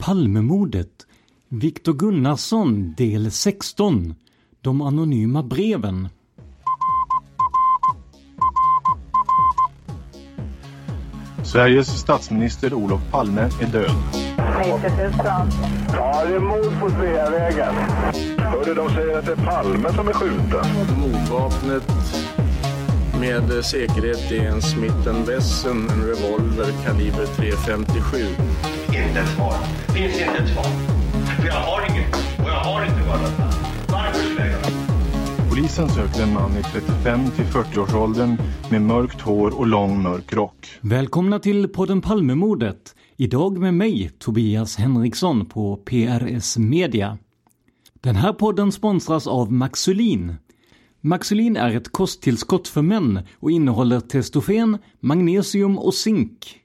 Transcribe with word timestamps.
Palmemordet 0.00 1.06
Viktor 1.48 1.92
Gunnarsson 1.92 2.94
del 2.94 3.30
16 3.30 4.14
De 4.60 4.80
anonyma 4.82 5.42
breven 5.42 6.08
Sveriges 11.44 11.88
statsminister 11.88 12.74
Olof 12.74 13.00
Palme 13.10 13.40
är 13.40 13.66
död. 13.66 13.90
90 14.58 14.72
000. 14.72 15.12
Ja, 15.92 16.24
det 16.26 16.34
är 16.34 16.40
mord 16.40 16.80
på 16.80 16.90
Sveavägen. 16.90 17.74
Hörde 18.38 18.74
de 18.74 18.88
säger 18.88 19.18
att 19.18 19.26
det 19.26 19.32
är 19.32 19.36
Palme 19.36 19.92
som 19.92 20.08
är 20.08 20.12
skjuten. 20.12 20.64
Mordvapnet 21.00 21.90
med 23.20 23.64
säkerhet 23.64 24.32
är 24.32 24.48
en 24.48 24.62
Smith 24.62 25.26
Wesson, 25.26 25.88
en 25.90 26.02
revolver 26.02 26.72
kaliber 26.84 27.26
.357. 27.26 28.79
Inte 29.08 29.20
ett 29.20 29.28
svar. 29.28 29.54
Finns 29.94 30.20
inte 30.20 30.42
ett 30.42 30.48
svar. 30.48 30.64
För 31.40 31.46
jag 31.46 31.54
har 31.54 31.90
inget. 31.90 32.14
Och 32.14 32.50
jag 32.50 32.60
har 32.60 32.84
inte 32.84 33.08
varit 33.08 33.32
Varför 33.88 34.20
skulle 34.20 34.40
jag 34.40 34.50
göra 34.50 35.50
Polisen 35.50 35.88
söker 35.88 36.22
en 36.22 36.32
man 36.32 36.50
i 36.56 36.62
35 36.62 37.30
till 37.30 37.44
40-årsåldern 37.44 38.36
med 38.70 38.82
mörkt 38.82 39.20
hår 39.20 39.58
och 39.58 39.66
lång 39.66 40.02
mörk 40.02 40.32
rock. 40.32 40.66
Välkomna 40.80 41.38
till 41.38 41.68
podden 41.68 42.00
Palmemordet. 42.00 42.94
Idag 43.16 43.58
med 43.58 43.74
mig, 43.74 44.10
Tobias 44.18 44.76
Henriksson 44.76 45.46
på 45.46 45.76
PRS 45.76 46.58
Media. 46.58 47.18
Den 48.00 48.16
här 48.16 48.32
podden 48.32 48.72
sponsras 48.72 49.26
av 49.26 49.52
Maxulin. 49.52 50.34
Maxulin 51.00 51.56
är 51.56 51.76
ett 51.76 51.92
kosttillskott 51.92 52.68
för 52.68 52.82
män 52.82 53.20
och 53.40 53.50
innehåller 53.50 54.00
testofen, 54.00 54.78
magnesium 55.00 55.78
och 55.78 55.94
zink. 55.94 56.60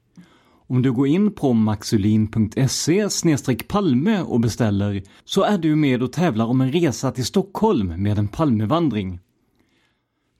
Om 0.68 0.82
du 0.82 0.92
går 0.92 1.08
in 1.08 1.32
på 1.32 1.54
maxulin.se 1.54 3.10
palme 3.68 4.22
och 4.22 4.40
beställer 4.40 5.04
så 5.26 5.44
är 5.44 5.58
du 5.58 5.76
med 5.76 6.04
och 6.04 6.12
tävlar 6.12 6.46
om 6.46 6.62
en 6.62 6.72
resa 6.72 7.12
till 7.12 7.26
Stockholm 7.26 8.04
med 8.04 8.18
en 8.18 8.28
Palmevandring. 8.28 9.20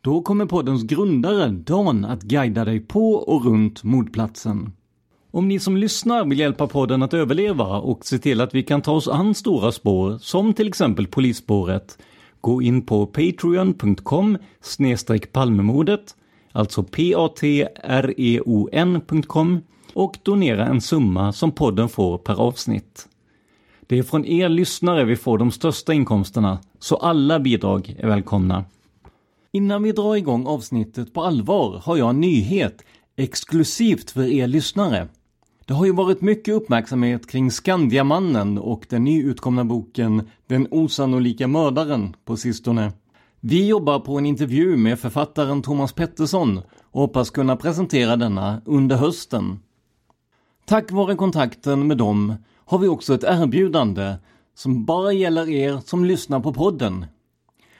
Då 0.02 0.22
kommer 0.22 0.46
poddens 0.46 0.84
grundare 0.84 1.48
Dan 1.48 2.06
att 2.06 2.22
guida 2.22 2.66
dig 2.66 2.80
på 2.80 3.14
och 3.14 3.46
runt 3.46 3.84
mordplatsen. 3.84 4.72
Om 5.32 5.48
ni 5.48 5.60
som 5.60 5.78
lyssnar 5.78 6.26
vill 6.26 6.40
hjälpa 6.40 6.68
podden 6.68 7.04
att 7.04 7.14
överleva 7.14 7.78
och 7.78 8.06
se 8.06 8.20
till 8.20 8.42
att 8.42 8.56
vi 8.56 8.64
kan 8.64 8.82
ta 8.82 8.92
oss 8.92 9.08
an 9.08 9.34
stora 9.34 9.72
spår, 9.72 10.18
som 10.18 10.54
till 10.54 10.68
exempel 10.68 11.08
polisspåret, 11.08 11.98
gå 12.42 12.62
in 12.62 12.82
på 12.82 13.06
patreon.com 13.06 14.38
palmemordet, 15.32 16.16
alltså 16.52 16.84
p-a-t-r-e-o-n.com 16.84 17.22
och 19.96 20.18
donera 20.24 20.66
en 20.66 20.82
summa 20.82 21.34
som 21.34 21.52
podden 21.52 21.90
får 21.90 22.18
per 22.18 22.42
avsnitt. 22.42 23.08
Det 23.88 24.00
är 24.00 24.04
från 24.04 24.26
er 24.26 24.50
lyssnare 24.50 25.04
vi 25.04 25.16
får 25.16 25.38
de 25.38 25.52
största 25.52 25.94
inkomsterna, 25.94 26.60
så 26.80 26.96
alla 26.96 27.40
bidrag 27.40 27.96
är 28.00 28.08
välkomna. 28.08 28.66
Innan 29.52 29.84
vi 29.84 29.92
drar 29.92 30.16
igång 30.16 30.48
avsnittet 30.48 31.14
på 31.14 31.24
allvar 31.24 31.82
har 31.86 31.98
jag 31.98 32.10
en 32.10 32.22
nyhet 32.22 32.82
exklusivt 33.16 34.12
för 34.12 34.24
er 34.24 34.48
lyssnare. 34.48 35.08
Det 35.66 35.74
har 35.74 35.86
ju 35.86 35.94
varit 35.94 36.22
mycket 36.22 36.54
uppmärksamhet 36.54 37.30
kring 37.30 37.52
Skandiamannen 37.52 38.58
och 38.58 38.86
den 38.90 39.04
nyutkomna 39.04 39.66
boken 39.66 40.30
Den 40.48 40.68
osannolika 40.72 41.48
mördaren 41.48 42.16
på 42.26 42.38
sistone. 42.38 42.92
Vi 43.40 43.68
jobbar 43.68 44.00
på 44.00 44.18
en 44.18 44.26
intervju 44.26 44.78
med 44.78 45.00
författaren 45.00 45.62
Thomas 45.62 45.94
Pettersson 45.94 46.62
och 46.92 47.02
hoppas 47.02 47.30
kunna 47.30 47.56
presentera 47.56 48.16
denna 48.16 48.62
under 48.66 48.96
hösten. 48.96 49.60
Tack 50.66 50.92
vare 50.92 51.16
kontakten 51.16 51.88
med 51.88 51.98
dem 51.98 52.36
har 52.66 52.80
vi 52.80 52.88
också 52.88 53.14
ett 53.14 53.24
erbjudande 53.24 54.16
som 54.56 54.86
bara 54.86 55.14
gäller 55.14 55.50
er 55.50 55.80
som 55.86 56.06
lyssnar 56.06 56.40
på 56.40 56.54
podden. 56.54 57.06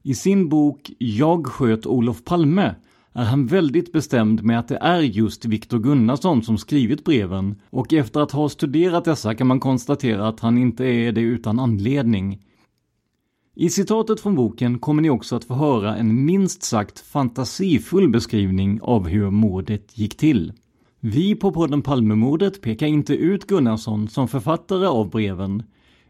I 0.02 0.14
sin 0.14 0.48
bok 0.48 0.90
Jag 0.98 1.46
sköt 1.46 1.86
Olof 1.86 2.24
Palme 2.24 2.74
är 3.16 3.24
han 3.24 3.46
väldigt 3.46 3.92
bestämd 3.92 4.44
med 4.44 4.58
att 4.58 4.68
det 4.68 4.76
är 4.76 5.00
just 5.00 5.44
Viktor 5.44 5.78
Gunnarsson 5.78 6.42
som 6.42 6.58
skrivit 6.58 7.04
breven 7.04 7.60
och 7.70 7.92
efter 7.92 8.20
att 8.20 8.32
ha 8.32 8.48
studerat 8.48 9.04
dessa 9.04 9.34
kan 9.34 9.46
man 9.46 9.60
konstatera 9.60 10.28
att 10.28 10.40
han 10.40 10.58
inte 10.58 10.84
är 10.84 11.12
det 11.12 11.20
utan 11.20 11.58
anledning. 11.58 12.42
I 13.54 13.70
citatet 13.70 14.20
från 14.20 14.34
boken 14.34 14.78
kommer 14.78 15.02
ni 15.02 15.10
också 15.10 15.36
att 15.36 15.44
få 15.44 15.54
höra 15.54 15.96
en 15.96 16.24
minst 16.24 16.62
sagt 16.62 17.00
fantasifull 17.00 18.08
beskrivning 18.08 18.80
av 18.82 19.08
hur 19.08 19.30
mordet 19.30 19.98
gick 19.98 20.16
till. 20.16 20.52
Vi 21.00 21.34
på 21.34 21.52
podden 21.52 21.82
Palmemordet 21.82 22.62
pekar 22.62 22.86
inte 22.86 23.14
ut 23.14 23.46
Gunnarsson 23.46 24.08
som 24.08 24.28
författare 24.28 24.86
av 24.86 25.10
breven, 25.10 25.62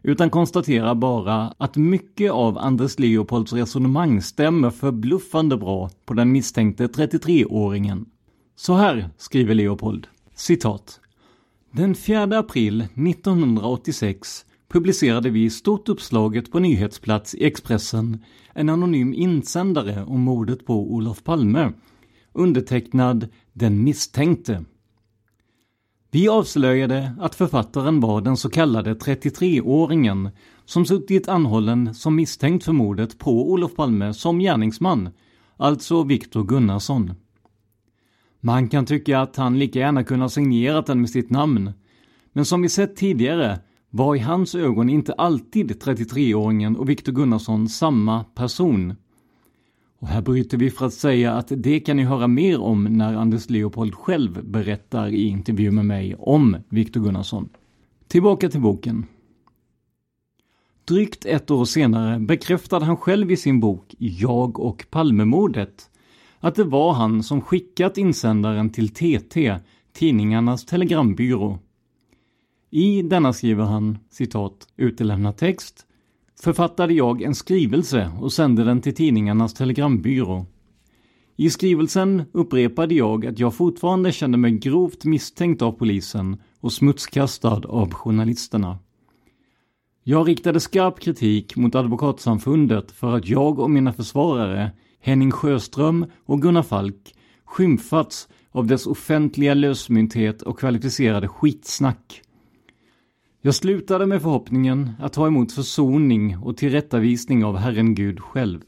utan 0.07 0.29
konstaterar 0.29 0.95
bara 0.95 1.53
att 1.57 1.75
mycket 1.75 2.31
av 2.31 2.57
Anders 2.57 2.99
Leopolds 2.99 3.53
resonemang 3.53 4.21
stämmer 4.21 4.69
förbluffande 4.69 5.57
bra 5.57 5.89
på 6.05 6.13
den 6.13 6.31
misstänkte 6.31 6.87
33-åringen. 6.87 8.05
Så 8.55 8.73
här 8.73 9.09
skriver 9.17 9.55
Leopold, 9.55 10.07
citat. 10.35 10.99
Den 11.71 11.95
4 11.95 12.23
april 12.23 12.81
1986 12.81 14.45
publicerade 14.69 15.29
vi 15.29 15.49
stort 15.49 15.89
uppslaget 15.89 16.51
på 16.51 16.59
nyhetsplats 16.59 17.35
i 17.35 17.45
Expressen 17.45 18.23
en 18.53 18.69
anonym 18.69 19.13
insändare 19.13 20.03
om 20.03 20.21
mordet 20.21 20.65
på 20.65 20.93
Olof 20.93 21.23
Palme, 21.23 21.71
undertecknad 22.33 23.27
Den 23.53 23.83
misstänkte. 23.83 24.65
Vi 26.11 26.27
avslöjade 26.29 27.11
att 27.19 27.35
författaren 27.35 27.99
var 27.99 28.21
den 28.21 28.37
så 28.37 28.49
kallade 28.49 28.93
33-åringen 28.93 30.29
som 30.65 30.85
suttit 30.85 31.27
anhållen 31.27 31.93
som 31.93 32.15
misstänkt 32.15 32.65
för 32.65 32.73
mordet 32.73 33.17
på 33.17 33.51
Olof 33.51 33.75
Palme 33.75 34.13
som 34.13 34.39
gärningsman, 34.39 35.09
alltså 35.57 36.03
Viktor 36.03 36.43
Gunnarsson. 36.43 37.13
Man 38.39 38.69
kan 38.69 38.85
tycka 38.85 39.19
att 39.19 39.35
han 39.35 39.59
lika 39.59 39.79
gärna 39.79 40.03
kunde 40.03 40.23
ha 40.23 40.29
signerat 40.29 40.85
den 40.85 41.01
med 41.01 41.09
sitt 41.09 41.29
namn, 41.29 41.71
men 42.33 42.45
som 42.45 42.61
vi 42.61 42.69
sett 42.69 42.95
tidigare 42.95 43.59
var 43.89 44.15
i 44.15 44.19
hans 44.19 44.55
ögon 44.55 44.89
inte 44.89 45.13
alltid 45.13 45.71
33-åringen 45.83 46.75
och 46.75 46.89
Viktor 46.89 47.11
Gunnarsson 47.11 47.69
samma 47.69 48.23
person. 48.23 48.95
Och 49.99 50.07
här 50.07 50.21
bryter 50.21 50.57
vi 50.57 50.69
för 50.69 50.85
att 50.85 50.93
säga 50.93 51.33
att 51.33 51.51
det 51.55 51.79
kan 51.79 51.97
ni 51.97 52.03
höra 52.03 52.27
mer 52.27 52.61
om 52.61 52.83
när 52.83 53.13
Anders 53.13 53.49
Leopold 53.49 53.95
själv 53.95 54.45
berättar 54.45 55.07
i 55.07 55.27
intervju 55.27 55.71
med 55.71 55.85
mig 55.85 56.15
om 56.15 56.57
Viktor 56.69 57.01
Gunnarsson. 57.01 57.49
Tillbaka 58.07 58.49
till 58.49 58.61
boken. 58.61 59.05
Drygt 60.85 61.25
ett 61.25 61.51
år 61.51 61.65
senare 61.65 62.19
bekräftade 62.19 62.85
han 62.85 62.97
själv 62.97 63.31
i 63.31 63.37
sin 63.37 63.59
bok 63.59 63.95
Jag 63.97 64.59
och 64.59 64.85
Palmemordet 64.89 65.89
att 66.39 66.55
det 66.55 66.63
var 66.63 66.93
han 66.93 67.23
som 67.23 67.41
skickat 67.41 67.97
insändaren 67.97 68.69
till 68.69 68.89
TT, 68.89 69.55
tidningarnas 69.93 70.65
telegrambyrå. 70.65 71.59
I 72.69 73.01
denna 73.01 73.33
skriver 73.33 73.63
han, 73.63 73.97
citat, 74.09 74.67
utelämnad 74.77 75.37
text, 75.37 75.86
författade 76.39 76.93
jag 76.93 77.21
en 77.21 77.35
skrivelse 77.35 78.11
och 78.21 78.33
sände 78.33 78.63
den 78.63 78.81
till 78.81 78.95
tidningarnas 78.95 79.53
telegrambyrå. 79.53 80.45
I 81.35 81.49
skrivelsen 81.49 82.23
upprepade 82.31 82.95
jag 82.95 83.25
att 83.25 83.39
jag 83.39 83.55
fortfarande 83.55 84.11
kände 84.11 84.37
mig 84.37 84.51
grovt 84.51 85.05
misstänkt 85.05 85.61
av 85.61 85.71
polisen 85.71 86.37
och 86.59 86.73
smutskastad 86.73 87.61
av 87.67 87.93
journalisterna. 87.93 88.77
Jag 90.03 90.27
riktade 90.27 90.59
skarp 90.59 90.99
kritik 90.99 91.55
mot 91.55 91.75
Advokatsamfundet 91.75 92.91
för 92.91 93.15
att 93.15 93.27
jag 93.27 93.59
och 93.59 93.71
mina 93.71 93.93
försvarare, 93.93 94.71
Henning 94.99 95.31
Sjöström 95.31 96.05
och 96.25 96.41
Gunnar 96.41 96.63
Falk, 96.63 97.15
skymfats 97.45 98.27
av 98.51 98.67
dess 98.67 98.87
offentliga 98.87 99.53
lösmynthet 99.53 100.41
och 100.41 100.59
kvalificerade 100.59 101.27
skitsnack. 101.27 102.21
Jag 103.47 103.55
slutade 103.55 104.05
med 104.05 104.21
förhoppningen 104.21 104.91
att 104.99 105.13
ta 105.13 105.27
emot 105.27 105.51
försoning 105.51 106.37
och 106.37 106.57
tillrättavisning 106.57 107.45
av 107.45 107.57
Herren 107.57 107.95
Gud 107.95 108.19
själv. 108.19 108.61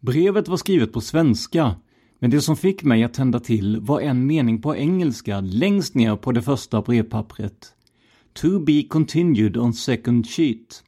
Brevet 0.00 0.48
var 0.48 0.56
skrivet 0.56 0.92
på 0.92 1.00
svenska, 1.00 1.74
men 2.18 2.30
det 2.30 2.40
som 2.40 2.56
fick 2.56 2.82
mig 2.82 3.04
att 3.04 3.14
tända 3.14 3.40
till 3.40 3.80
var 3.80 4.00
en 4.00 4.26
mening 4.26 4.62
på 4.62 4.76
engelska 4.76 5.40
längst 5.40 5.94
ner 5.94 6.16
på 6.16 6.32
det 6.32 6.42
första 6.42 6.82
brevpappret. 6.82 7.74
To 8.32 8.58
be 8.58 8.82
continued 8.82 9.56
on 9.56 9.74
second 9.74 10.26
sheet. 10.26 10.82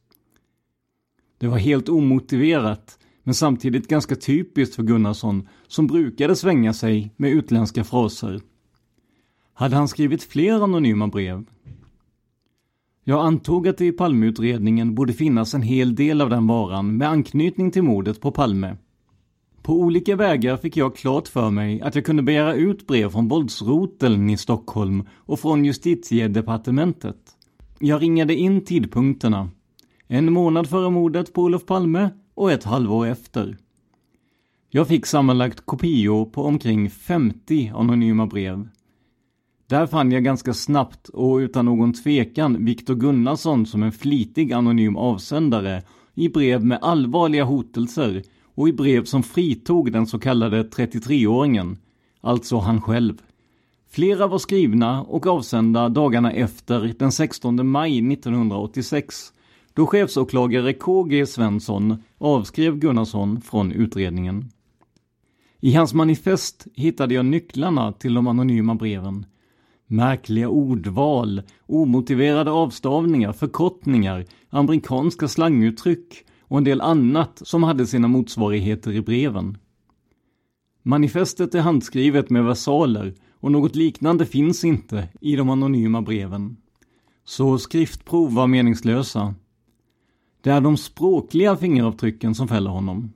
Det 1.39 1.47
var 1.47 1.59
helt 1.59 1.89
omotiverat, 1.89 2.99
men 3.23 3.35
samtidigt 3.35 3.89
ganska 3.89 4.17
typiskt 4.17 4.75
för 4.75 4.83
Gunnarsson 4.83 5.49
som 5.67 5.87
brukade 5.87 6.37
svänga 6.37 6.73
sig 6.73 7.15
med 7.17 7.31
utländska 7.31 7.85
fraser. 7.85 8.41
Hade 9.55 9.77
han 9.77 9.89
skrivit 9.89 10.23
fler 10.23 10.65
anonyma 10.65 11.09
brev? 11.09 11.45
Jag 13.09 13.27
antog 13.27 13.69
att 13.69 13.79
det 13.79 13.87
i 13.87 13.93
Palmeutredningen 13.93 14.95
borde 14.95 15.13
finnas 15.13 15.55
en 15.55 15.63
hel 15.63 15.95
del 15.95 16.21
av 16.21 16.31
den 16.31 16.47
varan 16.47 16.97
med 16.97 17.09
anknytning 17.09 17.71
till 17.71 17.83
mordet 17.83 18.21
på 18.21 18.31
Palme. 18.31 18.77
På 19.63 19.73
olika 19.73 20.17
vägar 20.17 20.57
fick 20.57 20.77
jag 20.77 20.97
klart 20.97 21.29
för 21.29 21.51
mig 21.51 21.81
att 21.81 21.95
jag 21.95 22.05
kunde 22.05 22.23
begära 22.23 22.55
ut 22.55 22.87
brev 22.87 23.11
från 23.11 23.29
våldsroteln 23.29 24.31
i 24.31 24.37
Stockholm 24.37 25.07
och 25.17 25.41
från 25.41 25.65
justitiedepartementet. 25.65 27.17
Jag 27.79 28.03
ringade 28.03 28.35
in 28.35 28.65
tidpunkterna. 28.65 29.51
En 30.07 30.33
månad 30.33 30.69
före 30.69 30.91
mordet 30.91 31.33
på 31.33 31.43
Olof 31.43 31.67
Palme 31.67 32.11
och 32.35 32.53
ett 32.53 32.65
halvår 32.65 33.07
efter. 33.07 33.57
Jag 34.71 34.89
fick 34.89 35.07
sammanlagt 35.07 35.67
kopior 35.67 36.25
på 36.25 36.43
omkring 36.43 36.91
50 36.91 37.73
anonyma 37.75 38.27
brev. 38.27 38.69
Där 39.69 39.87
fann 39.87 40.13
jag 40.13 40.25
ganska 40.25 40.55
snabbt 40.55 41.09
och 41.09 41.37
utan 41.37 41.65
någon 41.65 41.93
tvekan 41.93 42.65
Viktor 42.65 42.95
Gunnarsson 42.95 43.67
som 43.67 43.83
en 43.83 43.93
flitig 43.93 44.53
anonym 44.53 44.97
avsändare 44.97 45.83
i 46.15 46.29
brev 46.29 46.65
med 46.65 46.79
allvarliga 46.83 47.45
hotelser 47.45 48.23
och 48.55 48.69
i 48.69 48.73
brev 48.73 49.05
som 49.05 49.23
fritog 49.23 49.93
den 49.93 50.07
så 50.07 50.19
kallade 50.19 50.63
33-åringen, 50.63 51.77
alltså 52.21 52.59
han 52.59 52.81
själv. 52.81 53.23
Flera 53.91 54.27
var 54.27 54.39
skrivna 54.39 55.03
och 55.03 55.27
avsända 55.27 55.89
dagarna 55.89 56.33
efter 56.33 56.95
den 56.99 57.13
16 57.13 57.69
maj 57.69 58.13
1986 58.13 59.33
då 59.75 59.87
chefsåklagare 59.87 60.73
KG 60.73 61.27
Svensson 61.27 62.03
avskrev 62.19 62.77
Gunnarsson 62.77 63.41
från 63.41 63.73
utredningen. 63.73 64.51
I 65.61 65.75
hans 65.75 65.95
manifest 65.95 66.67
hittade 66.75 67.15
jag 67.15 67.25
nycklarna 67.25 67.93
till 67.93 68.15
de 68.15 68.27
anonyma 68.27 68.75
breven 68.75 69.27
Märkliga 69.91 70.49
ordval, 70.49 71.43
omotiverade 71.67 72.51
avstavningar, 72.51 73.33
förkortningar, 73.33 74.25
amerikanska 74.51 75.29
slanguttryck 75.29 76.25
och 76.41 76.59
en 76.59 76.65
del 76.65 76.81
annat 76.81 77.43
som 77.45 77.63
hade 77.63 77.87
sina 77.87 78.09
motsvarigheter 78.09 78.93
i 78.93 79.01
breven. 79.01 79.59
Manifestet 80.83 81.55
är 81.55 81.61
handskrivet 81.61 82.31
med 82.31 82.45
versaler 82.45 83.15
och 83.41 83.53
något 83.53 83.77
liknande 83.77 84.27
finns 84.27 84.65
inte 84.65 85.09
i 85.21 85.37
de 85.37 85.51
anonyma 85.51 86.03
breven. 86.03 86.57
Så 87.25 87.59
skriftprov 87.59 88.35
var 88.35 88.47
meningslösa. 88.47 89.35
Det 90.41 90.51
är 90.51 90.61
de 90.61 90.77
språkliga 90.77 91.57
fingeravtrycken 91.57 92.35
som 92.35 92.49
fäller 92.49 92.71
honom. 92.71 93.13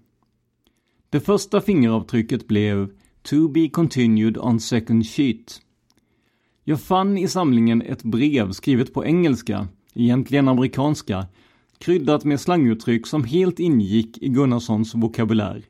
Det 1.11 1.21
första 1.21 1.61
fingeravtrycket 1.61 2.49
blev 2.49 2.91
To 3.23 3.49
be 3.49 3.69
continued 3.69 4.39
on 4.39 4.61
second 4.61 5.07
sheet 5.07 5.61
jag 6.65 6.81
fann 6.81 7.19
i 7.19 7.29
samlingen 7.29 7.83
ett 7.83 8.03
brev 8.03 8.53
skrivet 8.53 8.95
på 8.95 9.05
engelska, 9.05 9.69
egentligen 9.95 10.49
amerikanska, 10.49 11.27
kryddat 11.79 12.25
med 12.25 12.41
slanguttryck 12.41 13.07
som 13.07 13.25
helt 13.25 13.59
ingick 13.59 14.19
i 14.19 14.29
Gunnarssons 14.29 14.95
vokabulär. 14.95 15.63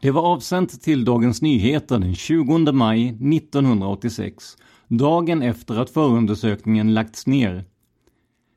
Det 0.00 0.10
var 0.10 0.22
avsänt 0.22 0.82
till 0.82 1.04
Dagens 1.04 1.42
Nyheter 1.42 1.98
den 1.98 2.14
20 2.14 2.72
maj 2.72 3.08
1986, 3.08 4.56
dagen 4.88 5.42
efter 5.42 5.76
att 5.76 5.90
förundersökningen 5.90 6.94
lagts 6.94 7.26
ner. 7.26 7.64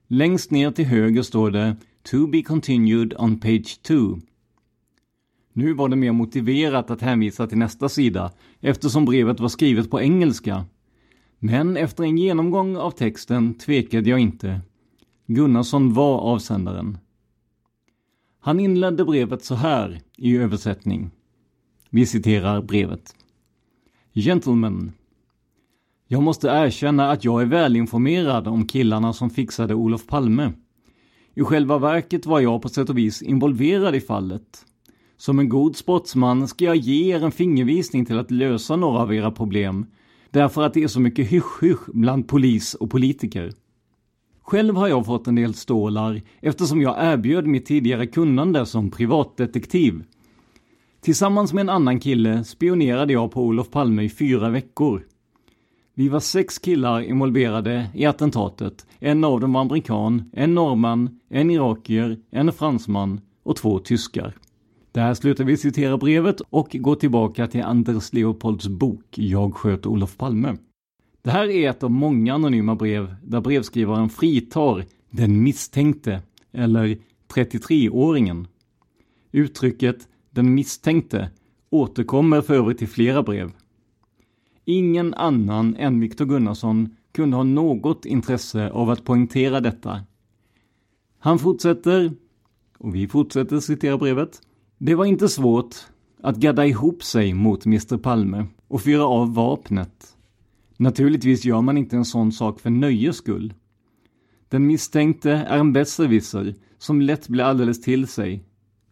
Längst 0.07 0.51
ner 0.51 0.71
till 0.71 0.85
höger 0.85 1.21
står 1.21 1.51
det 1.51 1.75
To 2.11 2.27
be 2.27 2.41
continued 2.41 3.13
on 3.17 3.39
page 3.39 3.79
2. 3.81 4.19
Nu 5.53 5.73
var 5.73 5.89
det 5.89 5.95
mer 5.95 6.11
motiverat 6.11 6.91
att 6.91 7.01
hänvisa 7.01 7.47
till 7.47 7.57
nästa 7.57 7.89
sida 7.89 8.31
eftersom 8.59 9.05
brevet 9.05 9.39
var 9.39 9.49
skrivet 9.49 9.91
på 9.91 10.01
engelska 10.01 10.65
men 11.43 11.77
efter 11.77 12.03
en 12.03 12.17
genomgång 12.17 12.77
av 12.77 12.91
texten 12.91 13.53
tvekade 13.53 14.09
jag 14.09 14.19
inte. 14.19 14.61
Gunnarsson 15.27 15.93
var 15.93 16.17
avsändaren. 16.17 16.97
Han 18.39 18.59
inledde 18.59 19.05
brevet 19.05 19.43
så 19.43 19.55
här 19.55 20.01
i 20.17 20.37
översättning. 20.37 21.11
Vi 21.89 22.05
citerar 22.05 22.61
brevet. 22.61 23.15
Gentlemen. 24.13 24.91
Jag 26.07 26.23
måste 26.23 26.47
erkänna 26.47 27.11
att 27.11 27.25
jag 27.25 27.41
är 27.41 27.45
välinformerad 27.45 28.47
om 28.47 28.67
killarna 28.67 29.13
som 29.13 29.29
fixade 29.29 29.73
Olof 29.73 30.07
Palme. 30.07 30.53
I 31.33 31.41
själva 31.41 31.77
verket 31.77 32.25
var 32.25 32.39
jag 32.39 32.61
på 32.61 32.69
sätt 32.69 32.89
och 32.89 32.97
vis 32.97 33.21
involverad 33.21 33.95
i 33.95 34.01
fallet. 34.01 34.65
Som 35.17 35.39
en 35.39 35.49
god 35.49 35.75
sportsman 35.75 36.47
ska 36.47 36.65
jag 36.65 36.75
ge 36.75 37.15
er 37.15 37.23
en 37.23 37.31
fingervisning 37.31 38.05
till 38.05 38.19
att 38.19 38.31
lösa 38.31 38.75
några 38.75 38.99
av 38.99 39.13
era 39.13 39.31
problem. 39.31 39.85
Därför 40.31 40.61
att 40.61 40.73
det 40.73 40.83
är 40.83 40.87
så 40.87 40.99
mycket 40.99 41.27
hysch-hysch 41.27 41.89
bland 41.93 42.27
polis 42.27 42.73
och 42.73 42.91
politiker. 42.91 43.53
Själv 44.41 44.75
har 44.75 44.87
jag 44.87 45.05
fått 45.05 45.27
en 45.27 45.35
del 45.35 45.53
stålar 45.53 46.21
eftersom 46.41 46.81
jag 46.81 46.95
erbjöd 46.99 47.47
mitt 47.47 47.65
tidigare 47.65 48.07
kunnande 48.07 48.65
som 48.65 48.91
privatdetektiv. 48.91 50.03
Tillsammans 51.01 51.53
med 51.53 51.61
en 51.61 51.69
annan 51.69 51.99
kille 51.99 52.43
spionerade 52.43 53.13
jag 53.13 53.31
på 53.31 53.43
Olof 53.43 53.69
Palme 53.69 54.03
i 54.03 54.09
fyra 54.09 54.49
veckor. 54.49 55.03
Vi 55.93 56.09
var 56.09 56.19
sex 56.19 56.59
killar 56.59 57.01
involverade 57.01 57.89
i 57.93 58.05
attentatet. 58.05 58.85
En 58.99 59.23
av 59.23 59.39
dem 59.39 59.53
var 59.53 59.61
amerikan, 59.61 60.31
en 60.33 60.55
norrman, 60.55 61.19
en 61.29 61.51
irakier, 61.51 62.17
en 62.31 62.51
fransman 62.51 63.21
och 63.43 63.55
två 63.55 63.79
tyskar. 63.79 64.37
Där 64.91 65.13
slutar 65.13 65.43
vi 65.43 65.57
citera 65.57 65.97
brevet 65.97 66.41
och 66.49 66.69
går 66.79 66.95
tillbaka 66.95 67.47
till 67.47 67.63
Anders 67.63 68.13
Leopolds 68.13 68.67
bok 68.67 69.05
Jag 69.17 69.55
sköt 69.55 69.85
Olof 69.85 70.17
Palme. 70.17 70.57
Det 71.21 71.31
här 71.31 71.49
är 71.49 71.69
ett 71.69 71.83
av 71.83 71.91
många 71.91 72.33
anonyma 72.33 72.75
brev 72.75 73.15
där 73.23 73.41
brevskrivaren 73.41 74.09
fritar 74.09 74.85
den 75.09 75.43
misstänkte, 75.43 76.21
eller 76.51 76.97
33-åringen. 77.33 78.47
Uttrycket 79.31 80.07
den 80.29 80.53
misstänkte 80.53 81.29
återkommer 81.69 82.41
för 82.41 82.53
övrigt 82.53 82.81
i 82.81 82.87
flera 82.87 83.23
brev. 83.23 83.51
Ingen 84.65 85.13
annan 85.13 85.75
än 85.75 85.99
Viktor 85.99 86.25
Gunnarsson 86.25 86.95
kunde 87.11 87.37
ha 87.37 87.43
något 87.43 88.05
intresse 88.05 88.69
av 88.69 88.89
att 88.89 89.03
poängtera 89.03 89.59
detta. 89.59 90.01
Han 91.19 91.39
fortsätter, 91.39 92.11
och 92.77 92.95
vi 92.95 93.07
fortsätter 93.07 93.59
citera 93.59 93.97
brevet. 93.97 94.41
Det 94.83 94.95
var 94.95 95.05
inte 95.05 95.29
svårt 95.29 95.75
att 96.21 96.37
gadda 96.37 96.65
ihop 96.65 97.03
sig 97.03 97.33
mot 97.33 97.65
Mr 97.65 97.97
Palme 97.97 98.45
och 98.67 98.81
fyra 98.81 99.05
av 99.05 99.33
vapnet. 99.33 100.17
Naturligtvis 100.77 101.45
gör 101.45 101.61
man 101.61 101.77
inte 101.77 101.95
en 101.95 102.05
sån 102.05 102.31
sak 102.31 102.59
för 102.59 102.69
nöjes 102.69 103.15
skull. 103.15 103.53
Den 104.49 104.67
misstänkte 104.67 105.31
är 105.31 105.57
en 105.57 105.73
besserwisser 105.73 106.55
som 106.77 107.01
lätt 107.01 107.27
blir 107.27 107.43
alldeles 107.43 107.81
till 107.81 108.07
sig. 108.07 108.43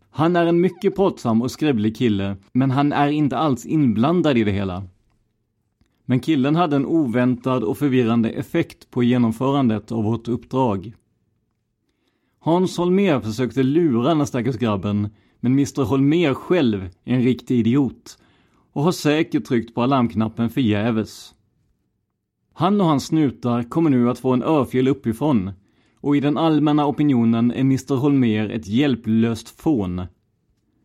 Han 0.10 0.36
är 0.36 0.46
en 0.46 0.62
mycket 0.62 0.96
pratsam 0.96 1.41
och 1.41 1.51
skrävlig 1.51 1.98
kille, 1.98 2.38
men 2.53 2.72
han 2.72 2.93
är 2.93 3.08
inte 3.08 3.38
alls 3.38 3.65
inblandad 3.65 4.38
i 4.38 4.43
det 4.43 4.51
hela. 4.51 4.84
Men 6.05 6.19
killen 6.19 6.55
hade 6.55 6.75
en 6.75 6.86
oväntad 6.86 7.63
och 7.63 7.77
förvirrande 7.77 8.29
effekt 8.29 8.91
på 8.91 9.03
genomförandet 9.03 9.91
av 9.91 10.03
vårt 10.03 10.27
uppdrag. 10.27 10.93
Hans 12.39 12.77
Holmér 12.77 13.19
försökte 13.19 13.63
lura 13.63 14.15
den 14.15 14.27
stackars 14.27 14.58
grabben, 14.58 15.10
men 15.39 15.51
Mr 15.51 15.84
Holmér 15.84 16.34
själv 16.34 16.89
är 17.03 17.13
en 17.15 17.24
riktig 17.24 17.60
idiot 17.60 18.17
och 18.74 18.84
har 18.84 18.91
säkert 18.91 19.46
tryckt 19.46 19.75
på 19.75 19.81
alarmknappen 19.81 20.50
förgäves. 20.50 21.34
Han 22.53 22.81
och 22.81 22.88
hans 22.88 23.05
snutar 23.05 23.63
kommer 23.63 23.89
nu 23.89 24.10
att 24.10 24.19
få 24.19 24.34
en 24.34 24.43
örfil 24.43 24.88
uppifrån 24.88 25.51
och 26.01 26.17
i 26.17 26.19
den 26.19 26.38
allmänna 26.38 26.88
opinionen 26.88 27.51
är 27.51 27.62
Mr 27.62 27.96
Holmér 27.96 28.50
ett 28.50 28.67
hjälplöst 28.67 29.62
fån. 29.62 30.01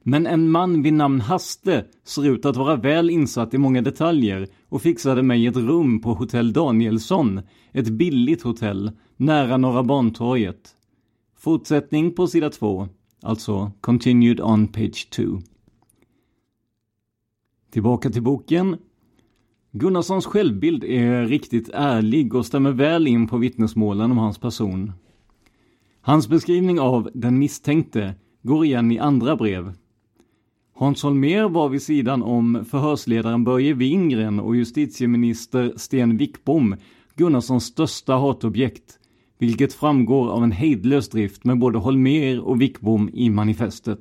Men 0.03 0.27
en 0.27 0.51
man 0.51 0.83
vid 0.83 0.93
namn 0.93 1.21
Haste 1.21 1.85
ser 2.05 2.27
ut 2.27 2.45
att 2.45 2.57
vara 2.57 2.77
väl 2.77 3.11
insatt 3.11 3.55
i 3.55 3.59
många 3.59 3.83
detaljer 3.83 4.49
och 4.69 4.83
fixade 4.83 5.23
mig 5.23 5.47
ett 5.47 5.57
rum 5.57 6.01
på 6.01 6.15
Hotell 6.15 6.53
Danielsson, 6.53 7.41
ett 7.73 7.89
billigt 7.89 8.43
hotell, 8.43 8.91
nära 9.17 9.57
Norra 9.57 9.83
Bantorget. 9.83 10.71
Fortsättning 11.39 12.15
på 12.15 12.27
sida 12.27 12.51
2, 12.51 12.89
alltså 13.25 13.73
continued 13.81 14.41
on 14.41 14.69
page 14.69 15.11
2. 15.11 15.23
Tillbaka 17.71 18.11
till 18.11 18.23
boken. 18.23 18.77
Gunnarssons 19.73 20.27
självbild 20.27 20.85
är 20.85 21.27
riktigt 21.27 21.69
ärlig 21.69 22.35
och 22.35 22.47
stämmer 22.47 22.73
väl 22.73 23.07
in 23.07 23.27
på 23.29 23.37
vittnesmålen 23.37 24.11
om 24.11 24.19
hans 24.19 24.39
person. 24.39 24.93
Hans 26.01 26.29
beskrivning 26.29 26.81
av 26.81 27.11
den 27.15 27.39
misstänkte 27.39 28.15
går 28.43 28.65
igen 28.65 28.91
i 28.91 28.99
andra 28.99 29.37
brev. 29.37 29.73
Hans 30.75 31.03
Holmér 31.03 31.49
var 31.49 31.69
vid 31.69 31.83
sidan 31.83 32.23
om 32.23 32.65
förhörsledaren 32.71 33.45
Börje 33.45 33.75
Wingren 33.75 34.41
och 34.41 34.57
justitieminister 34.57 35.73
Sten 35.77 36.17
Wickbom 36.17 36.77
Gunnarssons 37.17 37.65
största 37.65 38.15
hatobjekt, 38.15 38.99
vilket 39.39 39.73
framgår 39.73 40.31
av 40.31 40.45
en 40.45 40.53
hejdlös 40.53 41.09
drift 41.09 41.45
med 41.45 41.59
både 41.59 41.79
Holmér 41.79 42.39
och 42.39 42.61
Wickbom 42.61 43.11
i 43.13 43.31
manifestet. 43.31 44.01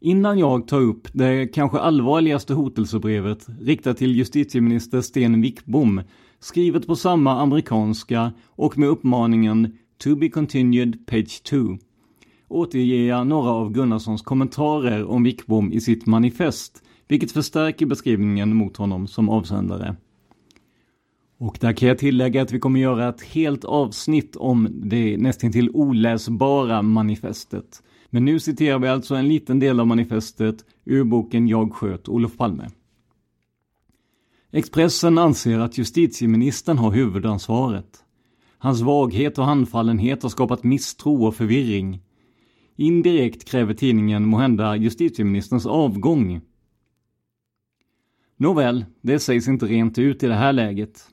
Innan 0.00 0.38
jag 0.38 0.68
tar 0.68 0.80
upp 0.80 1.08
det 1.12 1.46
kanske 1.46 1.78
allvarligaste 1.78 2.54
hotelsebrevet 2.54 3.46
riktat 3.60 3.96
till 3.96 4.16
justitieminister 4.16 5.00
Sten 5.00 5.42
Wickbom, 5.42 6.00
skrivet 6.40 6.86
på 6.86 6.96
samma 6.96 7.40
amerikanska 7.40 8.32
och 8.48 8.78
med 8.78 8.88
uppmaningen 8.88 9.78
To 10.02 10.16
be 10.16 10.28
continued 10.28 11.06
page 11.06 11.42
2 11.42 11.78
återger 12.48 13.08
jag 13.08 13.26
några 13.26 13.50
av 13.50 13.72
Gunnarssons 13.72 14.22
kommentarer 14.22 15.04
om 15.04 15.22
Wickbom 15.22 15.72
i 15.72 15.80
sitt 15.80 16.06
manifest, 16.06 16.82
vilket 17.08 17.32
förstärker 17.32 17.86
beskrivningen 17.86 18.56
mot 18.56 18.76
honom 18.76 19.06
som 19.06 19.28
avsändare. 19.28 19.96
Och 21.38 21.58
där 21.60 21.72
kan 21.72 21.88
jag 21.88 21.98
tillägga 21.98 22.42
att 22.42 22.52
vi 22.52 22.58
kommer 22.58 22.80
göra 22.80 23.08
ett 23.08 23.22
helt 23.22 23.64
avsnitt 23.64 24.36
om 24.36 24.68
det 24.70 25.16
nästintill 25.16 25.70
oläsbara 25.70 26.82
manifestet. 26.82 27.82
Men 28.10 28.24
nu 28.24 28.40
citerar 28.40 28.78
vi 28.78 28.88
alltså 28.88 29.14
en 29.14 29.28
liten 29.28 29.58
del 29.58 29.80
av 29.80 29.86
manifestet 29.86 30.64
ur 30.84 31.04
boken 31.04 31.48
Jag 31.48 31.72
sköt 31.72 32.08
Olof 32.08 32.36
Palme. 32.36 32.70
Expressen 34.50 35.18
anser 35.18 35.58
att 35.58 35.78
justitieministern 35.78 36.78
har 36.78 36.90
huvudansvaret. 36.90 38.04
Hans 38.58 38.80
vaghet 38.80 39.38
och 39.38 39.44
handfallenhet 39.44 40.22
har 40.22 40.30
skapat 40.30 40.64
misstro 40.64 41.26
och 41.26 41.34
förvirring. 41.34 42.00
Indirekt 42.76 43.44
kräver 43.44 43.74
tidningen 43.74 44.26
måhända 44.26 44.76
justitieministerns 44.76 45.66
avgång. 45.66 46.40
Nåväl, 48.36 48.84
det 49.00 49.18
sägs 49.18 49.48
inte 49.48 49.66
rent 49.66 49.98
ut 49.98 50.22
i 50.22 50.26
det 50.26 50.34
här 50.34 50.52
läget. 50.52 51.08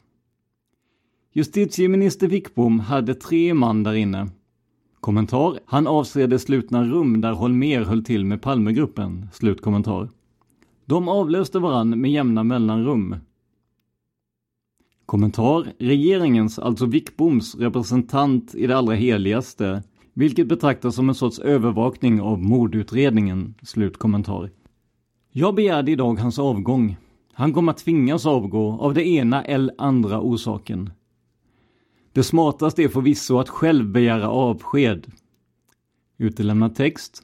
Justitieminister 1.38 2.28
Wickbom 2.28 2.80
hade 2.80 3.16
tre 3.16 3.54
man 3.54 3.84
där 3.84 3.94
inne. 3.94 4.28
Kommentar. 5.00 5.60
Han 5.66 5.88
avser 5.88 6.28
det 6.28 6.40
slutna 6.40 6.84
rum 6.84 7.22
där 7.22 7.32
Holmer 7.32 7.84
höll 7.84 8.04
till 8.04 8.26
med 8.26 8.42
Palmegruppen. 8.42 9.28
Slutkommentar. 9.34 10.10
De 10.86 11.10
avlöste 11.10 11.60
varann 11.60 12.02
med 12.02 12.12
jämna 12.12 12.44
mellanrum. 12.44 13.16
Kommentar. 15.06 15.74
Regeringens, 15.80 16.60
alltså 16.60 16.86
Wickboms, 16.86 17.56
representant 17.56 18.56
i 18.56 18.68
det 18.68 18.78
allra 18.78 18.96
heligaste, 18.96 19.84
vilket 20.14 20.48
betraktas 20.48 20.96
som 20.96 21.10
en 21.10 21.16
sorts 21.16 21.40
övervakning 21.40 22.22
av 22.22 22.44
mordutredningen. 22.44 23.54
Slutkommentar. 23.62 24.52
Jag 25.32 25.56
begärde 25.56 25.92
idag 25.92 26.20
hans 26.20 26.40
avgång. 26.40 26.98
Han 27.34 27.54
kommer 27.54 27.72
att 27.72 27.78
tvingas 27.78 28.26
avgå 28.26 28.80
av 28.80 28.94
det 28.94 29.08
ena 29.08 29.44
eller 29.44 29.76
andra 29.78 30.22
orsaken. 30.22 30.90
Det 32.16 32.24
smartaste 32.24 32.84
är 32.84 32.88
förvisso 32.88 33.38
att 33.38 33.50
själv 33.50 33.90
begära 33.90 34.30
avsked. 34.30 35.08
Utelämnad 36.18 36.76
text. 36.76 37.24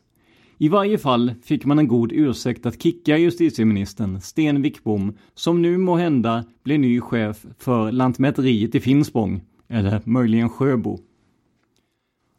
I 0.57 0.69
varje 0.69 0.97
fall 0.97 1.33
fick 1.43 1.65
man 1.65 1.79
en 1.79 1.87
god 1.87 2.11
ursäkt 2.11 2.65
att 2.65 2.83
kicka 2.83 3.17
justitieministern 3.17 4.21
Sten 4.21 4.61
Wickbom 4.61 5.17
som 5.33 5.61
nu 5.61 5.77
må 5.77 5.95
hända 5.95 6.43
blir 6.63 6.77
ny 6.77 7.01
chef 7.01 7.45
för 7.57 7.91
Lantmäteriet 7.91 8.75
i 8.75 8.79
Finspång, 8.79 9.41
eller 9.67 10.01
möjligen 10.05 10.49
Sjöbo. 10.49 10.99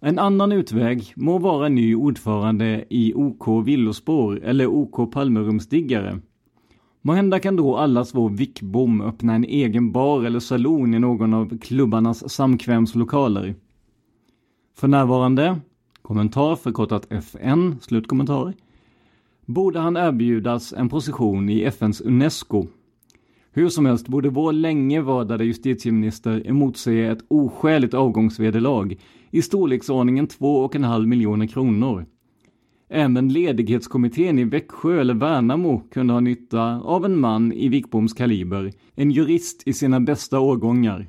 En 0.00 0.18
annan 0.18 0.52
utväg 0.52 1.12
må 1.16 1.38
vara 1.38 1.68
ny 1.68 1.94
ordförande 1.94 2.84
i 2.90 3.14
OK 3.14 3.66
Villospår 3.66 4.40
eller 4.44 4.66
OK 4.66 5.12
Palmerumsdiggare. 5.12 6.20
Måhända 7.04 7.40
kan 7.40 7.56
då 7.56 7.76
allas 7.76 8.14
vår 8.14 8.30
Wickbom 8.30 9.00
öppna 9.00 9.34
en 9.34 9.44
egen 9.44 9.92
bar 9.92 10.24
eller 10.24 10.40
salon 10.40 10.94
i 10.94 10.98
någon 10.98 11.34
av 11.34 11.58
klubbarnas 11.58 12.32
samkvämslokaler. 12.32 13.54
För 14.76 14.88
närvarande, 14.88 15.60
kommentar 16.02 16.56
förkortat 16.56 17.12
FN, 17.12 17.76
slutkommentar, 17.80 18.54
borde 19.46 19.78
han 19.78 19.96
erbjudas 19.96 20.72
en 20.72 20.88
position 20.88 21.48
i 21.50 21.62
FNs 21.62 22.00
UNESCO. 22.00 22.66
Hur 23.52 23.68
som 23.68 23.86
helst 23.86 24.08
borde 24.08 24.30
vår 24.30 24.52
länge 24.52 25.00
vördade 25.00 25.44
justitieminister 25.44 26.46
emotse 26.46 27.02
ett 27.02 27.24
oskäligt 27.28 27.94
avgångsvederlag 27.94 28.96
i 29.30 29.42
storleksordningen 29.42 30.28
2,5 30.28 31.06
miljoner 31.06 31.46
kronor. 31.46 32.06
Även 32.94 33.28
ledighetskommittén 33.28 34.38
i 34.38 34.44
Växjö 34.44 35.00
eller 35.00 35.14
Värnamo 35.14 35.80
kunde 35.90 36.12
ha 36.12 36.20
nytta 36.20 36.80
av 36.80 37.04
en 37.04 37.20
man 37.20 37.52
i 37.52 37.68
Wickboms 37.68 38.12
kaliber, 38.12 38.72
en 38.94 39.10
jurist 39.10 39.62
i 39.66 39.72
sina 39.72 40.00
bästa 40.00 40.40
årgångar. 40.40 41.08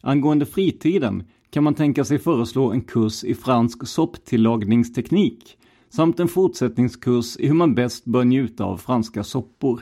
Angående 0.00 0.46
fritiden 0.46 1.24
kan 1.50 1.64
man 1.64 1.74
tänka 1.74 2.04
sig 2.04 2.18
föreslå 2.18 2.70
en 2.72 2.80
kurs 2.80 3.24
i 3.24 3.34
fransk 3.34 3.86
sopptillagningsteknik 3.86 5.58
samt 5.90 6.20
en 6.20 6.28
fortsättningskurs 6.28 7.36
i 7.36 7.46
hur 7.46 7.54
man 7.54 7.74
bäst 7.74 8.04
bör 8.04 8.24
njuta 8.24 8.64
av 8.64 8.76
franska 8.76 9.24
soppor. 9.24 9.80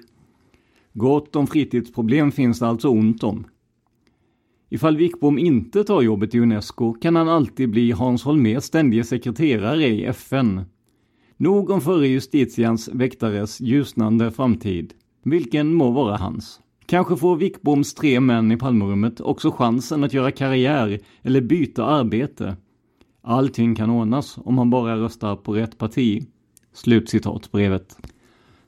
Gott 0.92 1.36
om 1.36 1.46
fritidsproblem 1.46 2.32
finns 2.32 2.58
det 2.58 2.66
alltså 2.66 2.88
ont 2.88 3.22
om. 3.22 3.46
Ifall 4.68 4.96
Wickbom 4.96 5.38
inte 5.38 5.84
tar 5.84 6.02
jobbet 6.02 6.34
i 6.34 6.38
Unesco 6.40 6.92
kan 6.92 7.16
han 7.16 7.28
alltid 7.28 7.70
bli 7.70 7.90
Hans 7.90 8.24
Holmérs 8.24 8.64
ständige 8.64 9.04
sekreterare 9.04 9.86
i 9.86 10.04
FN. 10.04 10.64
Nog 11.40 11.70
om 11.70 11.80
förre 11.80 12.08
justitians 12.08 12.88
väktares 12.88 13.60
ljusnande 13.60 14.30
framtid, 14.30 14.94
vilken 15.22 15.74
må 15.74 15.90
vara 15.90 16.16
hans. 16.16 16.60
Kanske 16.86 17.16
får 17.16 17.36
Wickboms 17.36 17.94
tre 17.94 18.20
män 18.20 18.52
i 18.52 18.56
Palmerummet 18.56 19.20
också 19.20 19.50
chansen 19.50 20.04
att 20.04 20.12
göra 20.12 20.30
karriär 20.30 21.00
eller 21.22 21.40
byta 21.40 21.84
arbete. 21.84 22.56
Allting 23.22 23.74
kan 23.74 23.90
ordnas 23.90 24.38
om 24.44 24.54
man 24.54 24.70
bara 24.70 24.96
röstar 24.96 25.36
på 25.36 25.54
rätt 25.54 25.78
parti. 25.78 26.26
Slutcitat 26.72 27.52
brevet. 27.52 27.96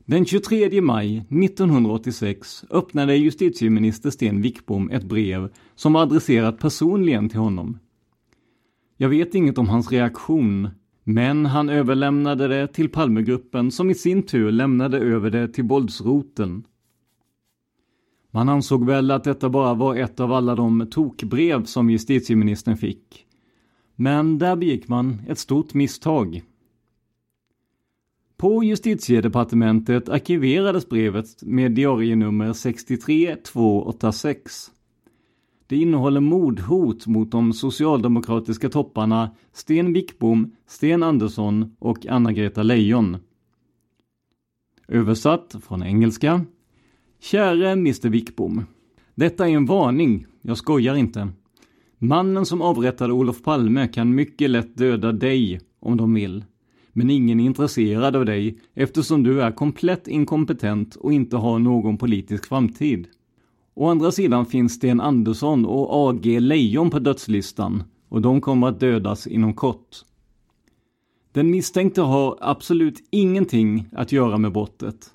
Den 0.04 0.24
23 0.24 0.80
maj 0.80 1.16
1986 1.16 2.64
öppnade 2.70 3.16
justitieminister 3.16 4.10
Sten 4.10 4.42
Wickbom 4.42 4.90
ett 4.90 5.04
brev 5.04 5.48
som 5.74 5.92
var 5.92 6.02
adresserat 6.02 6.58
personligen 6.58 7.28
till 7.28 7.40
honom. 7.40 7.78
Jag 8.96 9.08
vet 9.08 9.34
inget 9.34 9.58
om 9.58 9.68
hans 9.68 9.92
reaktion, 9.92 10.68
men 11.04 11.46
han 11.46 11.68
överlämnade 11.68 12.48
det 12.48 12.66
till 12.66 12.88
Palmegruppen 12.88 13.70
som 13.70 13.90
i 13.90 13.94
sin 13.94 14.22
tur 14.22 14.50
lämnade 14.50 14.98
över 14.98 15.30
det 15.30 15.48
till 15.48 15.64
våldsroteln. 15.64 16.64
Man 18.30 18.48
ansåg 18.48 18.86
väl 18.86 19.10
att 19.10 19.24
detta 19.24 19.48
bara 19.48 19.74
var 19.74 19.96
ett 19.96 20.20
av 20.20 20.32
alla 20.32 20.54
de 20.54 20.86
tokbrev 20.90 21.64
som 21.64 21.90
justitieministern 21.90 22.76
fick. 22.76 23.26
Men 23.96 24.38
där 24.38 24.56
begick 24.56 24.88
man 24.88 25.22
ett 25.28 25.38
stort 25.38 25.74
misstag. 25.74 26.42
På 28.36 28.64
justitiedepartementet 28.64 30.08
arkiverades 30.08 30.88
brevet 30.88 31.42
med 31.42 31.72
diarienummer 31.72 32.52
63286. 32.52 34.70
Det 35.70 35.76
innehåller 35.76 36.20
mordhot 36.20 37.06
mot 37.06 37.30
de 37.30 37.52
socialdemokratiska 37.52 38.68
topparna 38.68 39.30
Sten 39.52 39.92
Wickbom, 39.92 40.52
Sten 40.66 41.02
Andersson 41.02 41.76
och 41.78 42.06
Anna-Greta 42.06 42.62
Leijon. 42.62 43.16
Översatt 44.88 45.56
från 45.62 45.82
engelska. 45.82 46.44
Käre 47.20 47.70
Mr 47.72 48.08
Wickbom. 48.08 48.64
Detta 49.14 49.48
är 49.48 49.52
en 49.52 49.66
varning, 49.66 50.26
jag 50.42 50.56
skojar 50.56 50.94
inte. 50.94 51.28
Mannen 51.98 52.46
som 52.46 52.62
avrättade 52.62 53.12
Olof 53.12 53.42
Palme 53.42 53.88
kan 53.88 54.14
mycket 54.14 54.50
lätt 54.50 54.76
döda 54.76 55.12
dig 55.12 55.60
om 55.80 55.96
de 55.96 56.14
vill. 56.14 56.44
Men 56.92 57.10
ingen 57.10 57.40
är 57.40 57.44
intresserad 57.44 58.16
av 58.16 58.24
dig 58.24 58.58
eftersom 58.74 59.22
du 59.22 59.42
är 59.42 59.50
komplett 59.50 60.08
inkompetent 60.08 60.96
och 60.96 61.12
inte 61.12 61.36
har 61.36 61.58
någon 61.58 61.98
politisk 61.98 62.48
framtid. 62.48 63.08
Å 63.80 63.88
andra 63.88 64.12
sidan 64.12 64.46
finns 64.46 64.72
Sten 64.72 65.00
Andersson 65.00 65.66
och 65.66 66.08
AG 66.08 66.26
Lejon 66.26 66.90
på 66.90 66.98
dödslistan 66.98 67.82
och 68.08 68.20
de 68.20 68.40
kommer 68.40 68.68
att 68.68 68.80
dödas 68.80 69.26
inom 69.26 69.54
kort. 69.54 69.96
Den 71.32 71.50
misstänkte 71.50 72.00
har 72.02 72.38
absolut 72.40 73.08
ingenting 73.10 73.88
att 73.92 74.12
göra 74.12 74.38
med 74.38 74.52
brottet. 74.52 75.10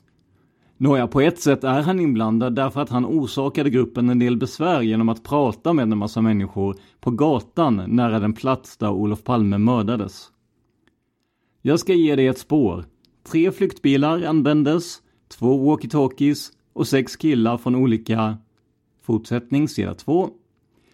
Nåja, 0.77 1.07
på 1.07 1.22
ett 1.22 1.39
sätt 1.39 1.63
är 1.63 1.81
han 1.81 2.00
inblandad 2.00 2.55
därför 2.55 2.81
att 2.81 2.89
han 2.89 3.05
orsakade 3.05 3.69
gruppen 3.69 4.10
en 4.10 4.19
del 4.19 4.38
besvär 4.38 4.81
genom 4.81 5.10
att 5.10 5.24
prata 5.24 5.74
med 5.74 5.84
en 5.84 5.98
massa 5.98 6.22
människor 6.22 6.75
på 7.00 7.12
gatan 7.12 7.84
nära 7.88 8.19
den 8.19 8.34
plats 8.34 8.77
där 8.77 8.89
Olof 8.89 9.24
Palme 9.24 9.57
mördades. 9.57 10.27
Jag 11.62 11.79
ska 11.79 11.93
ge 11.93 12.15
dig 12.15 12.27
ett 12.27 12.39
spår. 12.39 12.86
Tre 13.24 13.51
flyktbilar 13.51 14.24
användes, 14.24 15.01
två 15.27 15.75
walkie-talkies 15.75 16.51
och 16.74 16.88
sex 16.88 17.15
killar 17.15 17.57
från 17.57 17.75
olika, 17.75 18.38
fortsättning 19.06 19.68
sida 19.68 19.94
2, 19.94 20.30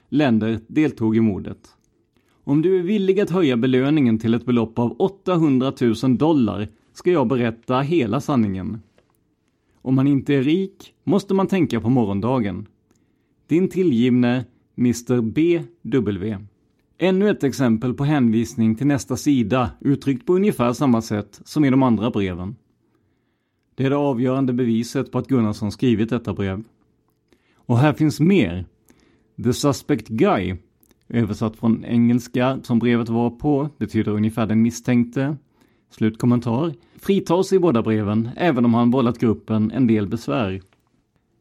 länder 0.09 0.59
deltog 0.67 1.17
i 1.17 1.21
mordet. 1.21 1.75
Om 2.43 2.61
du 2.61 2.79
är 2.79 2.83
villig 2.83 3.19
att 3.19 3.29
höja 3.29 3.57
belöningen 3.57 4.19
till 4.19 4.33
ett 4.33 4.45
belopp 4.45 4.79
av 4.79 4.95
800 4.99 5.73
000 6.03 6.17
dollar 6.17 6.67
ska 6.93 7.11
jag 7.11 7.27
berätta 7.27 7.79
hela 7.79 8.21
sanningen. 8.21 8.79
Om 9.81 9.95
man 9.95 10.07
inte 10.07 10.33
är 10.33 10.43
rik 10.43 10.93
måste 11.03 11.33
man 11.33 11.47
tänka 11.47 11.81
på 11.81 11.89
morgondagen. 11.89 12.67
Din 13.47 13.69
tillgivne 13.69 14.45
Mr 14.77 15.21
B.W. 15.21 16.37
Ännu 16.97 17.29
ett 17.29 17.43
exempel 17.43 17.93
på 17.93 18.03
hänvisning 18.03 18.75
till 18.75 18.87
nästa 18.87 19.17
sida 19.17 19.71
uttryckt 19.79 20.25
på 20.25 20.35
ungefär 20.35 20.73
samma 20.73 21.01
sätt 21.01 21.41
som 21.45 21.65
i 21.65 21.69
de 21.69 21.83
andra 21.83 22.11
breven. 22.11 22.55
Det 23.75 23.85
är 23.85 23.89
det 23.89 23.97
avgörande 23.97 24.53
beviset 24.53 25.11
på 25.11 25.17
att 25.17 25.27
Gunnarsson 25.27 25.71
skrivit 25.71 26.09
detta 26.09 26.33
brev. 26.33 26.63
Och 27.71 27.79
här 27.79 27.93
finns 27.93 28.19
mer. 28.19 28.65
The 29.43 29.53
suspect 29.53 30.07
guy, 30.07 30.55
översatt 31.09 31.55
från 31.55 31.85
engelska 31.85 32.59
som 32.63 32.79
brevet 32.79 33.09
var 33.09 33.29
på, 33.29 33.69
betyder 33.77 34.11
ungefär 34.11 34.45
den 34.45 34.61
misstänkte. 34.61 35.37
Slutkommentar. 35.89 36.73
Fritas 36.95 37.53
i 37.53 37.59
båda 37.59 37.81
breven, 37.81 38.29
även 38.37 38.65
om 38.65 38.73
han 38.73 38.91
vållat 38.91 39.19
gruppen 39.19 39.71
en 39.71 39.87
del 39.87 40.07
besvär. 40.07 40.61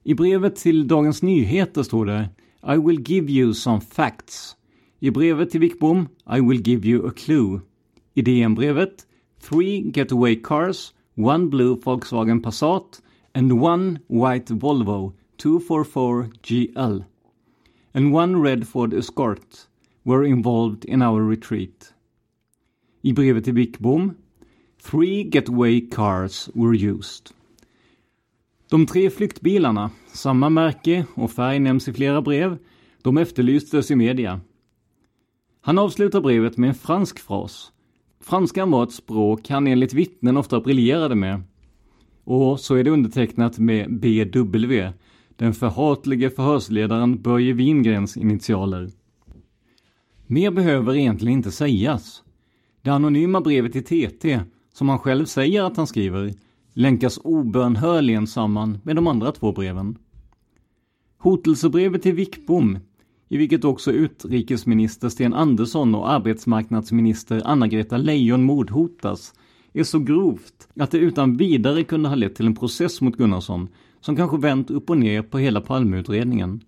I 0.04 0.14
brevet 0.14 0.56
till 0.56 0.88
Dagens 0.88 1.22
Nyheter 1.22 1.82
står 1.82 2.06
det 2.06 2.28
I 2.74 2.76
will 2.76 3.10
give 3.10 3.32
you 3.32 3.54
some 3.54 3.80
facts. 3.80 4.56
I 5.00 5.10
brevet 5.10 5.50
till 5.50 5.60
Wickbom 5.60 6.08
I 6.36 6.40
will 6.40 6.68
give 6.68 6.88
you 6.88 7.08
a 7.08 7.12
clue. 7.16 7.60
I 8.14 8.22
DN-brevet 8.22 9.06
Three 9.40 9.92
getaway 9.94 10.36
cars, 10.42 10.92
one 11.16 11.46
blue 11.46 11.76
Volkswagen 11.76 12.42
Passat 12.42 13.02
and 13.34 13.52
one 13.52 13.98
white 14.08 14.54
Volvo 14.54 15.12
244 15.40 16.28
GL 16.42 17.04
and 17.94 18.12
one 18.14 18.42
red 18.42 18.68
Ford 18.68 18.92
Escort 18.92 19.68
were 20.04 20.22
involved 20.22 20.84
in 20.84 21.02
our 21.02 21.22
retreat. 21.22 21.94
I 23.02 23.12
brevet 23.12 23.44
till 23.44 23.54
Wickbom 23.54 24.16
Three 24.82 25.30
getaway 25.32 25.80
cars 25.80 26.50
were 26.54 26.74
used. 26.74 27.30
De 28.70 28.86
tre 28.86 29.10
flyktbilarna, 29.10 29.90
samma 30.12 30.48
märke 30.48 31.04
och 31.14 31.30
färg 31.30 31.58
nämns 31.58 31.88
i 31.88 31.92
flera 31.92 32.22
brev, 32.22 32.58
de 33.02 33.18
efterlystes 33.18 33.90
i 33.90 33.96
media. 33.96 34.40
Han 35.60 35.78
avslutar 35.78 36.20
brevet 36.20 36.56
med 36.56 36.68
en 36.68 36.74
fransk 36.74 37.18
fras. 37.18 37.72
Franskan 38.20 38.70
var 38.70 38.84
ett 38.84 38.92
språk 38.92 39.48
han 39.48 39.66
enligt 39.66 39.92
vittnen 39.92 40.36
ofta 40.36 40.60
briljerade 40.60 41.14
med. 41.14 41.42
Och 42.24 42.60
så 42.60 42.74
är 42.74 42.84
det 42.84 42.90
undertecknat 42.90 43.58
med 43.58 44.00
BW, 44.00 44.92
den 45.40 45.54
förhatlige 45.54 46.30
förhörsledaren 46.30 47.22
Börje 47.22 47.52
Wingrens 47.52 48.16
initialer. 48.16 48.90
Mer 50.26 50.50
behöver 50.50 50.96
egentligen 50.96 51.36
inte 51.36 51.50
sägas. 51.50 52.22
Det 52.82 52.90
anonyma 52.90 53.40
brevet 53.40 53.72
till 53.72 53.84
TT 53.84 54.40
som 54.74 54.88
han 54.88 54.98
själv 54.98 55.24
säger 55.24 55.62
att 55.62 55.76
han 55.76 55.86
skriver, 55.86 56.34
länkas 56.74 57.18
obönhörligen 57.24 58.26
samman 58.26 58.78
med 58.82 58.96
de 58.96 59.06
andra 59.06 59.32
två 59.32 59.52
breven. 59.52 59.98
Hotelsebrevet 61.18 62.02
till 62.02 62.14
Wickbom, 62.14 62.78
i 63.28 63.36
vilket 63.36 63.64
också 63.64 63.92
utrikesminister 63.92 65.08
Sten 65.08 65.34
Andersson 65.34 65.94
och 65.94 66.10
arbetsmarknadsminister 66.10 67.42
Anna-Greta 67.44 67.96
Leijon 67.96 68.42
mordhotas, 68.42 69.34
är 69.72 69.84
så 69.84 69.98
grovt 69.98 70.68
att 70.76 70.90
det 70.90 70.98
utan 70.98 71.36
vidare 71.36 71.84
kunde 71.84 72.08
ha 72.08 72.16
lett 72.16 72.34
till 72.34 72.46
en 72.46 72.56
process 72.56 73.00
mot 73.00 73.16
Gunnarsson 73.16 73.68
som 74.00 74.16
kanske 74.16 74.36
vänt 74.36 74.70
upp 74.70 74.90
och 74.90 74.98
ner 74.98 75.22
på 75.22 75.38
hela 75.38 75.60
Palmeutredningen. 75.60 76.60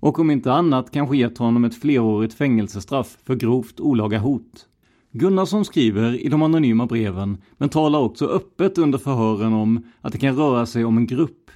Och 0.00 0.18
om 0.18 0.30
inte 0.30 0.52
annat 0.52 0.90
kanske 0.90 1.16
gett 1.16 1.38
honom 1.38 1.64
ett 1.64 1.80
flerårigt 1.80 2.34
fängelsestraff 2.34 3.18
för 3.24 3.34
grovt 3.34 3.80
olaga 3.80 4.18
hot. 4.18 4.66
Gunnarsson 5.12 5.64
skriver 5.64 6.26
i 6.26 6.28
de 6.28 6.42
anonyma 6.42 6.86
breven, 6.86 7.38
men 7.58 7.68
talar 7.68 7.98
också 7.98 8.26
öppet 8.26 8.78
under 8.78 8.98
förhören 8.98 9.52
om 9.52 9.82
att 10.00 10.12
det 10.12 10.18
kan 10.18 10.36
röra 10.36 10.66
sig 10.66 10.84
om 10.84 10.96
en 10.96 11.06
grupp. 11.06 11.50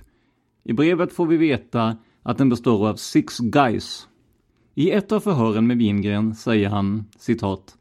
I 0.64 0.72
brevet 0.72 1.12
får 1.12 1.26
vi 1.26 1.37
veta 1.37 1.96
att 2.22 2.38
den 2.38 2.48
består 2.48 2.88
av 2.88 2.94
six 2.94 3.38
guys. 3.38 4.09
I 4.74 4.90
ett 4.90 5.12
av 5.12 5.20
förhören 5.20 5.66
med 5.66 5.78
Wingren 5.78 6.35
säger 6.35 6.68
han, 6.68 7.04
citat, 7.18 7.76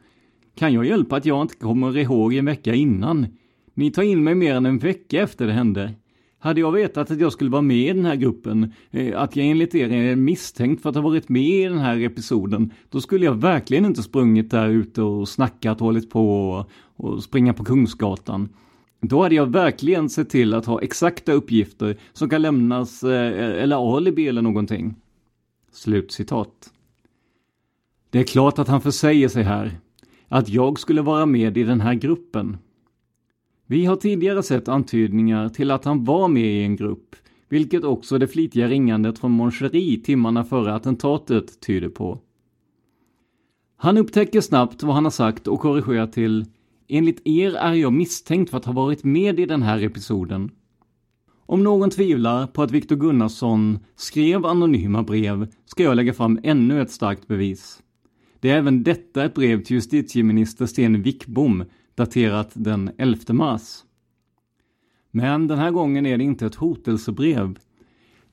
Kan 0.56 0.74
jag 0.74 0.86
hjälpa 0.86 1.16
att 1.16 1.26
jag 1.26 1.42
inte 1.42 1.56
kommer 1.56 1.98
ihåg 1.98 2.34
en 2.34 2.46
vecka 2.46 2.76
innan? 2.76 3.28
Ni 3.74 3.92
tar 3.92 4.04
in 4.04 4.24
mig 4.24 4.36
mer 4.36 4.56
än 4.56 4.66
en 4.66 4.78
vecka 4.78 5.22
efter 5.22 5.48
det 5.48 5.54
hände. 5.54 5.94
Hade 6.42 6.60
jag 6.60 6.72
vetat 6.72 7.12
att 7.12 7.20
jag 7.20 7.34
skulle 7.34 7.50
vara 7.50 7.62
med 7.62 7.78
i 7.78 7.94
den 7.94 8.06
här 8.06 8.16
gruppen, 8.16 8.74
eh, 8.92 9.22
att 9.22 9.36
jag 9.36 9.46
enligt 9.48 9.76
er 9.76 9.92
är 9.92 10.16
misstänkt 10.16 10.82
för 10.82 10.90
att 10.90 10.96
ha 10.96 11.02
varit 11.02 11.30
med 11.30 11.44
i 11.44 11.64
den 11.64 11.78
här 11.78 12.00
episoden, 12.00 12.74
då 12.90 13.02
skulle 13.02 13.26
jag 13.26 13.42
verkligen 13.42 13.86
inte 13.86 14.04
sprungit 14.04 14.52
där 14.52 14.70
ute 14.70 15.02
och 15.02 15.30
snackat, 15.30 15.80
hållit 15.80 16.10
på 16.10 16.50
och, 16.50 16.70
och 16.96 17.24
springa 17.24 17.54
på 17.54 17.64
Kungsgatan. 17.64 18.50
Då 19.02 19.24
hade 19.24 19.36
jag 19.36 19.52
verkligen 19.52 20.10
sett 20.10 20.30
till 20.30 20.54
att 20.54 20.66
ha 20.66 20.82
exakta 20.82 21.32
uppgifter 21.32 21.98
som 22.14 22.30
kan 22.30 22.42
lämnas, 22.42 23.04
eh, 23.04 23.62
eller 23.64 23.96
alibi 23.98 24.28
eller 24.28 24.42
någonting. 24.42 24.96
Slutcitat. 25.72 26.72
Det 28.10 28.20
är 28.20 28.24
klart 28.24 28.60
att 28.60 28.68
han 28.68 28.82
försäger 28.82 29.28
sig 29.28 29.44
här, 29.44 29.72
att 30.28 30.50
jag 30.50 30.80
skulle 30.80 31.02
vara 31.02 31.26
med 31.26 31.58
i 31.58 31.64
den 31.64 31.82
här 31.82 31.94
gruppen. 31.94 32.58
Vi 33.72 33.86
har 33.86 33.96
tidigare 33.96 34.44
sett 34.44 34.68
antydningar 34.68 35.50
till 35.50 35.72
att 35.72 35.86
han 35.86 36.04
var 36.04 36.28
med 36.28 36.46
i 36.46 36.64
en 36.64 36.76
grupp, 36.76 37.16
vilket 37.50 37.84
också 37.84 38.18
det 38.18 38.28
flitiga 38.28 38.68
ringandet 38.68 39.20
från 39.20 39.32
Moncherie 39.32 40.02
timmarna 40.04 40.44
före 40.44 40.74
attentatet 40.74 41.60
tyder 41.60 41.90
på. 41.90 42.20
Han 43.78 43.98
upptäcker 43.98 44.42
snabbt 44.42 44.84
vad 44.84 44.96
han 44.96 45.04
har 45.04 45.12
sagt 45.12 45.48
och 45.48 45.60
korrigerar 45.60 46.08
till 46.08 46.46
Enligt 46.88 47.22
er 47.26 47.56
är 47.56 47.74
jag 47.74 47.94
misstänkt 47.94 48.50
för 48.50 48.58
att 48.58 48.66
ha 48.66 48.74
varit 48.74 49.04
med 49.04 49.40
i 49.40 49.46
den 49.46 49.62
här 49.62 49.84
episoden. 49.84 50.52
Om 51.46 51.64
någon 51.64 51.90
tvivlar 51.90 52.48
på 52.48 52.64
att 52.64 52.72
Viktor 52.72 52.96
Gunnarsson 52.96 53.80
skrev 53.96 54.46
anonyma 54.46 55.04
brev 55.04 55.48
ska 55.66 55.84
jag 55.84 55.96
lägga 55.96 56.14
fram 56.14 56.40
ännu 56.44 56.82
ett 56.82 56.92
starkt 56.92 57.28
bevis. 57.28 57.84
Det 58.40 58.50
är 58.50 58.58
även 58.58 58.84
detta 58.84 59.26
ett 59.26 59.34
brev 59.34 59.64
till 59.64 59.76
justitieminister 59.76 60.66
Sten 60.66 61.02
Wickbom 61.02 61.64
daterat 62.00 62.52
den 62.54 62.92
11 62.98 63.34
mars. 63.34 63.84
Men 65.12 65.48
den 65.48 65.60
här 65.60 65.72
gången 65.72 66.06
är 66.06 66.18
det 66.18 66.24
inte 66.24 66.46
ett 66.46 66.56
hotelsebrev. 66.56 67.60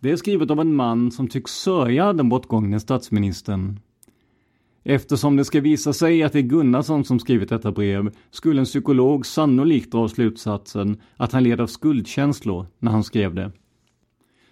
Det 0.00 0.10
är 0.10 0.16
skrivet 0.16 0.50
av 0.50 0.60
en 0.60 0.74
man 0.74 1.10
som 1.10 1.28
tycks 1.28 1.52
sörja 1.52 2.12
den 2.12 2.28
bortgångne 2.28 2.80
statsministern. 2.80 3.80
Eftersom 4.84 5.36
det 5.36 5.44
ska 5.44 5.60
visa 5.60 5.92
sig 5.92 6.22
att 6.22 6.32
det 6.32 6.38
är 6.38 6.42
Gunnarsson 6.42 7.04
som 7.04 7.18
skrivit 7.18 7.48
detta 7.48 7.72
brev 7.72 8.14
skulle 8.30 8.60
en 8.60 8.64
psykolog 8.64 9.26
sannolikt 9.26 9.92
dra 9.92 10.08
slutsatsen 10.08 11.00
att 11.16 11.32
han 11.32 11.42
led 11.42 11.60
av 11.60 11.66
skuldkänslor 11.66 12.66
när 12.78 12.92
han 12.92 13.04
skrev 13.04 13.34
det. 13.34 13.52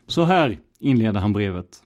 Så 0.07 0.25
här 0.25 0.59
inleder 0.79 1.21
han 1.21 1.33
brevet. 1.33 1.83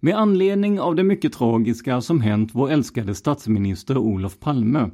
Med 0.00 0.14
anledning 0.18 0.80
av 0.80 0.94
det 0.94 1.04
mycket 1.04 1.32
tragiska 1.32 2.00
som 2.00 2.20
hänt 2.20 2.50
vår 2.52 2.70
älskade 2.70 3.14
statsminister 3.14 3.98
Olof 3.98 4.38
Palme. 4.38 4.90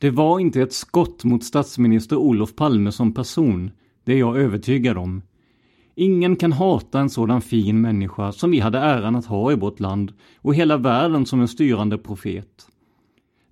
Det 0.00 0.10
var 0.10 0.40
inte 0.40 0.62
ett 0.62 0.72
skott 0.72 1.24
mot 1.24 1.44
statsminister 1.44 2.16
Olof 2.16 2.54
Palme 2.54 2.92
som 2.92 3.14
person, 3.14 3.70
det 4.04 4.12
är 4.12 4.18
jag 4.18 4.38
övertygad 4.38 4.98
om. 4.98 5.22
Ingen 5.94 6.36
kan 6.36 6.52
hata 6.52 7.00
en 7.00 7.10
sådan 7.10 7.40
fin 7.40 7.80
människa 7.80 8.32
som 8.32 8.50
vi 8.50 8.60
hade 8.60 8.78
äran 8.78 9.16
att 9.16 9.26
ha 9.26 9.52
i 9.52 9.54
vårt 9.54 9.80
land 9.80 10.12
och 10.36 10.54
hela 10.54 10.76
världen 10.76 11.26
som 11.26 11.40
en 11.40 11.48
styrande 11.48 11.98
profet. 11.98 12.66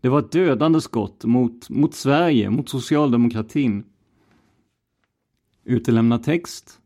Det 0.01 0.09
var 0.09 0.19
ett 0.19 0.33
dödande 0.33 0.81
skott 0.81 1.25
mot, 1.25 1.71
mot 1.71 1.95
Sverige, 1.95 2.51
mot 2.51 2.69
socialdemokratin. 2.69 3.85
Utelämna 5.65 6.19
text. 6.19 6.81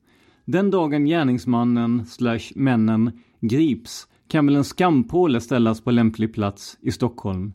Den 0.44 0.70
dagen 0.70 1.05
gärningsmannen 1.05 2.07
slash 2.07 2.53
männen 2.55 3.20
grips 3.40 4.09
kan 4.29 4.46
väl 4.46 4.57
en 4.57 4.64
skampåle 4.64 5.40
ställas 5.40 5.81
på 5.81 5.90
lämplig 5.90 6.35
plats 6.35 6.79
i 6.81 6.92
Stockholm, 6.92 7.53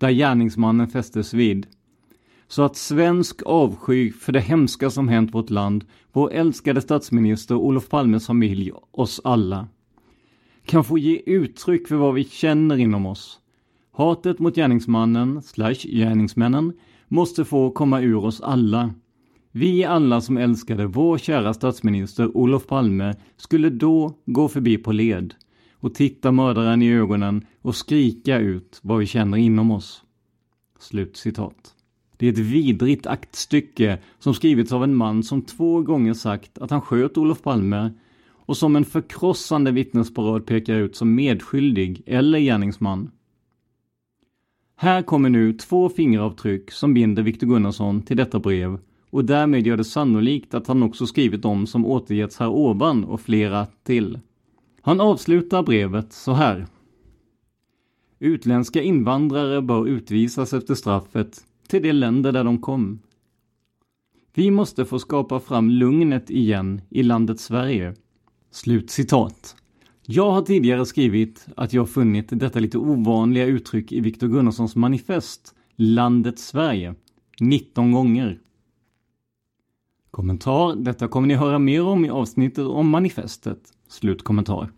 där 0.00 0.10
gärningsmannen 0.10 0.88
fästes 0.88 1.34
vid 1.34 1.66
så 2.48 2.62
att 2.62 2.76
svensk 2.76 3.42
avsky 3.42 4.12
för 4.12 4.32
det 4.32 4.40
hemska 4.40 4.90
som 4.90 5.08
hänt 5.08 5.34
vårt 5.34 5.50
land, 5.50 5.84
vår 6.12 6.32
älskade 6.32 6.80
statsminister 6.80 7.54
Olof 7.54 7.88
Palmes 7.88 8.26
familj, 8.26 8.72
oss 8.90 9.20
alla, 9.24 9.68
kan 10.64 10.84
få 10.84 10.98
ge 10.98 11.22
uttryck 11.26 11.88
för 11.88 11.96
vad 11.96 12.14
vi 12.14 12.24
känner 12.24 12.76
inom 12.76 13.06
oss. 13.06 13.40
Hatet 13.92 14.38
mot 14.38 14.54
gärningsmannen, 14.54 15.42
slash 15.42 15.74
gärningsmännen, 15.74 16.72
måste 17.08 17.44
få 17.44 17.70
komma 17.70 18.00
ur 18.00 18.24
oss 18.24 18.40
alla. 18.40 18.94
Vi 19.52 19.84
alla 19.84 20.20
som 20.20 20.36
älskade 20.36 20.86
vår 20.86 21.18
kära 21.18 21.54
statsminister 21.54 22.36
Olof 22.36 22.66
Palme 22.66 23.14
skulle 23.36 23.70
då 23.70 24.14
gå 24.26 24.48
förbi 24.48 24.78
på 24.78 24.92
led 24.92 25.34
och 25.80 25.94
titta 25.94 26.32
mördaren 26.32 26.82
i 26.82 26.92
ögonen 26.92 27.46
och 27.62 27.76
skrika 27.76 28.38
ut 28.38 28.80
vad 28.82 28.98
vi 28.98 29.06
känner 29.06 29.38
inom 29.38 29.70
oss. 29.70 30.02
Slut 30.78 31.16
citat. 31.16 31.74
Det 32.16 32.26
är 32.26 32.32
ett 32.32 32.38
vidrigt 32.38 33.06
aktstycke 33.06 33.98
som 34.18 34.34
skrivits 34.34 34.72
av 34.72 34.84
en 34.84 34.94
man 34.94 35.22
som 35.22 35.42
två 35.42 35.82
gånger 35.82 36.14
sagt 36.14 36.58
att 36.58 36.70
han 36.70 36.80
sköt 36.80 37.18
Olof 37.18 37.42
Palme 37.42 37.90
och 38.32 38.56
som 38.56 38.76
en 38.76 38.84
förkrossande 38.84 39.70
vittnesparad 39.70 40.46
pekar 40.46 40.74
ut 40.74 40.96
som 40.96 41.14
medskyldig 41.14 42.02
eller 42.06 42.38
gärningsman. 42.38 43.10
Här 44.76 45.02
kommer 45.02 45.28
nu 45.28 45.52
två 45.52 45.88
fingeravtryck 45.88 46.70
som 46.70 46.94
binder 46.94 47.22
Viktor 47.22 47.46
Gunnarsson 47.46 48.02
till 48.02 48.16
detta 48.16 48.38
brev 48.38 48.78
och 49.10 49.24
därmed 49.24 49.66
gör 49.66 49.76
det 49.76 49.84
sannolikt 49.84 50.54
att 50.54 50.66
han 50.66 50.82
också 50.82 51.06
skrivit 51.06 51.42
dem 51.42 51.66
som 51.66 51.86
återgetts 51.86 52.38
här 52.38 52.48
ovan 52.48 53.04
och 53.04 53.20
flera 53.20 53.66
till. 53.66 54.18
Han 54.82 55.00
avslutar 55.00 55.62
brevet 55.62 56.12
så 56.12 56.32
här. 56.32 56.66
Utländska 58.18 58.82
invandrare 58.82 59.62
bör 59.62 59.86
utvisas 59.86 60.52
efter 60.52 60.74
straffet 60.74 61.44
till 61.68 61.82
de 61.82 61.92
länder 61.92 62.32
där 62.32 62.44
de 62.44 62.58
kom. 62.58 63.00
Vi 64.34 64.50
måste 64.50 64.84
få 64.84 64.98
skapa 64.98 65.40
fram 65.40 65.70
lugnet 65.70 66.30
igen 66.30 66.80
i 66.90 67.02
landet 67.02 67.40
Sverige. 67.40 67.94
Slut 68.50 68.90
citat. 68.90 69.56
Jag 70.06 70.30
har 70.30 70.42
tidigare 70.42 70.86
skrivit 70.86 71.46
att 71.56 71.72
jag 71.72 71.88
funnit 71.88 72.28
detta 72.30 72.58
lite 72.58 72.78
ovanliga 72.78 73.46
uttryck 73.46 73.92
i 73.92 74.00
Viktor 74.00 74.28
Gunnarssons 74.28 74.76
manifest 74.76 75.54
Landet 75.76 76.38
Sverige 76.38 76.94
19 77.40 77.92
gånger. 77.92 78.38
Kommentar. 80.10 80.76
Detta 80.76 81.08
kommer 81.08 81.28
ni 81.28 81.34
höra 81.34 81.58
mer 81.58 81.84
om 81.84 82.04
i 82.04 82.10
avsnittet 82.10 82.66
om 82.66 82.88
manifestet. 82.88 83.72
Slutkommentar. 83.90 84.72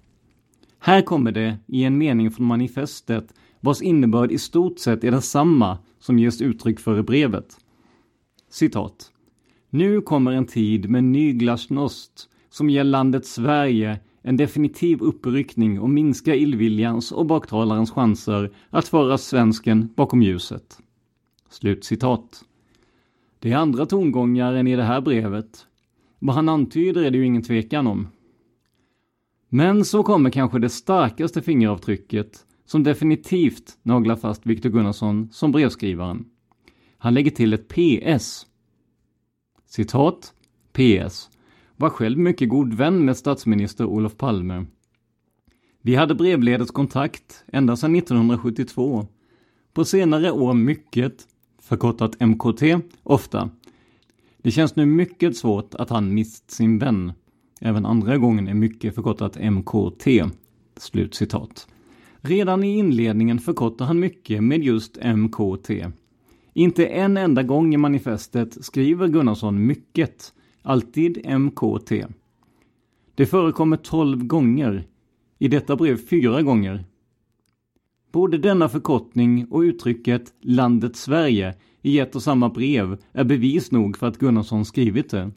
Här 0.78 1.02
kommer 1.02 1.32
det 1.32 1.58
i 1.66 1.84
en 1.84 1.98
mening 1.98 2.30
från 2.30 2.46
manifestet 2.46 3.34
vars 3.60 3.82
innebörd 3.82 4.32
i 4.32 4.38
stort 4.38 4.78
sett 4.78 5.04
är 5.04 5.10
densamma 5.10 5.78
som 5.98 6.18
ges 6.18 6.42
uttryck 6.42 6.80
för 6.80 6.98
i 6.98 7.02
brevet. 7.02 7.56
Citat. 8.50 9.12
Nu 9.70 10.00
kommer 10.00 10.32
en 10.32 10.46
tid 10.46 10.90
med 10.90 11.04
ny 11.04 11.32
glasnost 11.32 12.28
som 12.50 12.70
ger 12.70 12.84
landet 12.84 13.26
Sverige 13.26 14.00
en 14.22 14.36
definitiv 14.36 15.02
uppryckning 15.02 15.80
och 15.80 15.90
minskar 15.90 16.34
illviljans 16.34 17.12
och 17.12 17.26
baktalarens 17.26 17.90
chanser 17.90 18.50
att 18.70 18.88
föra 18.88 19.18
svensken 19.18 19.88
bakom 19.94 20.22
ljuset. 20.22 20.78
Slutcitat. 21.50 22.44
Det 23.38 23.52
är 23.52 23.56
andra 23.56 23.86
tongångar 23.86 24.54
än 24.54 24.66
i 24.66 24.76
det 24.76 24.82
här 24.82 25.00
brevet. 25.00 25.66
Vad 26.18 26.34
han 26.34 26.48
antyder 26.48 27.02
är 27.02 27.10
det 27.10 27.18
ju 27.18 27.26
ingen 27.26 27.42
tvekan 27.42 27.86
om. 27.86 28.08
Men 29.54 29.84
så 29.84 30.02
kommer 30.02 30.30
kanske 30.30 30.58
det 30.58 30.68
starkaste 30.68 31.42
fingeravtrycket 31.42 32.46
som 32.66 32.82
definitivt 32.82 33.78
naglar 33.82 34.16
fast 34.16 34.46
Viktor 34.46 34.70
Gunnarsson 34.70 35.28
som 35.32 35.52
brevskrivaren. 35.52 36.24
Han 36.98 37.14
lägger 37.14 37.30
till 37.30 37.52
ett 37.52 37.68
PS. 37.68 38.46
Citat. 39.66 40.32
PS. 40.72 41.30
Var 41.76 41.90
själv 41.90 42.18
mycket 42.18 42.48
god 42.48 42.74
vän 42.74 43.04
med 43.04 43.16
statsminister 43.16 43.84
Olof 43.84 44.16
Palme. 44.16 44.64
Vi 45.82 45.94
hade 45.94 46.14
brevledes 46.14 46.70
kontakt 46.70 47.44
ända 47.52 47.76
sedan 47.76 47.96
1972. 47.96 49.06
På 49.72 49.84
senare 49.84 50.30
år 50.30 50.54
mycket, 50.54 51.28
förkortat 51.62 52.20
MKT, 52.20 52.62
ofta. 53.02 53.50
Det 54.42 54.50
känns 54.50 54.76
nu 54.76 54.86
mycket 54.86 55.36
svårt 55.36 55.74
att 55.74 55.90
han 55.90 56.14
mist 56.14 56.50
sin 56.50 56.78
vän. 56.78 57.12
Även 57.64 57.86
andra 57.86 58.18
gången 58.18 58.48
är 58.48 58.54
mycket 58.54 58.94
förkortat 58.94 59.38
MKT. 59.52 60.06
Slut 60.76 61.14
citat. 61.14 61.68
Redan 62.20 62.64
i 62.64 62.78
inledningen 62.78 63.38
förkortar 63.38 63.84
han 63.84 64.00
mycket 64.00 64.44
med 64.44 64.64
just 64.64 64.98
MKT. 65.16 65.70
Inte 66.52 66.86
en 66.86 67.16
enda 67.16 67.42
gång 67.42 67.74
i 67.74 67.76
manifestet 67.76 68.64
skriver 68.64 69.08
Gunnarsson 69.08 69.66
mycket, 69.66 70.32
alltid 70.62 71.26
MKT. 71.40 71.92
Det 73.14 73.26
förekommer 73.26 73.76
12 73.76 74.24
gånger, 74.24 74.84
i 75.38 75.48
detta 75.48 75.76
brev 75.76 75.96
fyra 75.96 76.42
gånger. 76.42 76.84
Både 78.12 78.38
denna 78.38 78.68
förkortning 78.68 79.46
och 79.50 79.60
uttrycket 79.60 80.32
”landet 80.40 80.96
Sverige” 80.96 81.54
i 81.82 81.98
ett 81.98 82.16
och 82.16 82.22
samma 82.22 82.48
brev 82.48 82.96
är 83.12 83.24
bevis 83.24 83.70
nog 83.72 83.96
för 83.96 84.06
att 84.06 84.18
Gunnarsson 84.18 84.64
skrivit 84.64 85.10
det. 85.10 85.30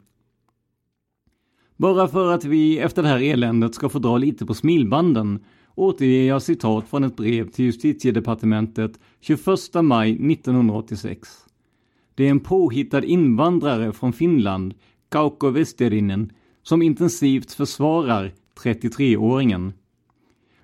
Bara 1.76 2.08
för 2.08 2.32
att 2.32 2.44
vi 2.44 2.78
efter 2.78 3.02
det 3.02 3.08
här 3.08 3.22
eländet 3.22 3.74
ska 3.74 3.88
få 3.88 3.98
dra 3.98 4.18
lite 4.18 4.46
på 4.46 4.54
smilbanden 4.54 5.44
återger 5.74 6.28
jag 6.28 6.42
citat 6.42 6.88
från 6.88 7.04
ett 7.04 7.16
brev 7.16 7.50
till 7.50 7.64
justitiedepartementet 7.64 9.00
21 9.20 9.40
maj 9.82 10.32
1986. 10.32 11.28
Det 12.14 12.26
är 12.26 12.30
en 12.30 12.40
påhittad 12.40 13.04
invandrare 13.04 13.92
från 13.92 14.12
Finland, 14.12 14.74
Kauko 15.08 15.50
Westerinen, 15.50 16.32
som 16.62 16.82
intensivt 16.82 17.52
försvarar 17.52 18.32
33-åringen. 18.62 19.72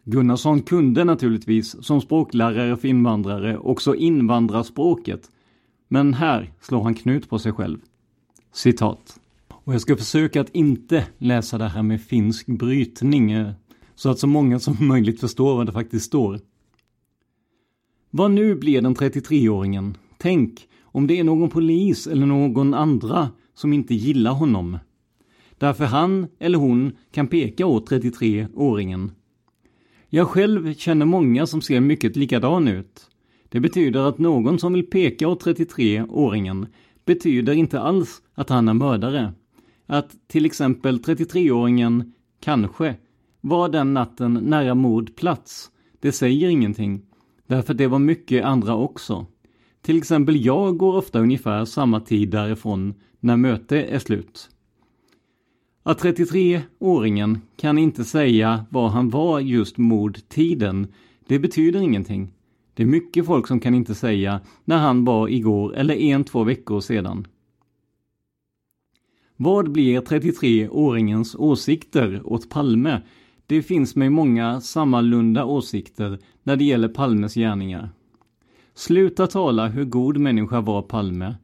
Gunnarsson 0.04 0.62
kunde 0.62 1.04
naturligtvis 1.04 1.84
som 1.84 2.00
språklärare 2.00 2.76
för 2.76 2.88
invandrare 2.88 3.58
också 3.58 3.94
invandrarspråket, 3.94 5.30
men 5.88 6.14
här 6.14 6.52
slår 6.60 6.82
han 6.82 6.94
knut 6.94 7.28
på 7.28 7.38
sig 7.38 7.52
själv. 7.52 7.78
Citat. 8.52 9.20
Och 9.64 9.74
jag 9.74 9.80
ska 9.80 9.96
försöka 9.96 10.40
att 10.40 10.54
inte 10.54 11.06
läsa 11.18 11.58
det 11.58 11.68
här 11.68 11.82
med 11.82 12.02
finsk 12.02 12.46
brytning 12.46 13.32
eh, 13.32 13.50
så 13.94 14.10
att 14.10 14.18
så 14.18 14.26
många 14.26 14.58
som 14.58 14.76
möjligt 14.88 15.20
förstår 15.20 15.56
vad 15.56 15.66
det 15.66 15.72
faktiskt 15.72 16.06
står. 16.06 16.40
Vad 18.10 18.30
nu 18.30 18.54
blir 18.54 18.82
den 18.82 18.96
33-åringen? 18.96 19.94
Tänk 20.18 20.68
om 20.82 21.06
det 21.06 21.18
är 21.18 21.24
någon 21.24 21.50
polis 21.50 22.06
eller 22.06 22.26
någon 22.26 22.74
andra 22.74 23.28
som 23.54 23.72
inte 23.72 23.94
gillar 23.94 24.32
honom. 24.32 24.78
Därför 25.58 25.84
han 25.84 26.26
eller 26.38 26.58
hon 26.58 26.92
kan 27.12 27.26
peka 27.26 27.66
åt 27.66 27.90
33-åringen. 27.90 29.10
Jag 30.08 30.28
själv 30.28 30.74
känner 30.74 31.06
många 31.06 31.46
som 31.46 31.62
ser 31.62 31.80
mycket 31.80 32.16
likadan 32.16 32.68
ut. 32.68 33.08
Det 33.48 33.60
betyder 33.60 34.00
att 34.00 34.18
någon 34.18 34.58
som 34.58 34.72
vill 34.72 34.86
peka 34.86 35.28
åt 35.28 35.44
33-åringen 35.44 36.66
betyder 37.04 37.52
inte 37.52 37.80
alls 37.80 38.22
att 38.34 38.48
han 38.48 38.68
är 38.68 38.74
mördare. 38.74 39.32
Att 39.86 40.28
till 40.28 40.46
exempel 40.46 40.98
33-åringen, 40.98 42.12
kanske, 42.40 42.96
var 43.40 43.68
den 43.68 43.94
natten 43.94 44.34
nära 44.34 44.74
mordplats, 44.74 45.70
det 46.00 46.12
säger 46.12 46.48
ingenting. 46.48 47.02
Därför 47.46 47.74
det 47.74 47.86
var 47.86 47.98
mycket 47.98 48.44
andra 48.44 48.76
också. 48.76 49.26
Till 49.82 49.98
exempel 49.98 50.44
jag 50.44 50.76
går 50.76 50.96
ofta 50.96 51.20
ungefär 51.20 51.64
samma 51.64 52.00
tid 52.00 52.30
därifrån 52.30 52.94
när 53.20 53.36
möte 53.36 53.82
är 53.82 53.98
slut. 53.98 54.48
Att 55.82 56.02
33-åringen 56.02 57.38
kan 57.56 57.78
inte 57.78 58.04
säga 58.04 58.66
var 58.70 58.88
han 58.88 59.10
var 59.10 59.40
just 59.40 59.78
mordtiden, 59.78 60.86
det 61.26 61.38
betyder 61.38 61.80
ingenting. 61.80 62.32
Det 62.74 62.82
är 62.82 62.86
mycket 62.86 63.26
folk 63.26 63.46
som 63.46 63.60
kan 63.60 63.74
inte 63.74 63.94
säga 63.94 64.40
när 64.64 64.78
han 64.78 65.04
var 65.04 65.28
igår 65.28 65.76
eller 65.76 65.94
en, 65.94 66.24
två 66.24 66.44
veckor 66.44 66.80
sedan. 66.80 67.26
Vad 69.36 69.72
blir 69.72 70.00
33-åringens 70.00 71.36
åsikter 71.38 72.22
åt 72.24 72.50
Palme? 72.50 73.02
Det 73.46 73.62
finns 73.62 73.96
med 73.96 74.12
många 74.12 74.60
sammalunda 74.60 75.44
åsikter 75.44 76.18
när 76.42 76.56
det 76.56 76.64
gäller 76.64 76.88
Palmes 76.88 77.34
gärningar. 77.34 77.90
Sluta 78.74 79.26
tala 79.26 79.68
hur 79.68 79.84
god 79.84 80.16
människa 80.16 80.60
var 80.60 80.82
Palme. 80.82 81.34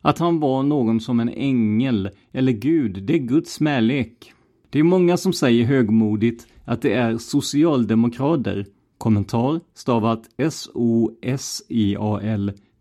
Att 0.00 0.18
han 0.18 0.40
var 0.40 0.62
någon 0.62 1.00
som 1.00 1.20
en 1.20 1.28
ängel 1.28 2.10
eller 2.32 2.52
Gud, 2.52 3.02
det 3.02 3.14
är 3.14 3.18
Guds 3.18 3.52
smälek. 3.52 4.32
Det 4.70 4.78
är 4.78 4.82
många 4.82 5.16
som 5.16 5.32
säger 5.32 5.64
högmodigt 5.64 6.46
att 6.64 6.82
det 6.82 6.92
är 6.92 7.18
socialdemokrater. 7.18 8.66
Kommentar 8.98 9.60
stavat 9.74 10.22
S-O-S-I-A-L 10.36 10.92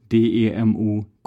D-E-M-O-K-R-A-D-E-R. 0.08 1.18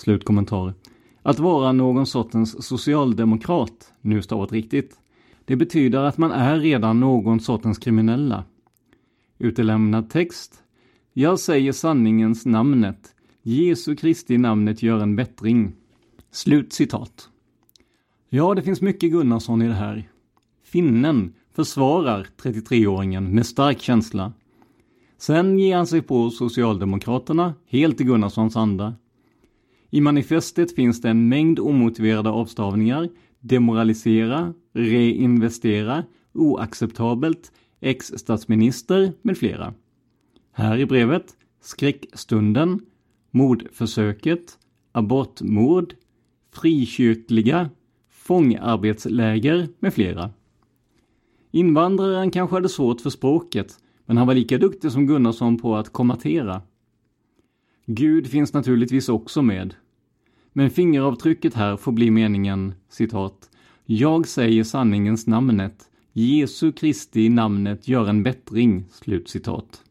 Slutkommentar. 0.00 0.74
Att 1.22 1.38
vara 1.38 1.72
någon 1.72 2.06
sortens 2.06 2.66
socialdemokrat, 2.66 3.92
nu 4.00 4.22
stavat 4.22 4.52
riktigt, 4.52 4.98
det 5.44 5.56
betyder 5.56 5.98
att 5.98 6.18
man 6.18 6.32
är 6.32 6.58
redan 6.58 7.00
någon 7.00 7.40
sortens 7.40 7.78
kriminella. 7.78 8.44
Utelämnad 9.38 10.10
text. 10.10 10.62
Jag 11.12 11.38
säger 11.38 11.72
sanningens 11.72 12.46
namnet. 12.46 13.14
Jesu 13.42 13.96
Kristi 13.96 14.38
namnet 14.38 14.82
gör 14.82 15.00
en 15.00 15.16
bättring. 15.16 15.72
Slut 16.30 16.72
citat. 16.72 17.28
Ja, 18.28 18.54
det 18.54 18.62
finns 18.62 18.80
mycket 18.80 19.10
Gunnarsson 19.10 19.62
i 19.62 19.68
det 19.68 19.74
här. 19.74 20.08
Finnen 20.64 21.34
försvarar 21.54 22.26
33-åringen 22.42 23.28
med 23.28 23.46
stark 23.46 23.80
känsla. 23.80 24.32
Sen 25.18 25.58
ger 25.58 25.76
han 25.76 25.86
sig 25.86 26.02
på 26.02 26.30
Socialdemokraterna, 26.30 27.54
helt 27.66 28.00
i 28.00 28.04
Gunnarssons 28.04 28.56
anda. 28.56 28.94
I 29.90 30.00
manifestet 30.00 30.74
finns 30.74 31.00
det 31.00 31.08
en 31.10 31.28
mängd 31.28 31.58
omotiverade 31.58 32.30
avstavningar, 32.30 33.08
demoralisera, 33.40 34.54
reinvestera, 34.74 36.04
oacceptabelt, 36.34 37.52
ex-statsminister 37.80 39.12
med 39.22 39.38
flera. 39.38 39.74
Här 40.52 40.78
i 40.78 40.86
brevet 40.86 41.36
skräckstunden, 41.60 42.80
mordförsöket, 43.30 44.58
abortmord, 44.92 45.94
frikyrkliga, 46.52 47.70
fångarbetsläger 48.10 49.68
med 49.78 49.94
flera. 49.94 50.30
Invandraren 51.50 52.30
kanske 52.30 52.56
hade 52.56 52.68
svårt 52.68 53.00
för 53.00 53.10
språket, 53.10 53.78
men 54.06 54.16
han 54.16 54.26
var 54.26 54.34
lika 54.34 54.58
duktig 54.58 54.92
som 54.92 55.06
Gunnarsson 55.06 55.58
på 55.58 55.76
att 55.76 55.92
kommatera. 55.92 56.62
Gud 57.86 58.26
finns 58.26 58.52
naturligtvis 58.52 59.08
också 59.08 59.42
med. 59.42 59.74
Men 60.52 60.70
fingeravtrycket 60.70 61.54
här 61.54 61.76
får 61.76 61.92
bli 61.92 62.10
meningen, 62.10 62.74
citat, 62.88 63.50
Jag 63.84 64.28
säger 64.28 64.64
sanningens 64.64 65.26
namnet, 65.26 65.90
Jesu 66.12 66.72
Kristi 66.72 67.28
namnet 67.28 67.88
gör 67.88 68.08
en 68.08 68.22
bättring, 68.22 68.84
slut 68.90 69.28
citat. 69.28 69.84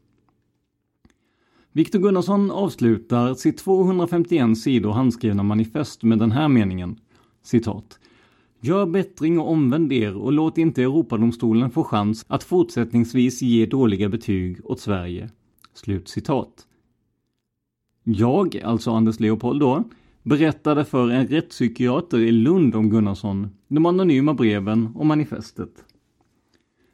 Viktor 1.72 1.98
Gunnarsson 1.98 2.50
avslutar 2.50 3.34
sitt 3.34 3.58
251 3.58 4.58
sidor 4.58 4.92
handskrivna 4.92 5.42
manifest 5.42 6.02
med 6.02 6.18
den 6.18 6.32
här 6.32 6.48
meningen, 6.48 7.00
citat, 7.42 7.98
Gör 8.62 8.86
bättring 8.86 9.38
och 9.38 9.50
omvänd 9.50 9.92
er 9.92 10.16
och 10.16 10.32
låt 10.32 10.58
inte 10.58 10.82
Europadomstolen 10.82 11.70
få 11.70 11.84
chans 11.84 12.24
att 12.28 12.42
fortsättningsvis 12.42 13.42
ge 13.42 13.66
dåliga 13.66 14.08
betyg 14.08 14.60
åt 14.64 14.80
Sverige. 14.80 15.30
Slut 15.74 16.08
citat. 16.08 16.66
Jag, 18.14 18.60
alltså 18.64 18.90
Anders 18.90 19.20
Leopold 19.20 19.60
då, 19.60 19.84
berättade 20.22 20.84
för 20.84 21.10
en 21.10 21.26
rättspsykiater 21.26 22.18
i 22.18 22.32
Lund 22.32 22.74
om 22.74 22.90
Gunnarsson, 22.90 23.48
de 23.68 23.86
anonyma 23.86 24.34
breven 24.34 24.88
och 24.94 25.06
manifestet. 25.06 25.84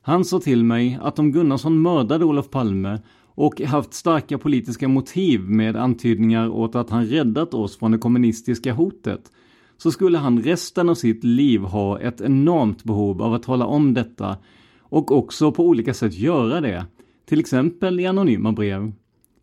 Han 0.03 0.25
sa 0.25 0.41
till 0.41 0.65
mig 0.65 0.99
att 1.03 1.19
om 1.19 1.33
Gunnarsson 1.33 1.83
mördade 1.83 2.25
Olof 2.25 2.51
Palme 2.51 2.99
och 3.25 3.61
haft 3.61 3.95
starka 3.95 4.39
politiska 4.39 4.89
motiv 4.89 5.41
med 5.41 5.77
antydningar 5.77 6.49
åt 6.49 6.75
att 6.75 6.91
han 6.91 7.07
räddat 7.07 7.55
oss 7.55 7.79
från 7.79 7.91
det 7.91 7.99
kommunistiska 7.99 8.73
hotet 8.73 9.31
så 9.77 9.91
skulle 9.91 10.19
han 10.19 10.43
resten 10.43 10.89
av 10.89 10.95
sitt 10.95 11.25
liv 11.25 11.61
ha 11.61 12.01
ett 12.01 12.21
enormt 12.21 12.85
behov 12.85 13.23
av 13.23 13.35
att 13.35 13.43
tala 13.43 13.67
om 13.67 13.95
detta 13.95 14.37
och 14.81 15.13
också 15.13 15.53
på 15.53 15.67
olika 15.67 15.95
sätt 15.95 16.15
göra 16.15 16.61
det, 16.61 16.87
till 17.25 17.41
exempel 17.41 18.01
i 18.01 18.07
anonyma 18.07 18.53
brev, 18.53 18.93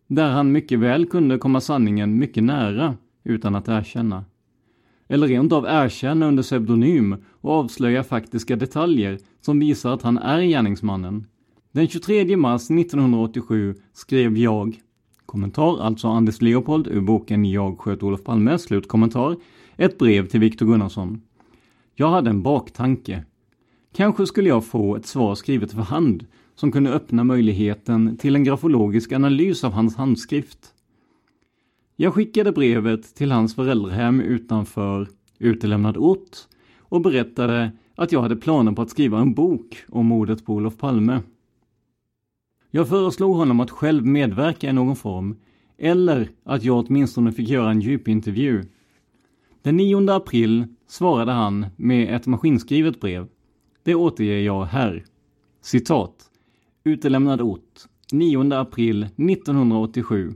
där 0.06 0.30
han 0.30 0.52
mycket 0.52 0.78
väl 0.78 1.06
kunde 1.06 1.38
komma 1.38 1.60
sanningen 1.60 2.18
mycket 2.18 2.42
nära 2.44 2.96
utan 3.24 3.54
att 3.54 3.68
erkänna. 3.68 4.24
Eller 5.08 5.26
rent 5.26 5.52
av 5.52 5.66
erkänna 5.68 6.26
under 6.26 6.42
pseudonym 6.42 7.16
och 7.40 7.52
avslöja 7.52 8.04
faktiska 8.04 8.56
detaljer 8.56 9.18
som 9.40 9.58
visar 9.58 9.94
att 9.94 10.02
han 10.02 10.18
är 10.18 10.42
gärningsmannen. 10.42 11.26
Den 11.72 11.88
23 11.88 12.36
mars 12.36 12.70
1987 12.70 13.74
skrev 13.92 14.38
jag, 14.38 14.80
kommentar 15.26 15.80
alltså 15.82 16.08
Anders 16.08 16.42
Leopold 16.42 16.86
ur 16.86 17.00
boken 17.00 17.44
Jag 17.44 17.78
sköt 17.78 18.02
Olof 18.02 18.24
Palme, 18.24 18.58
slutkommentar, 18.58 19.36
ett 19.76 19.98
brev 19.98 20.26
till 20.26 20.40
Viktor 20.40 20.66
Gunnarsson. 20.66 21.22
Jag 21.94 22.10
hade 22.10 22.30
en 22.30 22.42
baktanke. 22.42 23.24
Kanske 23.94 24.26
skulle 24.26 24.48
jag 24.48 24.64
få 24.64 24.96
ett 24.96 25.06
svar 25.06 25.34
skrivet 25.34 25.72
för 25.72 25.82
hand 25.82 26.26
som 26.54 26.72
kunde 26.72 26.92
öppna 26.92 27.24
möjligheten 27.24 28.16
till 28.16 28.36
en 28.36 28.44
grafologisk 28.44 29.12
analys 29.12 29.64
av 29.64 29.72
hans 29.72 29.96
handskrift. 29.96 30.58
Jag 31.96 32.14
skickade 32.14 32.52
brevet 32.52 33.14
till 33.14 33.32
hans 33.32 33.54
föräldrahem 33.54 34.20
utanför 34.20 35.08
utelämnad 35.38 35.96
ort 35.96 36.36
och 36.78 37.00
berättade 37.00 37.72
att 37.94 38.12
jag 38.12 38.22
hade 38.22 38.36
planer 38.36 38.72
på 38.72 38.82
att 38.82 38.90
skriva 38.90 39.20
en 39.20 39.34
bok 39.34 39.84
om 39.88 40.06
mordet 40.06 40.44
på 40.46 40.54
Olof 40.54 40.78
Palme. 40.78 41.20
Jag 42.70 42.88
föreslog 42.88 43.36
honom 43.36 43.60
att 43.60 43.70
själv 43.70 44.06
medverka 44.06 44.68
i 44.68 44.72
någon 44.72 44.96
form 44.96 45.36
eller 45.78 46.28
att 46.44 46.64
jag 46.64 46.86
åtminstone 46.86 47.32
fick 47.32 47.48
göra 47.48 47.70
en 47.70 47.80
djupintervju 47.80 48.64
den 49.64 49.76
9 49.76 50.10
april 50.10 50.64
svarade 50.86 51.32
han 51.32 51.66
med 51.76 52.16
ett 52.16 52.26
maskinskrivet 52.26 53.00
brev. 53.00 53.28
Det 53.82 53.94
återger 53.94 54.38
jag 54.38 54.64
här. 54.64 55.04
Citat. 55.62 56.30
Utelämnad 56.86 57.40
ort. 57.40 57.86
9 58.12 58.52
april 58.52 59.02
1987. 59.02 60.34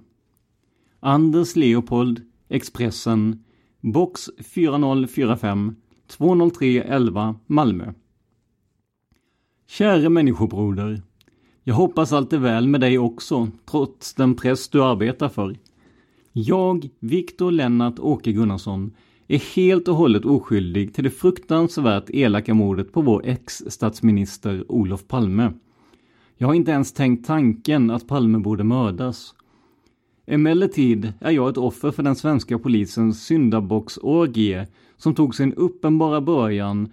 Anders 1.01 1.57
Leopold, 1.57 2.23
Expressen, 2.49 3.45
box 3.81 4.31
4045 4.39 5.77
203 6.07 6.83
11 6.83 7.37
Malmö. 7.47 7.93
Käre 9.67 10.09
människobroder. 10.09 11.03
Jag 11.65 11.75
hoppas 11.75 12.13
allt 12.13 12.33
är 12.33 12.39
väl 12.39 12.69
med 12.69 12.81
dig 12.81 12.99
också, 12.99 13.49
trots 13.71 14.15
den 14.15 14.35
press 14.35 14.69
du 14.69 14.83
arbetar 14.83 15.29
för. 15.29 15.57
Jag, 16.33 16.89
Viktor 17.01 17.51
Lennart 17.51 17.99
Åke 17.99 18.33
Gunnarsson, 18.33 18.95
är 19.27 19.57
helt 19.57 19.89
och 19.89 19.97
hållet 19.97 20.25
oskyldig 20.25 20.95
till 20.95 21.05
det 21.05 21.11
fruktansvärt 21.11 22.11
elaka 22.11 22.55
mordet 22.55 22.93
på 22.93 23.03
vår 23.03 23.27
ex-statsminister 23.27 24.65
Olof 24.69 25.09
Palme. 25.09 25.53
Jag 26.41 26.49
har 26.49 26.55
inte 26.55 26.71
ens 26.71 26.93
tänkt 26.93 27.27
tanken 27.27 27.91
att 27.91 28.07
Palme 28.07 28.39
borde 28.39 28.65
mördas. 28.65 29.35
Emellertid 30.27 31.13
är 31.21 31.31
jag 31.31 31.49
ett 31.49 31.57
offer 31.57 31.91
för 31.91 32.03
den 32.03 32.17
svenska 32.17 32.59
polisens 32.59 33.25
syndabocksorgie 33.25 34.67
som 34.97 35.15
tog 35.15 35.35
sin 35.35 35.55
uppenbara 35.55 36.21
början 36.21 36.93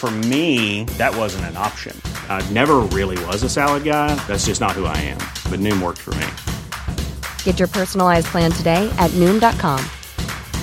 For 0.00 0.10
me, 0.10 0.84
that 0.96 1.14
wasn't 1.14 1.44
an 1.50 1.58
option. 1.58 1.94
I 2.30 2.40
never 2.52 2.76
really 2.98 3.22
was 3.26 3.42
a 3.42 3.50
salad 3.50 3.84
guy. 3.84 4.14
That's 4.26 4.46
just 4.46 4.58
not 4.58 4.72
who 4.72 4.86
I 4.86 4.96
am. 4.96 5.18
But 5.50 5.60
Noom 5.60 5.82
worked 5.82 5.98
for 5.98 6.14
me. 6.14 6.26
Get 7.44 7.58
your 7.58 7.68
personalized 7.68 8.28
plan 8.28 8.50
today 8.50 8.88
at 8.98 9.10
Noom.com. 9.20 9.84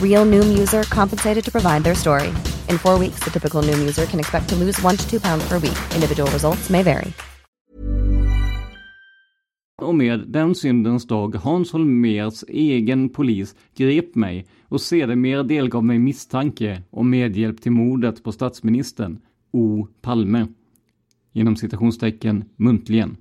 Real 0.02 0.26
Noom 0.26 0.58
user 0.58 0.82
compensated 0.90 1.46
to 1.46 1.52
provide 1.52 1.84
their 1.84 1.94
story. 1.94 2.30
In 2.68 2.80
four 2.80 2.98
weeks, 2.98 3.20
the 3.24 3.30
typical 3.30 3.62
Noom 3.62 3.78
user 3.80 4.08
can 4.08 4.20
expect 4.20 4.50
to 4.50 4.56
lose 4.56 4.82
one 4.82 4.98
to 4.98 5.08
two 5.08 5.20
pounds 5.20 5.48
per 5.48 5.60
week. 5.60 5.78
Individual 5.94 6.32
results 6.32 6.72
may 6.72 6.82
vary. 6.82 7.14
Och 9.82 9.96
med 9.96 10.20
den 10.28 10.56
syndens 10.56 11.08
dag 11.08 11.36
Hans 11.36 11.72
Holmers 11.72 12.44
egen 12.48 13.10
polis 13.10 13.56
grep 13.76 14.16
mig 14.16 14.46
och 14.70 14.82
sedermera 14.82 15.44
delgav 15.44 15.84
mig 15.84 16.00
misstanke 16.00 16.82
om 16.90 17.10
medhjälp 17.10 17.62
till 17.62 17.72
mordet 17.72 18.24
på 18.24 18.32
statsministern 18.32 19.20
O. 19.52 19.88
Palme. 20.02 20.48
Genom 21.32 21.56
citationstecken 21.56 22.46
muntligen. 22.56 23.18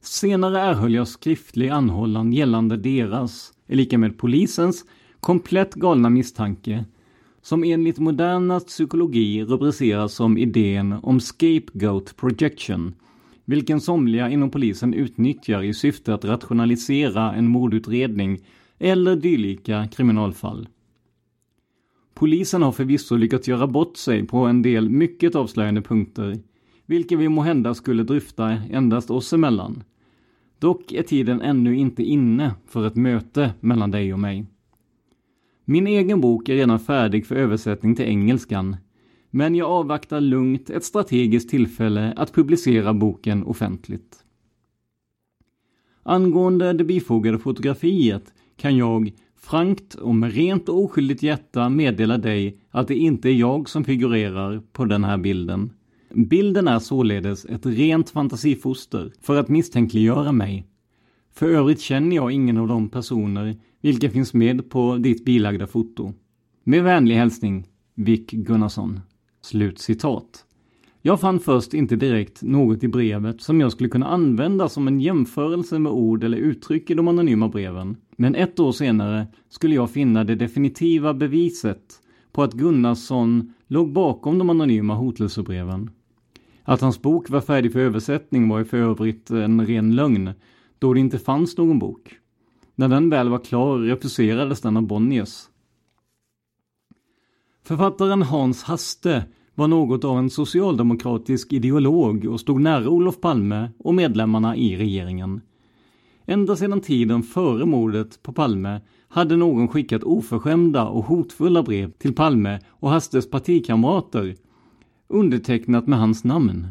Senare 0.00 0.60
erhöll 0.60 0.94
jag 0.94 1.08
skriftlig 1.08 1.68
anhållan 1.68 2.32
gällande 2.32 2.76
deras, 2.76 3.52
är 3.66 3.76
lika 3.76 3.98
med 3.98 4.18
polisens, 4.18 4.84
komplett 5.20 5.74
galna 5.74 6.10
misstanke 6.10 6.84
som 7.42 7.64
enligt 7.64 7.98
modernast 7.98 8.66
psykologi 8.66 9.44
rubriceras 9.44 10.14
som 10.14 10.38
idén 10.38 10.92
om 10.92 11.20
scapegoat 11.20 12.16
projection 12.16 12.94
vilken 13.50 13.80
somliga 13.80 14.30
inom 14.30 14.50
polisen 14.50 14.94
utnyttjar 14.94 15.62
i 15.62 15.74
syfte 15.74 16.14
att 16.14 16.24
rationalisera 16.24 17.34
en 17.34 17.48
mordutredning 17.48 18.38
eller 18.78 19.16
dylika 19.16 19.88
kriminalfall. 19.88 20.68
Polisen 22.20 22.62
har 22.62 22.72
förvisso 22.72 23.16
lyckats 23.16 23.48
göra 23.48 23.66
bort 23.66 23.96
sig 23.96 24.26
på 24.26 24.38
en 24.38 24.62
del 24.62 24.88
mycket 24.88 25.34
avslöjande 25.34 25.82
punkter, 25.82 26.38
vilka 26.86 27.16
vi 27.16 27.28
måhända 27.28 27.74
skulle 27.74 28.02
dryfta 28.02 28.50
endast 28.50 29.10
oss 29.10 29.32
emellan. 29.32 29.82
Dock 30.58 30.92
är 30.92 31.02
tiden 31.02 31.40
ännu 31.40 31.76
inte 31.76 32.02
inne 32.02 32.54
för 32.66 32.86
ett 32.86 32.96
möte 32.96 33.52
mellan 33.60 33.90
dig 33.90 34.12
och 34.12 34.18
mig. 34.18 34.46
Min 35.64 35.86
egen 35.86 36.20
bok 36.20 36.48
är 36.48 36.54
redan 36.54 36.80
färdig 36.80 37.26
för 37.26 37.36
översättning 37.36 37.94
till 37.94 38.04
engelskan, 38.04 38.76
men 39.30 39.54
jag 39.54 39.70
avvaktar 39.70 40.20
lugnt 40.20 40.70
ett 40.70 40.84
strategiskt 40.84 41.50
tillfälle 41.50 42.12
att 42.16 42.32
publicera 42.32 42.94
boken 42.94 43.44
offentligt. 43.44 44.24
Angående 46.02 46.72
det 46.72 46.84
bifogade 46.84 47.38
fotografiet 47.38 48.34
kan 48.56 48.76
jag 48.76 49.12
frankt 49.40 49.94
och 49.94 50.14
med 50.14 50.32
rent 50.34 50.68
och 50.68 50.84
oskyldigt 50.84 51.22
hjärta 51.22 51.68
meddela 51.68 52.18
dig 52.18 52.58
att 52.70 52.88
det 52.88 52.94
inte 52.94 53.28
är 53.28 53.34
jag 53.34 53.68
som 53.68 53.84
figurerar 53.84 54.62
på 54.72 54.84
den 54.84 55.04
här 55.04 55.18
bilden. 55.18 55.70
Bilden 56.14 56.68
är 56.68 56.78
således 56.78 57.44
ett 57.44 57.66
rent 57.66 58.10
fantasifoster 58.10 59.12
för 59.20 59.36
att 59.36 59.48
misstänkliggöra 59.48 60.32
mig. 60.32 60.66
För 61.34 61.48
övrigt 61.50 61.80
känner 61.80 62.16
jag 62.16 62.32
ingen 62.32 62.56
av 62.56 62.68
de 62.68 62.88
personer 62.88 63.56
vilka 63.80 64.10
finns 64.10 64.34
med 64.34 64.70
på 64.70 64.96
ditt 64.96 65.24
bilagda 65.24 65.66
foto. 65.66 66.12
Med 66.64 66.84
vänlig 66.84 67.14
hälsning, 67.14 67.66
Vic 67.94 68.26
Gunnarsson. 68.30 69.00
Slut 69.42 69.78
citat. 69.78 70.44
Jag 71.02 71.20
fann 71.20 71.40
först 71.40 71.74
inte 71.74 71.96
direkt 71.96 72.42
något 72.42 72.84
i 72.84 72.88
brevet 72.88 73.40
som 73.40 73.60
jag 73.60 73.72
skulle 73.72 73.88
kunna 73.88 74.06
använda 74.06 74.68
som 74.68 74.88
en 74.88 75.00
jämförelse 75.00 75.78
med 75.78 75.92
ord 75.92 76.24
eller 76.24 76.38
uttryck 76.38 76.90
i 76.90 76.94
de 76.94 77.08
anonyma 77.08 77.48
breven. 77.48 77.96
Men 78.20 78.34
ett 78.34 78.60
år 78.60 78.72
senare 78.72 79.26
skulle 79.48 79.74
jag 79.74 79.90
finna 79.90 80.24
det 80.24 80.34
definitiva 80.34 81.14
beviset 81.14 82.02
på 82.32 82.42
att 82.42 82.52
Gunnarsson 82.52 83.54
låg 83.66 83.92
bakom 83.92 84.38
de 84.38 84.50
anonyma 84.50 84.94
hotelsebreven. 84.94 85.90
Att 86.62 86.80
hans 86.80 87.02
bok 87.02 87.30
var 87.30 87.40
färdig 87.40 87.72
för 87.72 87.80
översättning 87.80 88.48
var 88.48 88.58
ju 88.58 88.64
för 88.64 88.76
övrigt 88.76 89.30
en 89.30 89.66
ren 89.66 89.94
lögn, 89.94 90.30
då 90.78 90.94
det 90.94 91.00
inte 91.00 91.18
fanns 91.18 91.56
någon 91.56 91.78
bok. 91.78 92.14
När 92.74 92.88
den 92.88 93.10
väl 93.10 93.28
var 93.28 93.44
klar 93.44 93.78
refuserades 93.78 94.60
den 94.60 94.76
av 94.76 94.82
Bonniers. 94.86 95.42
Författaren 97.64 98.22
Hans 98.22 98.62
Haste 98.62 99.24
var 99.54 99.68
något 99.68 100.04
av 100.04 100.18
en 100.18 100.30
socialdemokratisk 100.30 101.52
ideolog 101.52 102.24
och 102.24 102.40
stod 102.40 102.60
nära 102.60 102.88
Olof 102.88 103.20
Palme 103.20 103.70
och 103.78 103.94
medlemmarna 103.94 104.56
i 104.56 104.76
regeringen. 104.76 105.40
Ända 106.30 106.56
sedan 106.56 106.80
tiden 106.80 107.22
före 107.22 107.66
mordet 107.66 108.22
på 108.22 108.32
Palme 108.32 108.80
hade 109.08 109.36
någon 109.36 109.68
skickat 109.68 110.04
oförskämda 110.04 110.88
och 110.88 111.04
hotfulla 111.04 111.62
brev 111.62 111.90
till 111.90 112.14
Palme 112.14 112.60
och 112.68 112.90
Hastes 112.90 113.30
partikamrater 113.30 114.36
undertecknat 115.08 115.86
med 115.86 115.98
hans 115.98 116.24
namn. 116.24 116.68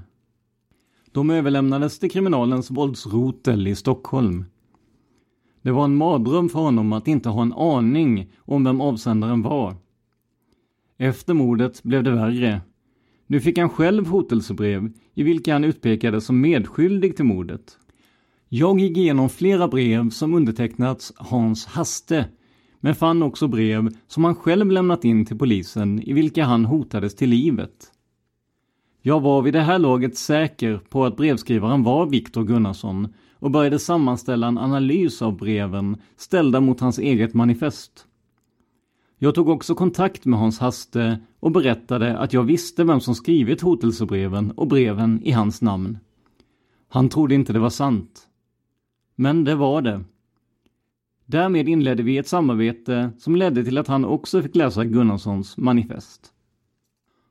De 1.12 1.30
överlämnades 1.30 2.00
till 2.00 2.12
kriminalens 2.12 2.72
våldsrotel 2.72 3.68
i 3.68 3.76
Stockholm. 3.76 4.46
Det 5.62 5.72
var 5.72 5.86
en 5.86 5.96
mardröm 5.96 6.50
för 6.50 6.60
honom 6.60 6.94
att 6.94 7.08
inte 7.08 7.30
ha 7.30 7.42
en 7.42 7.54
aning 7.54 8.32
om 8.40 8.64
vem 8.64 8.82
avsändaren 8.82 9.42
var. 9.42 9.76
Efter 10.98 11.34
mordet 11.34 11.84
blev 11.84 12.04
det 12.04 12.12
värre. 12.12 12.62
Nu 13.28 13.42
fick 13.42 13.58
han 13.58 13.70
själv 13.70 14.08
hotelsebrev 14.08 14.92
i 15.14 15.24
vilka 15.24 15.54
han 15.54 15.64
utpekades 15.64 16.26
som 16.26 16.42
medskyldig 16.42 17.16
till 17.16 17.26
mordet. 17.26 17.78
Jag 18.52 18.80
gick 18.80 18.98
igenom 18.98 19.30
flera 19.30 19.68
brev 19.68 20.10
som 20.10 20.34
undertecknats 20.34 21.14
Hans 21.16 21.66
Haste, 21.66 22.26
men 22.80 22.96
fann 22.96 23.24
också 23.24 23.48
brev 23.48 23.90
som 24.08 24.24
han 24.24 24.36
själv 24.36 24.72
lämnat 24.72 25.06
in 25.06 25.26
till 25.26 25.38
polisen 25.38 26.02
i 26.02 26.14
vilka 26.14 26.46
han 26.46 26.66
hotades 26.66 27.16
till 27.16 27.30
livet. 27.30 27.92
Jag 29.02 29.20
var 29.20 29.42
vid 29.42 29.54
det 29.54 29.62
här 29.62 29.80
laget 29.80 30.18
säker 30.18 30.78
på 30.90 31.06
att 31.06 31.18
brevskrivaren 31.18 31.84
var 31.84 32.06
Viktor 32.06 32.44
Gunnarsson 32.44 33.14
och 33.34 33.52
började 33.52 33.80
sammanställa 33.80 34.48
en 34.48 34.58
analys 34.58 35.22
av 35.22 35.38
breven 35.38 35.98
ställda 36.18 36.60
mot 36.60 36.80
hans 36.80 37.00
eget 37.00 37.34
manifest. 37.34 38.06
Jag 39.18 39.36
tog 39.36 39.50
också 39.50 39.76
kontakt 39.76 40.26
med 40.26 40.40
Hans 40.40 40.60
Haste 40.60 41.20
och 41.40 41.52
berättade 41.52 42.18
att 42.18 42.34
jag 42.34 42.44
visste 42.44 42.84
vem 42.84 43.00
som 43.00 43.16
skrivit 43.16 43.62
hotelsebreven 43.62 44.52
och 44.52 44.68
breven 44.68 45.22
i 45.24 45.32
hans 45.32 45.62
namn. 45.62 45.98
Han 46.88 47.10
trodde 47.10 47.36
inte 47.36 47.54
det 47.54 47.60
var 47.60 47.70
sant. 47.70 48.29
Men 49.22 49.44
det 49.44 49.56
var 49.56 49.82
det. 49.82 50.04
Därmed 51.26 51.70
inledde 51.70 52.04
vi 52.04 52.18
ett 52.18 52.28
samarbete 52.28 53.12
som 53.18 53.36
ledde 53.36 53.64
till 53.64 53.78
att 53.78 53.88
han 53.88 54.06
också 54.06 54.42
fick 54.42 54.56
läsa 54.56 54.86
Gunnarssons 54.86 55.58
manifest. 55.58 56.34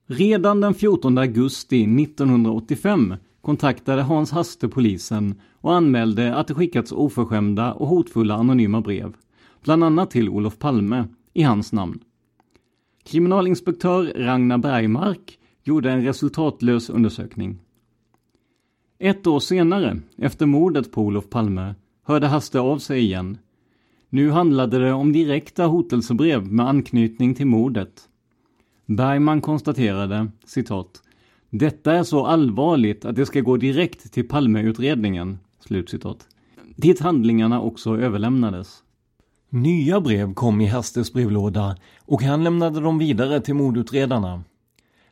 Redan 0.07 0.61
den 0.61 0.75
14 0.75 1.19
augusti 1.19 1.83
1985 2.03 3.15
kontaktade 3.41 4.03
Hans 4.03 4.31
Haste 4.31 4.69
polisen 4.69 5.41
och 5.55 5.75
anmälde 5.75 6.35
att 6.35 6.47
det 6.47 6.55
skickats 6.55 6.93
oförskämda 6.93 7.73
och 7.73 7.89
hotfulla 7.89 8.35
anonyma 8.35 8.81
brev, 8.81 9.15
bland 9.63 9.85
annat 9.85 10.11
till 10.11 10.29
Olof 10.29 10.59
Palme, 10.59 11.05
i 11.33 11.43
hans 11.43 11.73
namn. 11.73 12.01
Kriminalinspektör 13.05 14.13
Ragnar 14.17 14.59
Bergmark 14.59 15.39
gjorde 15.65 15.91
en 15.91 16.05
resultatlös 16.05 16.91
undersökning. 16.91 17.59
Ett 19.01 19.27
år 19.27 19.41
senare, 19.41 20.01
efter 20.17 20.47
mordet 20.47 20.93
på 20.93 21.03
Olof 21.03 21.31
Palme, 21.31 21.75
hörde 22.05 22.27
Haste 22.27 22.61
av 22.61 22.79
sig 22.79 23.01
igen. 23.01 23.39
Nu 24.09 24.31
handlade 24.31 24.79
det 24.79 24.93
om 24.93 25.13
direkta 25.13 25.67
hotelsebrev 25.67 26.53
med 26.53 26.69
anknytning 26.69 27.35
till 27.35 27.47
mordet. 27.47 28.09
Bergman 28.87 29.41
konstaterade, 29.41 30.31
citat, 30.45 31.03
detta 31.51 31.93
är 31.93 32.03
så 32.03 32.27
allvarligt 32.27 33.05
att 33.05 33.17
det 33.17 33.27
ska 33.27 33.41
gå 33.41 33.57
direkt 33.57 34.13
till 34.13 34.29
Palmeutredningen. 34.29 35.39
Slutcitat. 35.61 36.27
Dit 36.77 37.01
handlingarna 37.01 37.61
också 37.61 37.99
överlämnades. 37.99 38.83
Nya 39.49 40.01
brev 40.01 40.35
kom 40.35 40.61
i 40.61 40.67
Hastes 40.67 41.13
brevlåda 41.13 41.77
och 42.01 42.23
han 42.23 42.45
lämnade 42.45 42.81
dem 42.81 42.99
vidare 42.99 43.41
till 43.41 43.55
mordutredarna. 43.55 44.43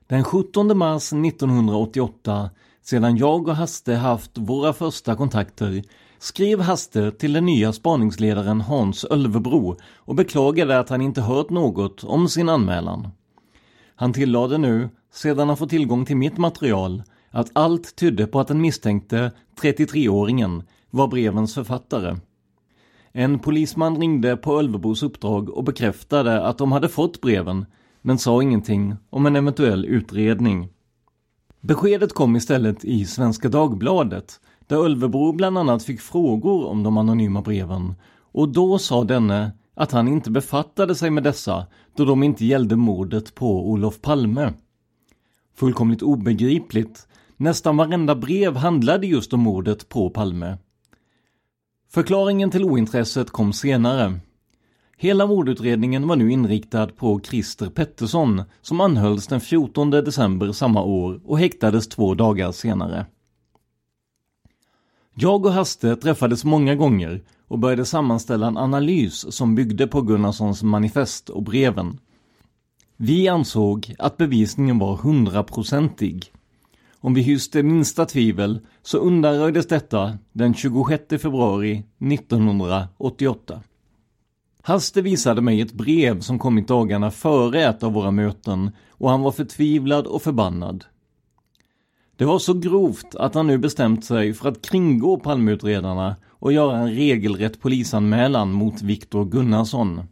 Den 0.07 0.25
17 0.25 0.79
mars 0.79 1.13
1988, 1.13 2.51
sedan 2.89 3.17
jag 3.17 3.49
och 3.49 3.57
Haste 3.57 3.95
haft 3.95 4.39
våra 4.39 4.73
första 4.73 5.17
kontakter, 5.17 5.83
skrev 6.19 6.61
Haste 6.61 7.11
till 7.11 7.33
den 7.33 7.47
nya 7.47 7.73
spaningsledaren 7.73 8.61
Hans 8.61 9.05
Ölvebro 9.05 9.77
och 9.97 10.15
beklagade 10.15 10.79
att 10.79 10.89
han 10.89 11.01
inte 11.01 11.21
hört 11.21 11.51
något 11.51 12.05
om 12.05 12.29
sin 12.29 12.49
anmälan. 12.49 13.09
Han 13.97 14.13
tillade 14.13 14.59
nu, 14.59 14.89
sedan 15.13 15.49
han 15.49 15.57
fått 15.57 15.71
tillgång 15.71 16.05
till 16.05 16.17
mitt 16.17 16.39
material, 16.39 17.03
att 17.31 17.51
allt 17.53 17.97
tydde 17.97 18.27
på 18.27 18.41
att 18.41 18.49
den 18.49 18.61
misstänkte 18.61 19.33
33-åringen 19.61 20.63
var 20.91 21.09
brevens 21.09 21.55
författare. 21.55 22.17
En 23.13 23.39
polisman 23.39 24.01
ringde 24.01 24.37
på 24.37 24.59
Ölvebros 24.59 25.03
uppdrag 25.03 25.51
och 25.51 25.65
bekräftade 25.65 26.47
att 26.47 26.59
de 26.59 26.73
hade 26.73 26.89
fått 26.89 27.21
breven, 27.21 27.67
men 28.03 28.19
sa 28.19 28.43
ingenting 28.43 28.97
om 29.11 29.27
en 29.27 29.37
eventuell 29.37 29.85
utredning. 29.85 30.69
Beskedet 31.61 32.15
kom 32.15 32.37
istället 32.37 32.85
i 32.85 33.05
Svenska 33.05 33.49
Dagbladet, 33.49 34.41
där 34.67 34.85
Ölvebro 34.85 35.33
bland 35.33 35.59
annat 35.59 35.83
fick 35.83 36.01
frågor 36.01 36.67
om 36.67 36.83
de 36.83 36.99
anonyma 36.99 37.43
breven, 37.43 37.95
och 38.33 38.49
då 38.49 38.79
sa 38.79 39.05
denne 39.05 39.53
att 39.75 39.93
han 39.93 40.09
inte 40.09 40.31
befattade 40.31 40.95
sig 40.95 41.11
med 41.11 41.23
dessa 41.23 41.67
då 41.97 42.05
de 42.05 42.23
inte 42.23 42.45
gällde 42.45 42.77
mordet 42.77 43.35
på 43.35 43.71
Olof 43.71 44.01
Palme. 44.01 44.53
Fullkomligt 45.55 46.03
obegripligt. 46.03 47.09
Nästan 47.37 47.77
varenda 47.77 48.15
brev 48.15 48.57
handlade 48.57 49.07
just 49.07 49.33
om 49.33 49.41
mordet 49.41 49.89
på 49.89 50.11
Palme. 50.11 50.59
Förklaringen 51.91 52.51
till 52.51 52.65
ointresset 52.65 53.31
kom 53.31 53.53
senare. 53.53 54.21
Hela 54.99 55.27
mordutredningen 55.27 56.09
var 56.09 56.17
nu 56.17 56.33
inriktad 56.33 56.87
på 56.87 57.21
Christer 57.21 57.71
Pettersson 57.71 58.43
som 58.63 58.81
anhölls 58.81 59.27
den 59.27 59.41
14 59.41 59.91
december 59.91 60.53
samma 60.53 60.83
år 60.83 61.21
och 61.25 61.39
häktades 61.39 61.89
två 61.89 62.15
dagar 62.15 62.53
senare. 62.53 63.07
Jag 65.15 65.47
och 65.47 65.53
Haste 65.53 65.97
träffades 65.97 66.45
många 66.45 66.75
gånger 66.75 67.23
och 67.49 67.59
började 67.59 67.85
sammanställa 67.85 68.47
en 68.47 68.57
analys 68.57 69.35
som 69.35 69.55
byggde 69.55 69.87
på 69.87 70.03
Gunnarssons 70.03 70.63
manifest 70.63 71.29
och 71.29 71.43
breven. 71.43 71.99
Vi 72.97 73.29
ansåg 73.29 73.95
att 73.99 74.17
bevisningen 74.17 74.79
var 74.79 74.97
hundraprocentig. 74.97 76.33
Om 77.01 77.15
vi 77.15 77.23
hyste 77.23 77.63
minsta 77.63 78.07
tvivel 78.07 78.61
så 78.83 78.99
undanröjdes 78.99 79.67
detta 79.67 80.19
den 80.33 80.55
26 80.55 81.05
februari 81.09 81.85
1988. 81.99 83.63
Haste 84.67 85.03
visade 85.03 85.41
mig 85.41 85.61
ett 85.61 85.73
brev 85.73 86.21
som 86.21 86.39
kommit 86.39 86.69
dagarna 86.69 87.11
före 87.11 87.65
ett 87.65 87.83
av 87.83 87.93
våra 87.93 88.11
möten 88.11 88.71
och 88.91 89.11
han 89.11 89.23
var 89.23 89.33
förtvivlad 89.33 90.07
och 90.07 90.23
förbannad. 90.23 90.85
Det 92.17 92.25
var 92.25 92.39
så 92.39 92.55
grovt 92.55 93.15
att 93.15 93.35
han 93.35 93.47
nu 93.47 93.59
bestämt 93.59 94.05
sig 94.05 94.35
för 94.35 94.49
att 94.49 94.63
kringgå 94.63 95.17
Palmeutredarna 95.17 96.17
och 96.29 96.53
göra 96.53 96.79
en 96.79 96.91
regelrätt 96.91 97.61
polisanmälan 97.61 98.53
mot 98.53 98.83
Viktor 98.83 99.25
Gunnarsson. 99.25 100.03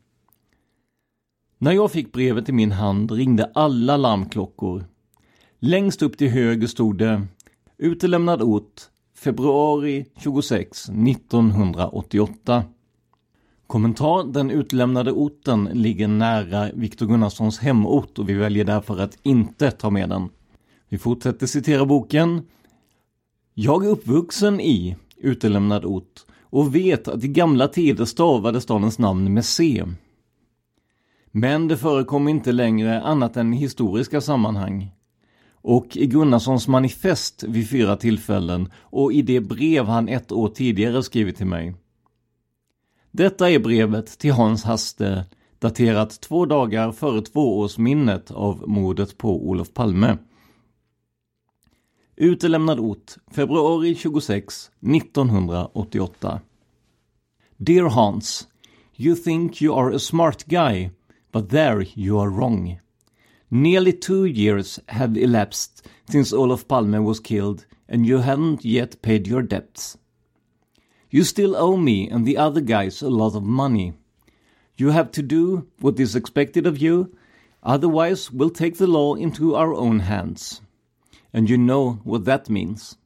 När 1.58 1.72
jag 1.72 1.92
fick 1.92 2.12
brevet 2.12 2.48
i 2.48 2.52
min 2.52 2.72
hand 2.72 3.10
ringde 3.10 3.50
alla 3.54 3.96
larmklockor. 3.96 4.84
Längst 5.58 6.02
upp 6.02 6.18
till 6.18 6.30
höger 6.30 6.66
stod 6.66 6.98
det 6.98 7.22
Utelämnad 7.78 8.42
ort 8.42 8.82
februari 9.14 10.06
26 10.16 10.88
1988. 10.88 12.64
Kommentar 13.74 14.24
Den 14.24 14.50
utlämnade 14.50 15.12
orten 15.12 15.64
ligger 15.72 16.08
nära 16.08 16.70
Viktor 16.74 17.06
Gunnarssons 17.06 17.58
hemort 17.58 18.18
och 18.18 18.28
vi 18.28 18.34
väljer 18.34 18.64
därför 18.64 19.00
att 19.00 19.18
inte 19.22 19.70
ta 19.70 19.90
med 19.90 20.08
den. 20.08 20.28
Vi 20.88 20.98
fortsätter 20.98 21.46
citera 21.46 21.86
boken. 21.86 22.42
Jag 23.54 23.84
är 23.84 23.88
uppvuxen 23.88 24.60
i 24.60 24.96
utelämnad 25.16 25.84
ort 25.84 26.24
och 26.42 26.74
vet 26.74 27.08
att 27.08 27.24
i 27.24 27.28
gamla 27.28 27.68
tider 27.68 28.04
stavade 28.04 28.60
stadens 28.60 28.98
namn 28.98 29.34
med 29.34 29.44
C. 29.44 29.84
Men 31.30 31.68
det 31.68 31.76
förekom 31.76 32.28
inte 32.28 32.52
längre 32.52 33.02
annat 33.02 33.36
än 33.36 33.54
i 33.54 33.56
historiska 33.56 34.20
sammanhang. 34.20 34.90
Och 35.52 35.96
i 35.96 36.06
Gunnarssons 36.06 36.68
manifest 36.68 37.42
vid 37.42 37.70
fyra 37.70 37.96
tillfällen 37.96 38.72
och 38.76 39.12
i 39.12 39.22
det 39.22 39.40
brev 39.40 39.84
han 39.84 40.08
ett 40.08 40.32
år 40.32 40.48
tidigare 40.48 41.02
skrivit 41.02 41.36
till 41.36 41.46
mig. 41.46 41.74
Detta 43.16 43.50
är 43.50 43.58
brevet 43.58 44.18
till 44.18 44.32
Hans 44.32 44.64
Haste, 44.64 45.24
daterat 45.58 46.20
två 46.20 46.46
dagar 46.46 46.92
före 46.92 47.22
tvåårsminnet 47.22 48.30
av 48.30 48.64
mordet 48.68 49.18
på 49.18 49.48
Olof 49.48 49.72
Palme. 49.74 50.18
Utelämnad 52.16 52.80
ort, 52.80 53.12
februari 53.30 53.94
26, 53.94 54.70
1988. 54.80 56.40
Dear 57.56 57.84
Hans, 57.84 58.48
you 58.96 59.16
think 59.16 59.62
you 59.62 59.78
are 59.78 59.96
a 59.96 59.98
smart 59.98 60.44
guy, 60.44 60.90
but 61.32 61.50
there 61.50 61.86
you 61.96 62.20
are 62.20 62.30
wrong. 62.30 62.80
Nearly 63.48 63.92
two 63.92 64.26
years 64.26 64.80
have 64.86 65.20
elapsed 65.20 65.88
since 66.10 66.36
Olof 66.36 66.68
Palme 66.68 66.98
was 66.98 67.20
killed, 67.20 67.64
and 67.88 68.06
you 68.06 68.18
haven't 68.18 68.64
yet 68.64 69.02
paid 69.02 69.28
your 69.28 69.42
debts. 69.42 69.98
You 71.14 71.22
still 71.22 71.54
owe 71.54 71.76
me 71.76 72.08
and 72.08 72.26
the 72.26 72.36
other 72.36 72.60
guys 72.60 73.00
a 73.00 73.08
lot 73.08 73.36
of 73.36 73.44
money. 73.44 73.92
You 74.76 74.90
have 74.90 75.12
to 75.12 75.22
do 75.22 75.68
what 75.78 76.00
is 76.00 76.16
expected 76.16 76.66
of 76.66 76.78
you, 76.78 77.14
otherwise, 77.62 78.32
we'll 78.32 78.50
take 78.50 78.78
the 78.78 78.88
law 78.88 79.14
into 79.14 79.54
our 79.54 79.72
own 79.72 80.00
hands. 80.00 80.60
And 81.32 81.48
you 81.48 81.56
know 81.56 82.00
what 82.02 82.24
that 82.24 82.50
means. 82.50 82.96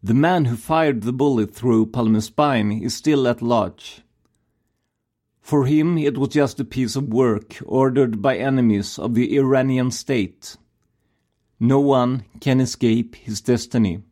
The 0.00 0.14
man 0.14 0.44
who 0.44 0.54
fired 0.54 1.02
the 1.02 1.12
bullet 1.12 1.52
through 1.52 1.86
Palme's 1.86 2.26
spine 2.26 2.70
is 2.70 2.94
still 2.94 3.26
at 3.26 3.42
large. 3.42 4.02
For 5.40 5.66
him, 5.66 5.98
it 5.98 6.16
was 6.16 6.28
just 6.28 6.60
a 6.60 6.64
piece 6.64 6.94
of 6.94 7.12
work 7.12 7.56
ordered 7.66 8.22
by 8.22 8.36
enemies 8.36 8.96
of 8.96 9.14
the 9.14 9.36
Iranian 9.36 9.90
state. 9.90 10.56
No 11.58 11.80
one 11.80 12.26
can 12.38 12.60
escape 12.60 13.16
his 13.16 13.40
destiny. 13.40 14.04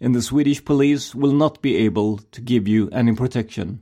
And 0.00 0.14
the 0.14 0.22
Swedish 0.22 0.64
police 0.64 1.18
will 1.18 1.34
not 1.34 1.62
be 1.62 1.86
able 1.86 2.18
to 2.30 2.42
give 2.42 2.70
you 2.70 2.88
any 2.92 3.16
protection. 3.16 3.78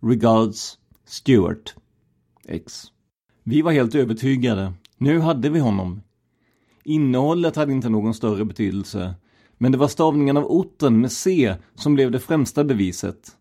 Regards, 0.00 0.78
Stuart. 1.06 1.74
X. 2.48 2.84
Vi 3.44 3.62
var 3.62 3.72
helt 3.72 3.94
övertygade. 3.94 4.72
Nu 4.96 5.20
hade 5.20 5.50
vi 5.50 5.58
honom. 5.58 6.02
Innehållet 6.84 7.56
hade 7.56 7.72
inte 7.72 7.88
någon 7.88 8.14
större 8.14 8.44
betydelse, 8.44 9.14
men 9.58 9.72
det 9.72 9.78
var 9.78 9.88
stavningen 9.88 10.36
av 10.36 10.44
orten 10.44 11.00
med 11.00 11.12
C 11.12 11.54
som 11.74 11.94
blev 11.94 12.10
det 12.10 12.20
främsta 12.20 12.64
beviset. 12.64 13.36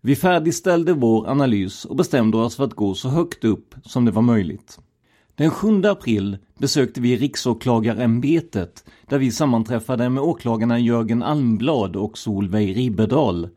Vi 0.00 0.16
färdigställde 0.16 0.92
vår 0.92 1.28
analys 1.28 1.84
och 1.84 1.96
bestämde 1.96 2.36
oss 2.36 2.56
för 2.56 2.64
att 2.64 2.74
gå 2.74 2.94
så 2.94 3.08
högt 3.08 3.44
upp 3.44 3.74
som 3.84 4.04
det 4.04 4.10
var 4.10 4.22
möjligt. 4.22 4.78
Den 5.34 5.50
7 5.50 5.82
april 5.84 6.38
besökte 6.62 7.00
vi 7.00 7.16
Riksåklagarämbetet 7.16 8.84
där 9.08 9.18
vi 9.18 9.30
sammanträffade 9.30 10.08
med 10.08 10.22
åklagarna 10.22 10.78
Jörgen 10.78 11.22
Almblad 11.22 11.96
och 11.96 12.18
Solveig 12.18 12.76
Riberdal. 12.76 13.48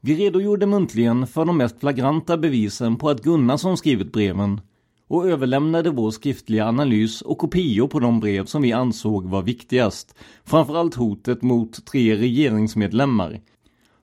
Vi 0.00 0.14
redogjorde 0.14 0.66
muntligen 0.66 1.26
för 1.26 1.44
de 1.44 1.56
mest 1.56 1.80
flagranta 1.80 2.36
bevisen 2.36 2.96
på 2.96 3.08
att 3.08 3.22
Gunnarsson 3.22 3.76
skrivit 3.76 4.12
breven 4.12 4.60
och 5.08 5.28
överlämnade 5.28 5.90
vår 5.90 6.10
skriftliga 6.10 6.66
analys 6.66 7.22
och 7.22 7.38
kopior 7.38 7.88
på 7.88 8.00
de 8.00 8.20
brev 8.20 8.44
som 8.44 8.62
vi 8.62 8.72
ansåg 8.72 9.26
var 9.26 9.42
viktigast, 9.42 10.14
framförallt 10.44 10.94
hotet 10.94 11.42
mot 11.42 11.86
tre 11.86 12.16
regeringsmedlemmar. 12.16 13.40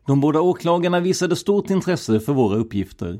De 0.07 0.21
båda 0.21 0.41
åklagarna 0.41 0.99
visade 0.99 1.35
stort 1.35 1.69
intresse 1.69 2.19
för 2.19 2.33
våra 2.33 2.55
uppgifter. 2.55 3.19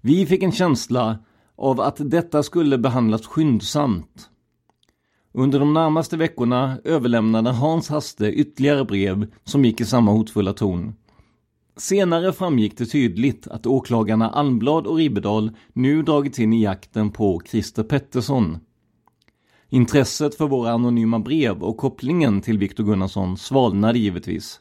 Vi 0.00 0.26
fick 0.26 0.42
en 0.42 0.52
känsla 0.52 1.18
av 1.62 1.80
att 1.80 2.10
detta 2.10 2.42
skulle 2.42 2.78
behandlas 2.78 3.26
skyndsamt. 3.26 4.28
Under 5.32 5.58
de 5.58 5.74
närmaste 5.74 6.16
veckorna 6.16 6.78
överlämnade 6.84 7.50
Hans 7.50 7.88
Haste 7.88 8.26
ytterligare 8.26 8.84
brev 8.84 9.26
som 9.44 9.64
gick 9.64 9.80
i 9.80 9.84
samma 9.84 10.12
hotfulla 10.12 10.52
ton. 10.52 10.94
Senare 11.76 12.32
framgick 12.32 12.78
det 12.78 12.86
tydligt 12.86 13.46
att 13.46 13.66
åklagarna 13.66 14.30
Almblad 14.30 14.86
och 14.86 14.96
Ribbedal 14.96 15.50
nu 15.72 16.02
dragits 16.02 16.38
in 16.38 16.52
i 16.52 16.62
jakten 16.62 17.10
på 17.10 17.40
Christer 17.50 17.82
Pettersson. 17.82 18.58
Intresset 19.68 20.34
för 20.34 20.46
våra 20.46 20.72
anonyma 20.72 21.18
brev 21.18 21.62
och 21.62 21.76
kopplingen 21.76 22.40
till 22.40 22.58
Viktor 22.58 22.84
Gunnarsson 22.84 23.36
svalnade 23.36 23.98
givetvis. 23.98 24.60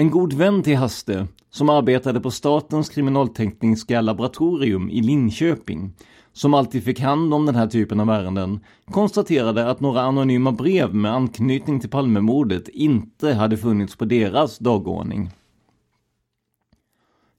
En 0.00 0.10
god 0.10 0.32
vän 0.32 0.62
till 0.62 0.76
Haste, 0.76 1.26
som 1.50 1.68
arbetade 1.68 2.20
på 2.20 2.30
Statens 2.30 2.88
kriminaltekniska 2.88 4.00
laboratorium 4.00 4.90
i 4.90 5.02
Linköping, 5.02 5.92
som 6.32 6.54
alltid 6.54 6.84
fick 6.84 7.00
hand 7.00 7.34
om 7.34 7.46
den 7.46 7.54
här 7.54 7.66
typen 7.66 8.00
av 8.00 8.10
ärenden, 8.10 8.60
konstaterade 8.90 9.70
att 9.70 9.80
några 9.80 10.00
anonyma 10.00 10.52
brev 10.52 10.94
med 10.94 11.14
anknytning 11.14 11.80
till 11.80 11.90
Palmemordet 11.90 12.68
inte 12.68 13.32
hade 13.32 13.56
funnits 13.56 13.96
på 13.96 14.04
deras 14.04 14.58
dagordning. 14.58 15.30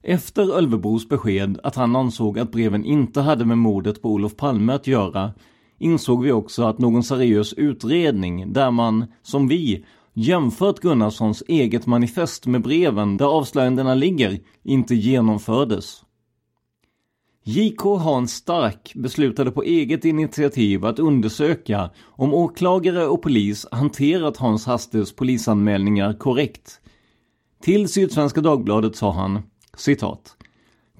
Efter 0.02 0.56
Ölvebros 0.56 1.08
besked 1.08 1.58
att 1.62 1.74
han 1.76 1.96
ansåg 1.96 2.38
att 2.38 2.52
breven 2.52 2.84
inte 2.84 3.20
hade 3.20 3.44
med 3.44 3.58
mordet 3.58 4.02
på 4.02 4.10
Olof 4.10 4.36
Palme 4.36 4.72
att 4.72 4.86
göra 4.86 5.32
insåg 5.78 6.22
vi 6.22 6.32
också 6.32 6.62
att 6.64 6.78
någon 6.78 7.02
seriös 7.02 7.52
utredning 7.52 8.52
där 8.52 8.70
man, 8.70 9.04
som 9.22 9.48
vi, 9.48 9.84
jämfört 10.12 10.80
Gunnarssons 10.80 11.42
eget 11.48 11.86
manifest 11.86 12.46
med 12.46 12.62
breven 12.62 13.16
där 13.16 13.26
avslöjandena 13.26 13.94
ligger, 13.94 14.40
inte 14.62 14.94
genomfördes. 14.94 16.02
JK 17.44 17.80
Hans 17.80 18.32
Stark 18.32 18.92
beslutade 18.94 19.50
på 19.50 19.62
eget 19.62 20.04
initiativ 20.04 20.84
att 20.84 20.98
undersöka 20.98 21.90
om 22.04 22.34
åklagare 22.34 23.06
och 23.06 23.22
polis 23.22 23.66
hanterat 23.72 24.36
Hans 24.36 24.66
Hastes 24.66 25.16
polisanmälningar 25.16 26.12
korrekt. 26.12 26.80
Till 27.62 27.88
Sydsvenska 27.88 28.40
Dagbladet 28.40 28.96
sa 28.96 29.12
han 29.12 29.42
citat 29.76 30.36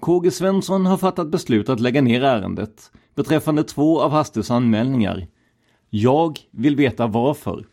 KG 0.00 0.30
Svensson 0.30 0.86
har 0.86 0.96
fattat 0.96 1.30
beslut 1.30 1.68
att 1.68 1.80
lägga 1.80 2.02
ner 2.02 2.22
ärendet 2.24 2.90
beträffande 3.14 3.64
två 3.64 4.00
av 4.00 4.10
Hastes 4.10 4.50
anmälningar. 4.50 5.26
Jag 5.90 6.38
vill 6.50 6.76
veta 6.76 7.06
varför. 7.06 7.66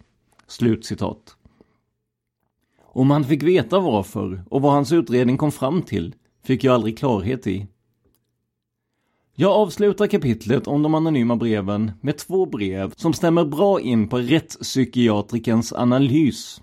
Slutcitat. 0.50 1.36
Om 2.82 3.12
han 3.12 3.24
fick 3.24 3.44
veta 3.44 3.80
varför 3.80 4.44
och 4.50 4.62
vad 4.62 4.72
hans 4.72 4.92
utredning 4.92 5.38
kom 5.38 5.52
fram 5.52 5.82
till 5.82 6.16
fick 6.44 6.64
jag 6.64 6.74
aldrig 6.74 6.98
klarhet 6.98 7.48
i. 7.48 7.68
Jag 9.36 9.52
avslutar 9.52 10.08
kapitlet 10.08 10.68
om 10.68 10.84
de 10.84 10.96
anonyma 10.96 11.36
breven 11.36 11.92
med 12.02 12.18
två 12.18 12.46
brev 12.46 12.94
som 12.96 13.14
stämmer 13.14 13.46
bra 13.46 13.82
in 13.82 14.08
på 14.08 14.18
rättspsykiatrikerns 14.18 15.74
analys. 15.74 16.62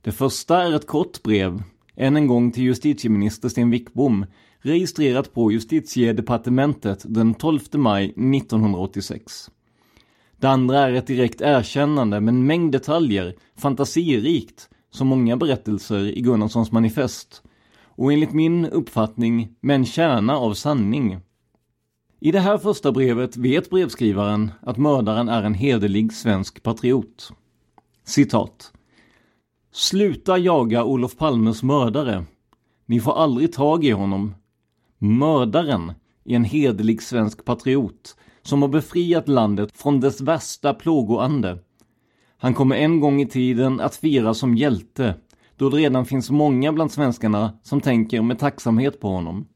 Det 0.00 0.12
första 0.12 0.62
är 0.62 0.76
ett 0.76 0.86
kort 0.86 1.22
brev, 1.22 1.62
än 1.96 2.16
en 2.16 2.26
gång 2.26 2.52
till 2.52 2.64
justitieminister 2.64 3.48
Sten 3.48 3.70
Wickbom, 3.70 4.26
registrerat 4.58 5.34
på 5.34 5.52
justitiedepartementet 5.52 7.04
den 7.08 7.34
12 7.34 7.60
maj 7.72 8.04
1986. 8.04 9.50
Det 10.40 10.48
andra 10.48 10.78
är 10.78 10.92
ett 10.92 11.06
direkt 11.06 11.40
erkännande 11.40 12.20
med 12.20 12.34
en 12.34 12.46
mängd 12.46 12.72
detaljer, 12.72 13.34
fantasirikt, 13.56 14.68
som 14.90 15.08
många 15.08 15.36
berättelser 15.36 16.18
i 16.18 16.20
Gunnarssons 16.20 16.72
manifest. 16.72 17.42
Och 17.84 18.12
enligt 18.12 18.32
min 18.32 18.66
uppfattning 18.66 19.56
med 19.60 19.76
en 19.76 19.86
kärna 19.86 20.36
av 20.36 20.54
sanning. 20.54 21.20
I 22.20 22.32
det 22.32 22.40
här 22.40 22.58
första 22.58 22.92
brevet 22.92 23.36
vet 23.36 23.70
brevskrivaren 23.70 24.50
att 24.60 24.76
mördaren 24.76 25.28
är 25.28 25.42
en 25.42 25.54
hederlig 25.54 26.12
svensk 26.12 26.62
patriot. 26.62 27.32
Citat. 28.04 28.72
Sluta 29.72 30.38
jaga 30.38 30.84
Olof 30.84 31.16
Palmes 31.16 31.62
mördare. 31.62 32.24
Ni 32.86 33.00
får 33.00 33.18
aldrig 33.22 33.52
tag 33.52 33.84
i 33.84 33.90
honom. 33.90 34.34
Mördaren 34.98 35.92
är 36.24 36.36
en 36.36 36.44
hederlig 36.44 37.02
svensk 37.02 37.44
patriot 37.44 38.16
som 38.48 38.62
har 38.62 38.68
befriat 38.68 39.28
landet 39.28 39.78
från 39.78 40.00
dess 40.00 40.20
värsta 40.20 40.74
plågoande. 40.74 41.58
Han 42.38 42.54
kommer 42.54 42.76
en 42.76 43.00
gång 43.00 43.20
i 43.20 43.26
tiden 43.26 43.80
att 43.80 43.96
firas 43.96 44.38
som 44.38 44.56
hjälte, 44.56 45.14
då 45.56 45.70
det 45.70 45.76
redan 45.76 46.04
finns 46.06 46.30
många 46.30 46.72
bland 46.72 46.92
svenskarna 46.92 47.58
som 47.62 47.80
tänker 47.80 48.22
med 48.22 48.38
tacksamhet 48.38 49.00
på 49.00 49.08
honom. 49.08 49.46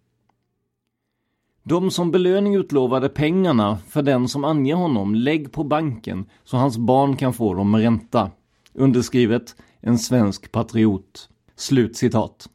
De 1.62 1.90
som 1.90 2.10
belöning 2.10 2.54
utlovade 2.54 3.08
pengarna 3.08 3.78
för 3.88 4.02
den 4.02 4.28
som 4.28 4.44
anger 4.44 4.74
honom 4.74 5.14
lägg 5.14 5.52
på 5.52 5.64
banken 5.64 6.24
så 6.44 6.56
hans 6.56 6.78
barn 6.78 7.16
kan 7.16 7.32
få 7.32 7.54
dem 7.54 7.70
med 7.70 7.80
ränta. 7.80 8.30
Underskrivet 8.74 9.56
en 9.80 9.98
svensk 9.98 10.52
patriot. 10.52 11.28
Slut 11.56 11.96
citat. 11.96 12.48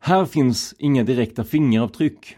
Här 0.00 0.24
finns 0.24 0.74
inga 0.78 1.04
direkta 1.04 1.44
fingeravtryck. 1.44 2.36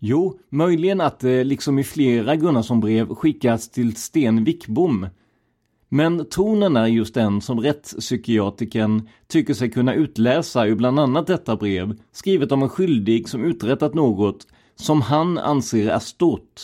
Jo, 0.00 0.38
möjligen 0.48 1.00
att 1.00 1.20
det 1.20 1.44
liksom 1.44 1.78
i 1.78 1.84
flera 1.84 2.36
Gunnarsson-brev 2.36 3.14
skickats 3.14 3.70
till 3.70 3.96
Sten 3.96 4.44
Wickbom. 4.44 5.06
Men 5.88 6.24
tonen 6.24 6.76
är 6.76 6.86
just 6.86 7.14
den 7.14 7.40
som 7.40 7.60
rättspsykiatriken 7.60 9.08
tycker 9.26 9.54
sig 9.54 9.70
kunna 9.70 9.94
utläsa 9.94 10.66
ur 10.66 10.74
bland 10.74 11.00
annat 11.00 11.26
detta 11.26 11.56
brev, 11.56 11.98
skrivet 12.12 12.52
av 12.52 12.62
en 12.62 12.68
skyldig 12.68 13.28
som 13.28 13.44
uträttat 13.44 13.94
något 13.94 14.46
som 14.74 15.02
han 15.02 15.38
anser 15.38 15.88
är 15.88 15.98
stort. 15.98 16.60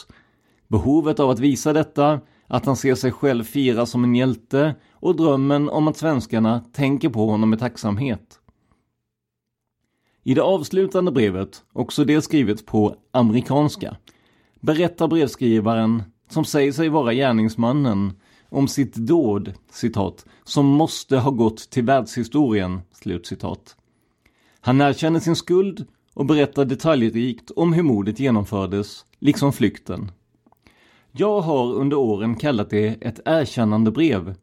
Behovet 0.69 1.21
av 1.21 1.31
att 1.31 1.39
visa 1.39 1.73
detta, 1.73 2.21
att 2.47 2.67
han 2.67 2.77
ser 2.77 2.95
sig 2.95 3.13
själv 3.13 3.45
fira 3.45 3.87
som 3.87 4.05
en 4.05 4.15
hjälte 4.15 4.75
och 4.93 5.17
drömmen 5.17 5.69
om 5.69 5.89
att 5.89 5.97
svenskarna 5.97 6.61
tänker 6.73 7.09
på 7.09 7.27
honom 7.27 7.51
med 7.51 7.59
tacksamhet. 7.59 8.41
I 10.27 10.35
det 10.35 10.43
avslutande 10.43 11.13
brevet, 11.13 11.63
också 11.73 12.05
det 12.05 12.23
skrivet 12.23 12.67
på 12.67 12.97
amerikanska, 13.11 13.97
berättar 14.61 15.09
brevskrivaren, 15.09 16.03
som 16.29 16.45
säger 16.45 16.73
sig 16.73 16.89
vara 16.89 17.15
gärningsmannen, 17.15 18.13
om 18.49 18.69
sitt 18.69 18.95
dåd, 18.95 19.53
citat, 19.71 20.27
som 20.45 20.67
måste 20.67 21.19
ha 21.19 21.31
gått 21.31 21.71
till 21.71 21.85
världshistorien, 21.85 22.81
slutcitat. 22.93 23.77
Han 24.61 24.81
erkänner 24.81 25.21
sin 25.21 25.37
skuld 25.37 25.87
och 26.15 26.27
berättar 26.27 26.65
detaljrikt 26.65 27.51
om 27.51 27.73
hur 27.73 27.83
mordet 27.83 28.21
genomfördes, 28.21 29.05
liksom 29.19 29.53
flykten. 29.53 30.11
Jag 31.13 31.41
har 31.41 31.75
under 31.75 31.97
åren 31.97 32.37
kallat 32.37 32.71
det 32.71 32.87
ett 32.87 33.21
erkännandebrev. 33.25 34.35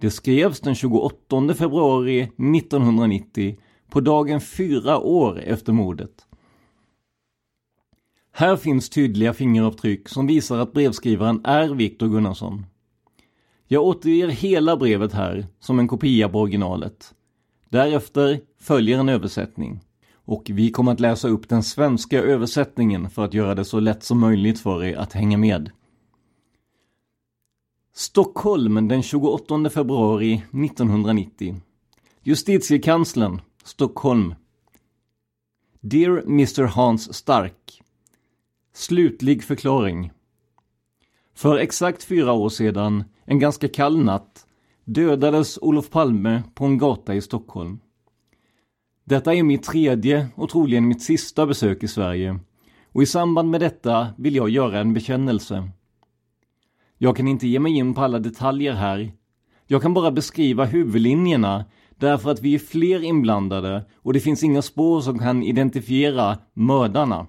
Det 0.00 0.10
skrevs 0.10 0.60
den 0.60 0.74
28 0.74 1.54
februari 1.54 2.20
1990 2.22 3.56
på 3.90 4.00
dagen 4.00 4.40
fyra 4.40 4.98
år 4.98 5.40
efter 5.40 5.72
mordet. 5.72 6.26
Här 8.32 8.56
finns 8.56 8.90
tydliga 8.90 9.34
fingeravtryck 9.34 10.08
som 10.08 10.26
visar 10.26 10.58
att 10.58 10.72
brevskrivaren 10.72 11.40
är 11.44 11.68
Viktor 11.68 12.08
Gunnarsson. 12.08 12.66
Jag 13.66 13.84
återger 13.84 14.28
hela 14.28 14.76
brevet 14.76 15.12
här 15.12 15.46
som 15.60 15.78
en 15.78 15.88
kopia 15.88 16.28
på 16.28 16.40
originalet. 16.40 17.14
Därefter 17.68 18.40
följer 18.60 18.98
en 18.98 19.08
översättning. 19.08 19.80
Och 20.12 20.50
vi 20.54 20.70
kommer 20.70 20.92
att 20.92 21.00
läsa 21.00 21.28
upp 21.28 21.48
den 21.48 21.62
svenska 21.62 22.22
översättningen 22.22 23.10
för 23.10 23.24
att 23.24 23.34
göra 23.34 23.54
det 23.54 23.64
så 23.64 23.80
lätt 23.80 24.04
som 24.04 24.18
möjligt 24.18 24.60
för 24.60 24.84
er 24.84 24.96
att 24.96 25.12
hänga 25.12 25.38
med. 25.38 25.70
Stockholm 27.94 28.88
den 28.88 29.02
28 29.02 29.70
februari 29.70 30.34
1990. 30.34 31.56
Justitiekanslern, 32.22 33.40
Stockholm. 33.64 34.34
Dear 35.80 36.22
Mr 36.26 36.62
Hans 36.62 37.14
Stark. 37.14 37.82
Slutlig 38.72 39.44
förklaring. 39.44 40.12
För 41.34 41.58
exakt 41.58 42.04
fyra 42.04 42.32
år 42.32 42.48
sedan, 42.48 43.04
en 43.24 43.38
ganska 43.38 43.68
kall 43.68 44.04
natt, 44.04 44.46
dödades 44.84 45.58
Olof 45.62 45.90
Palme 45.90 46.42
på 46.54 46.64
en 46.64 46.78
gata 46.78 47.14
i 47.14 47.20
Stockholm. 47.20 47.80
Detta 49.04 49.34
är 49.34 49.42
mitt 49.42 49.62
tredje 49.62 50.28
och 50.34 50.48
troligen 50.48 50.88
mitt 50.88 51.02
sista 51.02 51.46
besök 51.46 51.82
i 51.82 51.88
Sverige 51.88 52.38
och 52.92 53.02
i 53.02 53.06
samband 53.06 53.50
med 53.50 53.60
detta 53.60 54.08
vill 54.18 54.36
jag 54.36 54.50
göra 54.50 54.80
en 54.80 54.94
bekännelse. 54.94 55.70
Jag 56.98 57.16
kan 57.16 57.28
inte 57.28 57.48
ge 57.48 57.58
mig 57.58 57.76
in 57.76 57.94
på 57.94 58.00
alla 58.00 58.18
detaljer 58.18 58.72
här. 58.72 59.12
Jag 59.66 59.82
kan 59.82 59.94
bara 59.94 60.10
beskriva 60.10 60.64
huvudlinjerna 60.64 61.64
därför 62.00 62.30
att 62.30 62.42
vi 62.42 62.54
är 62.54 62.58
fler 62.58 63.04
inblandade 63.04 63.84
och 63.96 64.12
det 64.12 64.20
finns 64.20 64.42
inga 64.42 64.62
spår 64.62 65.00
som 65.00 65.18
kan 65.18 65.42
identifiera 65.42 66.38
mördarna. 66.54 67.26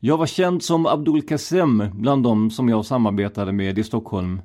Jag 0.00 0.16
var 0.16 0.26
känd 0.26 0.62
som 0.62 0.86
Abdul 0.86 1.22
Kassem 1.22 1.84
bland 1.94 2.22
de 2.22 2.50
som 2.50 2.68
jag 2.68 2.84
samarbetade 2.84 3.52
med 3.52 3.78
i 3.78 3.84
Stockholm. 3.84 4.42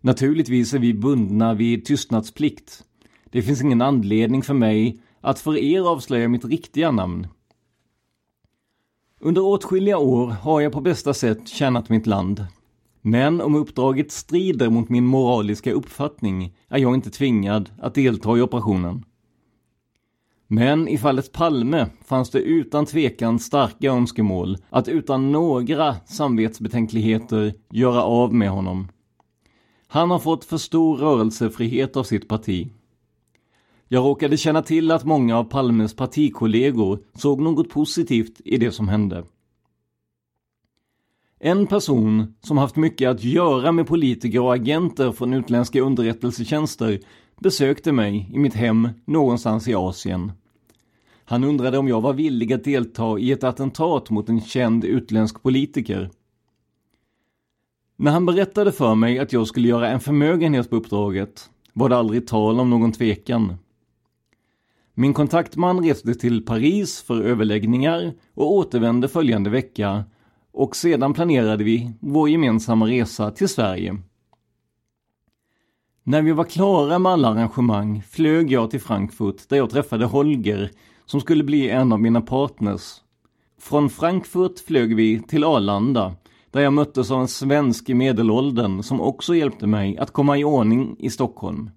Naturligtvis 0.00 0.74
är 0.74 0.78
vi 0.78 0.94
bundna 0.94 1.54
vid 1.54 1.84
tystnadsplikt. 1.84 2.84
Det 3.24 3.42
finns 3.42 3.62
ingen 3.62 3.82
anledning 3.82 4.42
för 4.42 4.54
mig 4.54 5.00
att 5.20 5.38
för 5.38 5.56
er 5.56 5.80
avslöja 5.80 6.28
mitt 6.28 6.44
riktiga 6.44 6.90
namn. 6.90 7.26
Under 9.20 9.44
åtskilliga 9.44 9.98
år 9.98 10.26
har 10.26 10.60
jag 10.60 10.72
på 10.72 10.80
bästa 10.80 11.14
sätt 11.14 11.48
tjänat 11.48 11.88
mitt 11.88 12.06
land. 12.06 12.46
Men 13.02 13.40
om 13.40 13.54
uppdraget 13.54 14.12
strider 14.12 14.70
mot 14.70 14.88
min 14.88 15.06
moraliska 15.06 15.72
uppfattning 15.72 16.54
är 16.68 16.78
jag 16.78 16.94
inte 16.94 17.10
tvingad 17.10 17.70
att 17.78 17.94
delta 17.94 18.38
i 18.38 18.42
operationen. 18.42 19.04
Men 20.46 20.88
i 20.88 20.98
fallet 20.98 21.32
Palme 21.32 21.86
fanns 22.04 22.30
det 22.30 22.38
utan 22.38 22.86
tvekan 22.86 23.38
starka 23.38 23.90
önskemål 23.90 24.56
att 24.70 24.88
utan 24.88 25.32
några 25.32 25.96
samvetsbetänkligheter 26.06 27.54
göra 27.70 28.02
av 28.02 28.34
med 28.34 28.50
honom. 28.50 28.88
Han 29.86 30.10
har 30.10 30.18
fått 30.18 30.44
för 30.44 30.56
stor 30.56 30.96
rörelsefrihet 30.96 31.96
av 31.96 32.04
sitt 32.04 32.28
parti. 32.28 32.68
Jag 33.88 34.04
råkade 34.04 34.36
känna 34.36 34.62
till 34.62 34.90
att 34.90 35.04
många 35.04 35.38
av 35.38 35.44
Palmes 35.44 35.96
partikollegor 35.96 36.98
såg 37.14 37.40
något 37.40 37.70
positivt 37.70 38.40
i 38.44 38.56
det 38.56 38.72
som 38.72 38.88
hände. 38.88 39.24
En 41.40 41.66
person 41.66 42.34
som 42.40 42.58
haft 42.58 42.76
mycket 42.76 43.10
att 43.10 43.24
göra 43.24 43.72
med 43.72 43.86
politiker 43.86 44.40
och 44.40 44.54
agenter 44.54 45.12
från 45.12 45.34
utländska 45.34 45.80
underrättelsetjänster 45.80 47.00
besökte 47.40 47.92
mig 47.92 48.30
i 48.32 48.38
mitt 48.38 48.54
hem 48.54 48.88
någonstans 49.04 49.68
i 49.68 49.74
Asien. 49.74 50.32
Han 51.24 51.44
undrade 51.44 51.78
om 51.78 51.88
jag 51.88 52.00
var 52.00 52.12
villig 52.12 52.52
att 52.52 52.64
delta 52.64 53.18
i 53.18 53.32
ett 53.32 53.44
attentat 53.44 54.10
mot 54.10 54.28
en 54.28 54.40
känd 54.40 54.84
utländsk 54.84 55.42
politiker. 55.42 56.10
När 57.96 58.10
han 58.12 58.26
berättade 58.26 58.72
för 58.72 58.94
mig 58.94 59.18
att 59.18 59.32
jag 59.32 59.46
skulle 59.46 59.68
göra 59.68 59.88
en 59.88 60.00
förmögenhet 60.00 60.70
på 60.70 60.76
uppdraget 60.76 61.50
var 61.72 61.88
det 61.88 61.96
aldrig 61.96 62.26
tal 62.26 62.60
om 62.60 62.70
någon 62.70 62.92
tvekan. 62.92 63.54
Min 64.94 65.14
kontaktman 65.14 65.84
reste 65.84 66.14
till 66.14 66.46
Paris 66.46 67.02
för 67.02 67.22
överläggningar 67.22 68.12
och 68.34 68.52
återvände 68.52 69.08
följande 69.08 69.50
vecka 69.50 70.04
och 70.52 70.76
sedan 70.76 71.14
planerade 71.14 71.64
vi 71.64 71.92
vår 72.00 72.28
gemensamma 72.28 72.86
resa 72.86 73.30
till 73.30 73.48
Sverige. 73.48 73.96
När 76.02 76.22
vi 76.22 76.32
var 76.32 76.44
klara 76.44 76.98
med 76.98 77.12
alla 77.12 77.28
arrangemang 77.28 78.02
flög 78.02 78.52
jag 78.52 78.70
till 78.70 78.80
Frankfurt 78.80 79.48
där 79.48 79.56
jag 79.56 79.70
träffade 79.70 80.04
Holger 80.04 80.70
som 81.06 81.20
skulle 81.20 81.44
bli 81.44 81.68
en 81.68 81.92
av 81.92 82.00
mina 82.00 82.20
partners. 82.20 82.82
Från 83.60 83.90
Frankfurt 83.90 84.58
flög 84.58 84.96
vi 84.96 85.20
till 85.20 85.44
Arlanda 85.44 86.14
där 86.50 86.60
jag 86.60 86.72
möttes 86.72 87.10
av 87.10 87.20
en 87.20 87.28
svensk 87.28 87.90
i 87.90 87.94
medelåldern 87.94 88.82
som 88.82 89.00
också 89.00 89.34
hjälpte 89.34 89.66
mig 89.66 89.98
att 89.98 90.10
komma 90.10 90.38
i 90.38 90.44
ordning 90.44 90.96
i 90.98 91.10
Stockholm. 91.10 91.70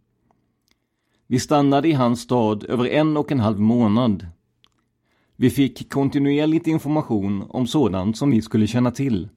Vi 1.27 1.39
stannade 1.39 1.87
i 1.87 1.93
hans 1.93 2.21
stad 2.21 2.63
över 2.63 2.85
en 2.85 3.17
och 3.17 3.31
en 3.31 3.39
halv 3.39 3.59
månad. 3.59 4.27
Vi 5.41 5.49
fick 5.49 5.89
kontinuerligt 5.89 6.67
information 6.67 7.45
om 7.49 7.67
sådant 7.67 8.17
som 8.17 8.31
vi 8.31 8.41
skulle 8.41 8.67
känna 8.67 8.91
till. 8.91 9.29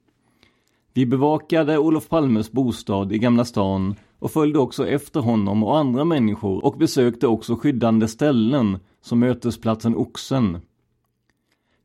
Vi 0.93 1.05
bevakade 1.05 1.77
Olof 1.77 2.09
Palmes 2.09 2.51
bostad 2.51 3.11
i 3.11 3.17
Gamla 3.17 3.45
stan 3.45 3.95
och 4.19 4.31
följde 4.31 4.59
också 4.59 4.87
efter 4.87 5.19
honom 5.19 5.63
och 5.63 5.77
andra 5.77 6.05
människor 6.05 6.65
och 6.65 6.77
besökte 6.77 7.27
också 7.27 7.55
skyddande 7.55 8.07
ställen 8.07 8.79
som 9.01 9.19
mötesplatsen 9.19 9.95
Oxen. 9.95 10.57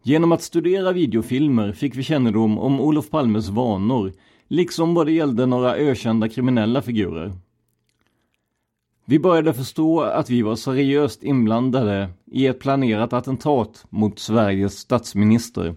Genom 0.02 0.32
att 0.32 0.42
studera 0.42 0.92
videofilmer 0.92 1.72
fick 1.72 1.96
vi 1.96 2.02
kännedom 2.02 2.58
om 2.58 2.80
Olof 2.80 3.10
Palmes 3.10 3.48
vanor, 3.48 4.12
liksom 4.48 4.94
vad 4.94 5.06
det 5.06 5.12
gällde 5.12 5.46
några 5.46 5.76
ökända 5.76 6.28
kriminella 6.28 6.82
figurer. 6.82 7.32
Vi 9.10 9.18
började 9.18 9.54
förstå 9.54 10.00
att 10.00 10.30
vi 10.30 10.42
var 10.42 10.56
seriöst 10.56 11.22
inblandade 11.22 12.10
i 12.26 12.46
ett 12.46 12.60
planerat 12.60 13.12
attentat 13.12 13.86
mot 13.88 14.18
Sveriges 14.18 14.78
statsminister. 14.78 15.74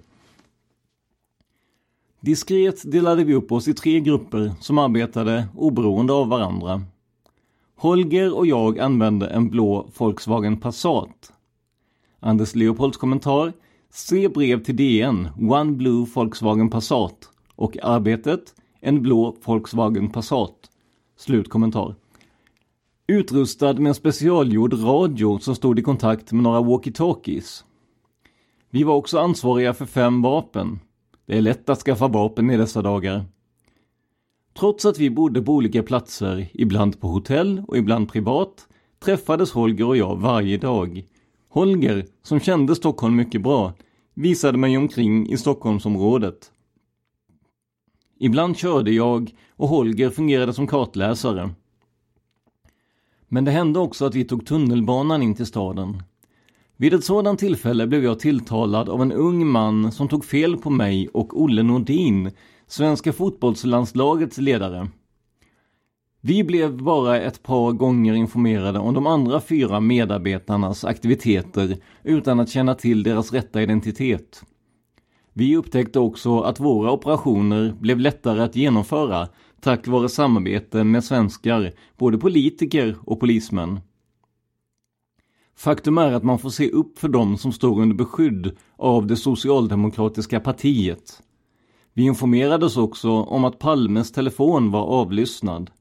Diskret 2.19 2.91
delade 2.91 3.23
vi 3.23 3.33
upp 3.33 3.51
oss 3.51 3.67
i 3.67 3.73
tre 3.73 3.99
grupper 3.99 4.51
som 4.59 4.77
arbetade 4.77 5.47
oberoende 5.55 6.13
av 6.13 6.27
varandra. 6.27 6.81
Holger 7.75 8.37
och 8.37 8.47
jag 8.47 8.79
använde 8.79 9.27
en 9.27 9.49
blå 9.49 9.89
Volkswagen 9.97 10.57
Passat. 10.57 11.31
Anders 12.19 12.55
Leopolds 12.55 12.97
kommentar 12.97 13.53
Se 13.89 14.29
brev 14.29 14.63
till 14.63 14.75
DN, 14.75 15.29
One 15.49 15.71
Blue 15.71 16.05
Volkswagen 16.13 16.69
Passat 16.69 17.29
och 17.55 17.77
Arbetet, 17.83 18.55
en 18.79 19.01
blå 19.01 19.35
Volkswagen 19.45 20.09
Passat. 20.09 20.55
Slut 21.17 21.49
kommentar. 21.49 21.95
Utrustad 23.13 23.73
med 23.73 23.89
en 23.89 23.95
specialgjord 23.95 24.73
radio 24.73 25.39
som 25.39 25.55
stod 25.55 25.79
i 25.79 25.81
kontakt 25.81 26.31
med 26.31 26.43
några 26.43 26.61
walkie-talkies. 26.61 27.63
Vi 28.69 28.83
var 28.83 28.95
också 28.95 29.19
ansvariga 29.19 29.73
för 29.73 29.85
fem 29.85 30.21
vapen. 30.21 30.79
Det 31.25 31.37
är 31.37 31.41
lätt 31.41 31.69
att 31.69 31.79
skaffa 31.81 32.07
vapen 32.07 32.49
i 32.49 32.57
dessa 32.57 32.81
dagar. 32.81 33.25
Trots 34.59 34.85
att 34.85 34.99
vi 34.99 35.09
bodde 35.09 35.41
på 35.41 35.53
olika 35.53 35.83
platser, 35.83 36.49
ibland 36.53 36.99
på 36.99 37.07
hotell 37.07 37.63
och 37.67 37.77
ibland 37.77 38.11
privat, 38.11 38.67
träffades 38.99 39.51
Holger 39.51 39.87
och 39.87 39.97
jag 39.97 40.15
varje 40.15 40.57
dag. 40.57 41.03
Holger, 41.49 42.05
som 42.23 42.39
kände 42.39 42.75
Stockholm 42.75 43.15
mycket 43.15 43.41
bra, 43.41 43.73
visade 44.13 44.57
mig 44.57 44.77
omkring 44.77 45.29
i 45.29 45.37
Stockholmsområdet. 45.37 46.51
Ibland 48.19 48.57
körde 48.57 48.91
jag 48.91 49.31
och 49.55 49.67
Holger 49.67 50.09
fungerade 50.09 50.53
som 50.53 50.67
kartläsare. 50.67 51.49
Men 53.33 53.45
det 53.45 53.51
hände 53.51 53.79
också 53.79 54.05
att 54.05 54.15
vi 54.15 54.23
tog 54.23 54.45
tunnelbanan 54.45 55.23
in 55.23 55.35
till 55.35 55.45
staden. 55.45 56.03
Vid 56.77 56.93
ett 56.93 57.03
sådant 57.03 57.39
tillfälle 57.39 57.87
blev 57.87 58.03
jag 58.03 58.19
tilltalad 58.19 58.89
av 58.89 59.01
en 59.01 59.11
ung 59.11 59.47
man 59.47 59.91
som 59.91 60.07
tog 60.07 60.25
fel 60.25 60.57
på 60.57 60.69
mig 60.69 61.07
och 61.07 61.41
Olle 61.41 61.63
Nordin, 61.63 62.31
svenska 62.67 63.13
fotbollslandslagets 63.13 64.37
ledare. 64.37 64.87
Vi 66.21 66.43
blev 66.43 66.83
bara 66.83 67.21
ett 67.21 67.43
par 67.43 67.71
gånger 67.71 68.13
informerade 68.13 68.79
om 68.79 68.93
de 68.93 69.07
andra 69.07 69.41
fyra 69.41 69.79
medarbetarnas 69.79 70.85
aktiviteter 70.85 71.77
utan 72.03 72.39
att 72.39 72.49
känna 72.49 72.75
till 72.75 73.03
deras 73.03 73.33
rätta 73.33 73.61
identitet. 73.61 74.43
Vi 75.33 75.57
upptäckte 75.57 75.99
också 75.99 76.39
att 76.39 76.59
våra 76.59 76.91
operationer 76.91 77.75
blev 77.79 77.99
lättare 77.99 78.41
att 78.41 78.55
genomföra 78.55 79.27
tack 79.63 79.87
vare 79.87 80.09
samarbete 80.09 80.83
med 80.83 81.03
svenskar, 81.03 81.71
både 81.97 82.17
politiker 82.17 82.95
och 83.03 83.19
polismän. 83.19 83.79
Faktum 85.55 85.97
är 85.97 86.11
att 86.11 86.23
man 86.23 86.39
får 86.39 86.49
se 86.49 86.69
upp 86.69 86.99
för 86.99 87.07
dem 87.07 87.37
som 87.37 87.51
står 87.51 87.81
under 87.81 87.95
beskydd 87.95 88.57
av 88.75 89.07
det 89.07 89.15
socialdemokratiska 89.15 90.39
partiet. 90.39 91.21
Vi 91.93 92.03
informerades 92.03 92.77
också 92.77 93.11
om 93.11 93.45
att 93.45 93.59
Palmes 93.59 94.11
telefon 94.11 94.71
var 94.71 94.83
avlyssnad. 94.83 95.71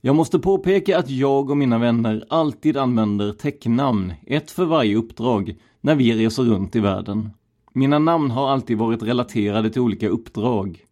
Jag 0.00 0.16
måste 0.16 0.38
påpeka 0.38 0.98
att 0.98 1.10
jag 1.10 1.50
och 1.50 1.56
mina 1.56 1.78
vänner 1.78 2.24
alltid 2.28 2.76
använder 2.76 3.32
täcknamn, 3.32 4.12
ett 4.26 4.50
för 4.50 4.64
varje 4.64 4.96
uppdrag, 4.96 5.56
när 5.80 5.94
vi 5.94 6.12
reser 6.12 6.42
runt 6.42 6.76
i 6.76 6.80
världen. 6.80 7.30
Mina 7.72 7.98
namn 7.98 8.30
har 8.30 8.48
alltid 8.48 8.78
varit 8.78 9.02
relaterade 9.02 9.70
till 9.70 9.82
olika 9.82 10.08
uppdrag. 10.08 10.84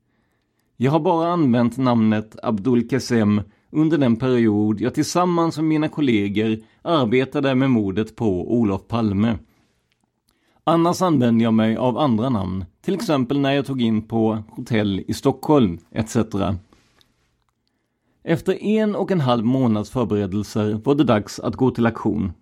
Jag 0.83 0.93
har 0.93 1.01
bara 1.01 1.33
använt 1.33 1.77
namnet 1.77 2.37
Abdul 2.43 2.89
Kassem 2.89 3.43
under 3.71 3.99
den 3.99 4.17
period 4.17 4.81
jag 4.81 4.95
tillsammans 4.95 5.57
med 5.57 5.65
mina 5.65 5.89
kollegor 5.89 6.59
arbetade 6.83 7.55
med 7.55 7.71
mordet 7.71 8.17
på 8.17 8.55
Olof 8.55 8.89
Palme. 8.89 9.39
Annars 10.65 11.03
använde 11.03 11.45
jag 11.45 11.55
mig 11.55 11.77
av 11.77 11.99
andra 11.99 12.29
namn, 12.29 12.65
till 12.85 12.95
exempel 12.95 13.41
när 13.41 13.53
jag 13.53 13.67
tog 13.67 13.83
in 13.83 14.03
på 14.03 14.39
hotell 14.51 15.05
i 15.07 15.15
Stockholm, 15.15 15.79
etc. 15.91 16.17
Efter 18.25 18.63
en 18.63 18.95
och 18.95 19.11
en 19.11 19.21
halv 19.21 19.45
månads 19.45 19.91
förberedelser 19.91 20.81
var 20.85 20.95
det 20.95 21.05
dags 21.05 21.41
att 21.41 21.57
gå 21.57 21.71
till 21.71 21.87
aktion. 21.87 22.33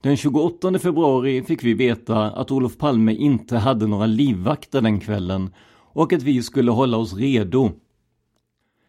Den 0.00 0.16
28 0.16 0.78
februari 0.78 1.42
fick 1.42 1.64
vi 1.64 1.74
veta 1.74 2.30
att 2.30 2.50
Olof 2.50 2.78
Palme 2.78 3.14
inte 3.14 3.56
hade 3.56 3.86
några 3.86 4.06
livvakter 4.06 4.80
den 4.80 5.00
kvällen 5.00 5.50
och 5.92 6.12
att 6.12 6.22
vi 6.22 6.42
skulle 6.42 6.70
hålla 6.70 6.96
oss 6.96 7.14
redo. 7.14 7.70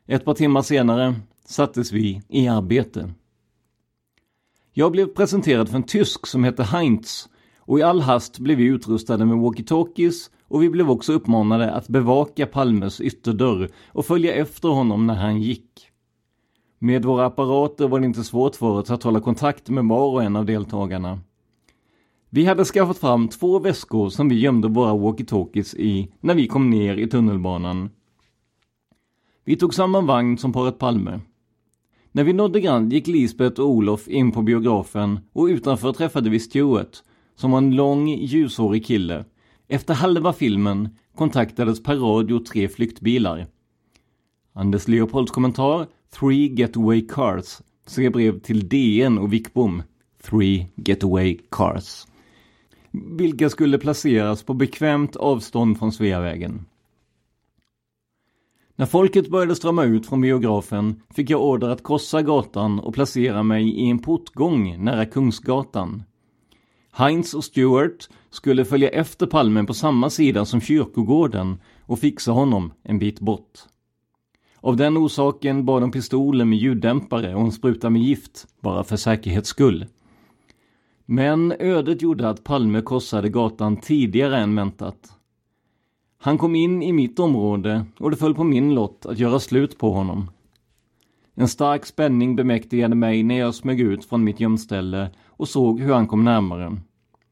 Ett 0.07 0.25
par 0.25 0.33
timmar 0.33 0.61
senare 0.61 1.15
sattes 1.45 1.91
vi 1.91 2.21
i 2.27 2.47
arbete. 2.47 3.13
Jag 4.73 4.91
blev 4.91 5.05
presenterad 5.05 5.69
för 5.69 5.75
en 5.75 5.83
tysk 5.83 6.27
som 6.27 6.43
hette 6.43 6.63
Heinz 6.63 7.29
och 7.57 7.79
i 7.79 7.81
all 7.81 8.01
hast 8.01 8.39
blev 8.39 8.57
vi 8.57 8.63
utrustade 8.63 9.25
med 9.25 9.37
walkie-talkies 9.37 10.29
och 10.47 10.63
vi 10.63 10.69
blev 10.69 10.91
också 10.91 11.13
uppmanade 11.13 11.71
att 11.71 11.87
bevaka 11.87 12.45
Palmes 12.45 13.01
ytterdörr 13.01 13.69
och 13.87 14.05
följa 14.05 14.33
efter 14.33 14.69
honom 14.69 15.07
när 15.07 15.15
han 15.15 15.41
gick. 15.41 15.91
Med 16.79 17.05
våra 17.05 17.25
apparater 17.25 17.87
var 17.87 17.99
det 17.99 18.05
inte 18.05 18.23
svårt 18.23 18.55
för 18.55 18.67
oss 18.67 18.91
att 18.91 19.03
hålla 19.03 19.19
kontakt 19.19 19.69
med 19.69 19.85
var 19.85 20.07
och 20.07 20.23
en 20.23 20.35
av 20.35 20.45
deltagarna. 20.45 21.19
Vi 22.31 22.45
hade 22.45 22.65
skaffat 22.65 22.97
fram 22.97 23.27
två 23.27 23.59
väskor 23.59 24.09
som 24.09 24.29
vi 24.29 24.39
gömde 24.39 24.67
våra 24.67 24.93
walkie-talkies 24.93 25.75
i 25.75 26.11
när 26.19 26.35
vi 26.35 26.47
kom 26.47 26.69
ner 26.69 26.97
i 26.97 27.07
tunnelbanan. 27.07 27.89
Vi 29.45 29.55
tog 29.55 29.73
samma 29.73 30.01
vagn 30.01 30.37
som 30.37 30.53
paret 30.53 30.79
Palme. 30.79 31.19
När 32.11 32.23
vi 32.23 32.33
nådde 32.33 32.61
Grand 32.61 32.93
gick 32.93 33.07
Lisbeth 33.07 33.61
och 33.61 33.69
Olof 33.69 34.07
in 34.07 34.31
på 34.31 34.41
biografen 34.41 35.19
och 35.33 35.45
utanför 35.45 35.93
träffade 35.93 36.29
vi 36.29 36.39
Stuart, 36.39 36.97
som 37.35 37.51
var 37.51 37.57
en 37.57 37.75
lång, 37.75 38.09
ljushårig 38.09 38.85
kille. 38.85 39.25
Efter 39.67 39.93
halva 39.93 40.33
filmen 40.33 40.89
kontaktades 41.15 41.83
per 41.83 41.95
radio 41.95 42.39
tre 42.39 42.67
flyktbilar. 42.67 43.47
Anders 44.53 44.87
Leopolds 44.87 45.31
kommentar 45.31 45.87
Three 46.19 46.55
Getaway 46.55 47.07
Cars 47.07 47.61
skrev 47.85 48.11
brev 48.11 48.39
till 48.39 48.69
DN 48.69 49.17
och 49.17 49.33
Wickbom 49.33 49.83
Three 50.23 50.67
Getaway 50.75 51.37
Cars 51.51 52.05
vilka 52.91 53.49
skulle 53.49 53.77
placeras 53.77 54.43
på 54.43 54.53
bekvämt 54.53 55.15
avstånd 55.15 55.79
från 55.79 55.91
Sveavägen. 55.91 56.65
När 58.75 58.85
folket 58.85 59.29
började 59.29 59.55
strömma 59.55 59.83
ut 59.83 60.07
från 60.07 60.21
biografen 60.21 61.01
fick 61.15 61.29
jag 61.29 61.41
order 61.41 61.69
att 61.69 61.83
korsa 61.83 62.21
gatan 62.21 62.79
och 62.79 62.93
placera 62.93 63.43
mig 63.43 63.69
i 63.69 63.89
en 63.89 63.99
portgång 63.99 64.83
nära 64.83 65.05
Kungsgatan. 65.05 66.03
Heinz 66.91 67.33
och 67.33 67.43
Stewart 67.43 68.09
skulle 68.29 68.65
följa 68.65 68.89
efter 68.89 69.25
Palmen 69.25 69.65
på 69.65 69.73
samma 69.73 70.09
sida 70.09 70.45
som 70.45 70.61
kyrkogården 70.61 71.57
och 71.81 71.99
fixa 71.99 72.31
honom 72.31 72.73
en 72.83 72.99
bit 72.99 73.19
bort. 73.19 73.59
Av 74.61 74.75
den 74.75 74.97
orsaken 74.97 75.65
bad 75.65 75.81
de 75.81 75.91
pistolen 75.91 76.49
med 76.49 76.59
ljuddämpare 76.59 77.35
och 77.35 77.41
en 77.41 77.51
spruta 77.51 77.89
med 77.89 78.01
gift, 78.01 78.47
bara 78.59 78.83
för 78.83 78.97
säkerhets 78.97 79.49
skull. 79.49 79.85
Men 81.11 81.51
ödet 81.51 82.01
gjorde 82.01 82.29
att 82.29 82.43
Palme 82.43 82.81
korsade 82.81 83.29
gatan 83.29 83.77
tidigare 83.77 84.37
än 84.37 84.55
väntat. 84.55 85.17
Han 86.17 86.37
kom 86.37 86.55
in 86.55 86.83
i 86.83 86.93
mitt 86.93 87.19
område 87.19 87.85
och 87.99 88.11
det 88.11 88.17
föll 88.17 88.35
på 88.35 88.43
min 88.43 88.75
lott 88.75 89.05
att 89.05 89.19
göra 89.19 89.39
slut 89.39 89.77
på 89.77 89.91
honom. 89.91 90.31
En 91.35 91.47
stark 91.47 91.85
spänning 91.85 92.35
bemäktigade 92.35 92.95
mig 92.95 93.23
när 93.23 93.39
jag 93.39 93.55
smög 93.55 93.79
ut 93.79 94.05
från 94.05 94.23
mitt 94.23 94.39
gömställe 94.39 95.09
och 95.27 95.47
såg 95.47 95.79
hur 95.79 95.93
han 95.93 96.07
kom 96.07 96.23
närmare. 96.23 96.77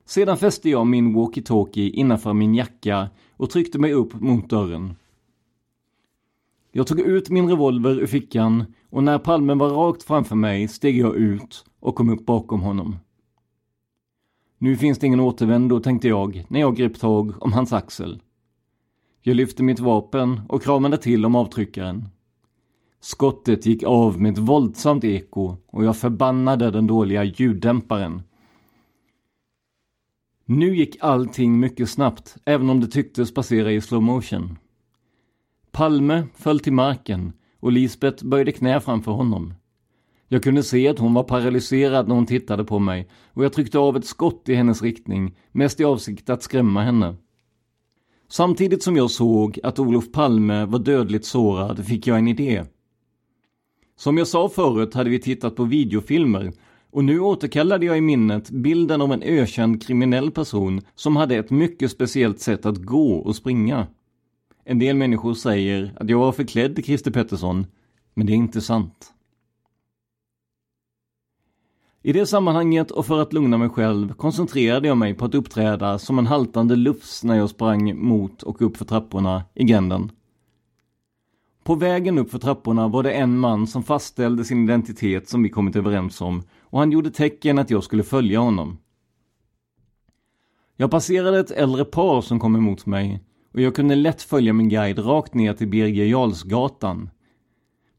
Sedan 0.06 0.38
fäste 0.38 0.70
jag 0.70 0.88
min 0.88 1.16
walkie-talkie 1.16 1.92
innanför 1.92 2.34
min 2.34 2.56
jacka 2.56 3.10
och 3.32 3.50
tryckte 3.50 3.80
mig 3.80 3.94
upp 3.94 4.22
mot 4.22 4.50
dörren. 4.50 4.96
Jag 6.72 6.88
tog 6.88 7.00
ut 7.00 7.30
min 7.30 7.50
revolver 7.50 8.00
ur 8.00 8.08
fickan 8.08 8.66
och 8.90 9.04
när 9.04 9.20
Palmen 9.20 9.58
var 9.58 9.70
rakt 9.70 10.04
framför 10.04 10.36
mig 10.36 10.68
steg 10.68 10.98
jag 10.98 11.16
ut 11.16 11.66
och 11.80 11.96
kom 11.96 12.10
upp 12.10 12.26
bakom 12.26 12.62
honom. 12.62 12.96
Nu 14.58 14.78
finns 14.78 15.00
det 15.00 15.08
ingen 15.08 15.20
återvändo, 15.20 15.80
tänkte 15.80 16.08
jag 16.08 16.46
när 16.48 16.60
jag 16.60 16.76
grep 16.76 17.00
tag 17.00 17.44
om 17.44 17.54
hans 17.54 17.74
axel. 17.74 18.22
Jag 19.22 19.36
lyfte 19.36 19.64
mitt 19.64 19.80
vapen 19.80 20.42
och 20.50 20.64
kramade 20.64 20.98
till 20.98 21.26
om 21.26 21.36
avtryckaren. 21.36 22.10
Skottet 23.00 23.66
gick 23.66 23.84
av 23.84 24.22
med 24.22 24.34
ett 24.34 24.38
våldsamt 24.38 25.04
eko 25.04 25.56
och 25.68 25.86
jag 25.86 25.98
förbannade 25.98 26.72
den 26.72 26.88
dåliga 26.88 27.24
ljuddämparen. 27.24 28.22
Nu 30.46 30.76
gick 30.76 30.98
allting 31.00 31.60
mycket 31.60 31.90
snabbt, 31.90 32.38
även 32.46 32.70
om 32.70 32.80
det 32.80 32.88
tycktes 32.88 33.34
passera 33.34 33.72
i 33.72 33.82
slow 33.82 34.02
motion. 34.02 34.58
Palme 35.72 36.28
föll 36.36 36.60
till 36.60 36.74
marken 36.74 37.34
och 37.60 37.72
Lisbeth 37.72 38.26
böjde 38.26 38.52
knä 38.52 38.80
framför 38.80 39.12
honom. 39.12 39.54
Jag 40.28 40.44
kunde 40.44 40.64
se 40.64 40.88
att 40.88 41.00
hon 41.00 41.14
var 41.14 41.24
paralyserad 41.24 42.08
när 42.08 42.16
hon 42.16 42.26
tittade 42.26 42.64
på 42.64 42.80
mig 42.80 43.08
och 43.34 43.44
jag 43.44 43.54
tryckte 43.54 43.80
av 43.80 43.98
ett 43.98 44.06
skott 44.06 44.50
i 44.50 44.56
hennes 44.56 44.82
riktning, 44.82 45.36
mest 45.52 45.80
i 45.80 45.84
avsikt 45.84 46.30
att 46.30 46.44
skrämma 46.44 46.84
henne. 46.84 47.16
Samtidigt 48.30 48.84
som 48.84 48.98
jag 48.98 49.12
såg 49.12 49.60
att 49.64 49.80
Olof 49.80 50.12
Palme 50.12 50.66
var 50.66 50.80
dödligt 50.80 51.26
sårad 51.26 51.86
fick 51.86 52.08
jag 52.08 52.18
en 52.18 52.28
idé. 52.28 52.64
Som 53.96 54.18
jag 54.18 54.28
sa 54.28 54.50
förut 54.50 54.94
hade 54.94 55.10
vi 55.10 55.20
tittat 55.20 55.56
på 55.56 55.64
videofilmer 55.64 56.54
och 56.92 57.04
nu 57.04 57.20
återkallade 57.20 57.86
jag 57.86 57.98
i 57.98 58.02
minnet 58.02 58.50
bilden 58.50 59.02
av 59.02 59.14
en 59.14 59.24
ökänd 59.24 59.84
kriminell 59.88 60.32
person 60.32 60.82
som 60.96 61.16
hade 61.16 61.36
ett 61.36 61.50
mycket 61.50 61.92
speciellt 61.92 62.40
sätt 62.40 62.66
att 62.66 62.78
gå 62.78 63.14
och 63.14 63.36
springa. 63.36 63.88
En 64.66 64.80
del 64.80 64.96
människor 64.96 65.34
säger 65.34 65.94
att 66.00 66.10
jag 66.10 66.20
var 66.20 66.32
förklädd 66.32 66.76
till 66.76 66.84
Christer 66.84 67.12
Pettersson, 67.12 67.66
men 68.14 68.28
det 68.28 68.34
är 68.34 68.36
inte 68.36 68.62
sant. 68.62 69.14
I 72.08 72.14
det 72.14 72.26
sammanhanget 72.26 72.92
och 72.92 73.06
för 73.06 73.22
att 73.22 73.34
lugna 73.34 73.58
mig 73.58 73.70
själv 73.70 74.14
koncentrerade 74.14 74.88
jag 74.88 74.98
mig 74.98 75.14
på 75.14 75.26
att 75.26 75.36
uppträda 75.36 76.00
som 76.00 76.20
en 76.20 76.28
haltande 76.28 76.76
lufs 76.76 77.24
när 77.24 77.36
jag 77.36 77.50
sprang 77.50 78.08
mot 78.08 78.44
och 78.44 78.62
upp 78.62 78.78
för 78.78 78.86
trapporna 78.86 79.44
i 79.54 79.64
gränden. 79.64 80.12
På 81.64 81.76
vägen 81.76 82.18
upp 82.18 82.32
för 82.32 82.40
trapporna 82.40 82.88
var 82.88 83.04
det 83.04 83.12
en 83.12 83.40
man 83.40 83.68
som 83.68 83.84
fastställde 83.84 84.46
sin 84.46 84.64
identitet 84.64 85.30
som 85.30 85.44
vi 85.44 85.50
kommit 85.50 85.76
överens 85.76 86.22
om 86.22 86.44
och 86.62 86.80
han 86.80 86.92
gjorde 86.92 87.12
tecken 87.12 87.60
att 87.60 87.70
jag 87.70 87.84
skulle 87.84 88.04
följa 88.04 88.40
honom. 88.40 88.78
Jag 90.76 90.92
passerade 90.92 91.40
ett 91.40 91.52
äldre 91.52 91.86
par 91.86 92.22
som 92.22 92.40
kom 92.40 92.56
emot 92.56 92.86
mig 92.86 93.24
och 93.54 93.62
jag 93.62 93.76
kunde 93.76 93.96
lätt 93.96 94.22
följa 94.22 94.54
min 94.54 94.70
guide 94.70 95.00
rakt 95.00 95.34
ner 95.34 95.54
till 95.54 95.68
Birger 95.68 96.06
Jarlsgatan 96.06 97.10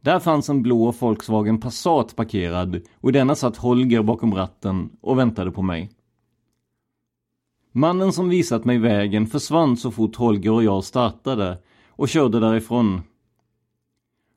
där 0.01 0.19
fanns 0.19 0.49
en 0.49 0.63
blå 0.63 0.91
Volkswagen 0.91 1.61
Passat 1.61 2.17
parkerad 2.17 2.81
och 2.95 3.09
i 3.09 3.13
denna 3.13 3.35
satt 3.35 3.57
Holger 3.57 4.03
bakom 4.03 4.35
ratten 4.35 4.91
och 5.01 5.19
väntade 5.19 5.51
på 5.51 5.63
mig. 5.63 5.91
Mannen 7.73 8.13
som 8.13 8.29
visat 8.29 8.65
mig 8.65 8.79
vägen 8.79 9.27
försvann 9.27 9.77
så 9.77 9.91
fort 9.91 10.17
Holger 10.17 10.53
och 10.53 10.65
jag 10.65 10.85
startade 10.85 11.59
och 11.89 12.09
körde 12.09 12.41
därifrån. 12.41 13.01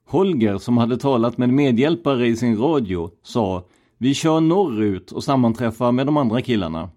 Holger, 0.06 0.58
som 0.58 0.78
hade 0.78 0.98
talat 0.98 1.38
med 1.38 1.50
medhjälpare 1.50 2.28
i 2.28 2.36
sin 2.36 2.58
radio, 2.58 3.12
sa 3.24 3.68
Vi 3.98 4.14
kör 4.14 4.40
norrut 4.40 5.12
och 5.12 5.24
sammanträffar 5.24 5.92
med 5.92 6.06
de 6.06 6.18
andra 6.18 6.42
killarna. 6.42 6.90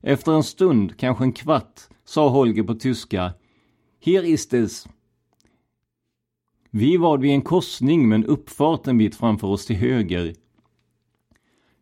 Efter 0.00 0.32
en 0.32 0.42
stund, 0.42 0.96
kanske 0.96 1.24
en 1.24 1.32
kvart, 1.32 1.80
sa 2.04 2.28
Holger 2.28 2.62
på 2.62 2.74
tyska 2.74 3.32
Hier 4.00 4.24
ist 4.24 4.54
es. 4.54 4.88
Vi 6.72 6.96
var 6.96 7.18
vid 7.18 7.30
en 7.30 7.42
korsning 7.42 8.08
med 8.08 8.16
en 8.16 8.26
uppfart 8.26 8.86
en 8.86 8.98
bit 8.98 9.14
framför 9.14 9.46
oss 9.48 9.66
till 9.66 9.76
höger. 9.76 10.34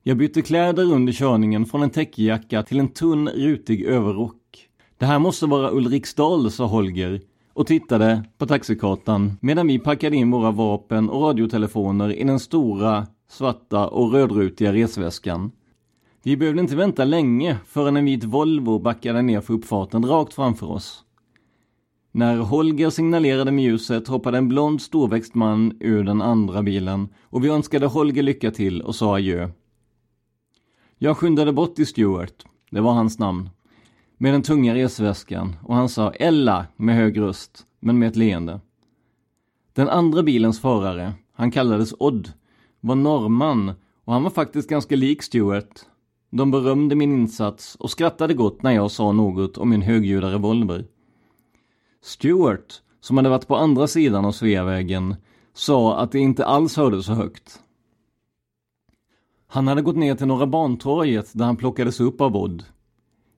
Jag 0.02 0.16
bytte 0.16 0.42
kläder 0.42 0.92
under 0.92 1.12
körningen 1.12 1.66
från 1.66 1.82
en 1.82 1.90
täckjacka 1.90 2.62
till 2.62 2.78
en 2.78 2.88
tunn 2.88 3.28
rutig 3.28 3.82
överrock. 3.82 4.68
Det 4.98 5.06
här 5.06 5.18
måste 5.18 5.46
vara 5.46 5.70
Ulriksdal, 5.70 6.50
sa 6.50 6.66
Holger 6.66 7.20
och 7.52 7.66
tittade 7.66 8.24
på 8.38 8.46
taxikartan 8.46 9.32
medan 9.40 9.66
vi 9.66 9.78
packade 9.78 10.16
in 10.16 10.30
våra 10.30 10.50
vapen 10.50 11.10
och 11.10 11.22
radiotelefoner 11.22 12.12
i 12.12 12.24
den 12.24 12.40
stora, 12.40 13.06
svarta 13.30 13.88
och 13.88 14.12
rödrutiga 14.12 14.72
resväskan. 14.72 15.50
Vi 16.22 16.36
behövde 16.36 16.60
inte 16.60 16.76
vänta 16.76 17.04
länge 17.04 17.56
förrän 17.66 17.96
en 17.96 18.04
vit 18.04 18.24
Volvo 18.24 18.78
backade 18.78 19.22
ner 19.22 19.40
för 19.40 19.54
uppfarten 19.54 20.06
rakt 20.06 20.34
framför 20.34 20.70
oss. 20.70 21.04
När 22.12 22.36
Holger 22.36 22.90
signalerade 22.90 23.52
med 23.52 23.64
ljuset 23.64 24.08
hoppade 24.08 24.38
en 24.38 24.48
blond 24.48 24.82
storväxt 24.82 25.34
man 25.34 25.76
ur 25.80 26.04
den 26.04 26.22
andra 26.22 26.62
bilen 26.62 27.08
och 27.22 27.44
vi 27.44 27.48
önskade 27.48 27.86
Holger 27.86 28.22
lycka 28.22 28.50
till 28.50 28.82
och 28.82 28.94
sa 28.94 29.14
adjö. 29.16 29.48
Jag 30.98 31.16
skyndade 31.16 31.52
bort 31.52 31.74
till 31.74 31.86
Stuart, 31.86 32.44
det 32.70 32.80
var 32.80 32.92
hans 32.92 33.18
namn, 33.18 33.50
med 34.18 34.34
den 34.34 34.42
tunga 34.42 34.74
resväskan 34.74 35.56
och 35.62 35.74
han 35.74 35.88
sa 35.88 36.10
Ella 36.10 36.66
med 36.76 36.96
hög 36.96 37.20
röst, 37.20 37.66
men 37.80 37.98
med 37.98 38.08
ett 38.08 38.16
leende. 38.16 38.60
Den 39.72 39.88
andra 39.88 40.22
bilens 40.22 40.60
förare, 40.60 41.12
han 41.32 41.50
kallades 41.50 41.94
Odd, 41.98 42.32
var 42.80 42.94
norrman 42.94 43.72
och 44.04 44.12
han 44.12 44.22
var 44.22 44.30
faktiskt 44.30 44.68
ganska 44.68 44.96
lik 44.96 45.22
Stuart. 45.22 45.80
De 46.30 46.50
berömde 46.50 46.94
min 46.94 47.12
insats 47.12 47.74
och 47.74 47.90
skrattade 47.90 48.34
gott 48.34 48.62
när 48.62 48.72
jag 48.72 48.90
sa 48.90 49.12
något 49.12 49.58
om 49.58 49.68
min 49.68 49.82
högljudda 49.82 50.32
revolver. 50.32 50.84
Stuart, 52.02 52.82
som 53.00 53.16
hade 53.16 53.28
varit 53.28 53.48
på 53.48 53.56
andra 53.56 53.86
sidan 53.86 54.24
av 54.24 54.32
Sveavägen, 54.32 55.16
sa 55.54 55.98
att 55.98 56.12
det 56.12 56.18
inte 56.18 56.44
alls 56.44 56.76
hördes 56.76 57.06
så 57.06 57.12
högt. 57.12 57.60
Han 59.46 59.68
hade 59.68 59.82
gått 59.82 59.96
ner 59.96 60.14
till 60.14 60.26
Norra 60.26 60.46
Bantorget 60.46 61.30
där 61.32 61.44
han 61.44 61.56
plockades 61.56 62.00
upp 62.00 62.20
av 62.20 62.36
Odd. 62.36 62.64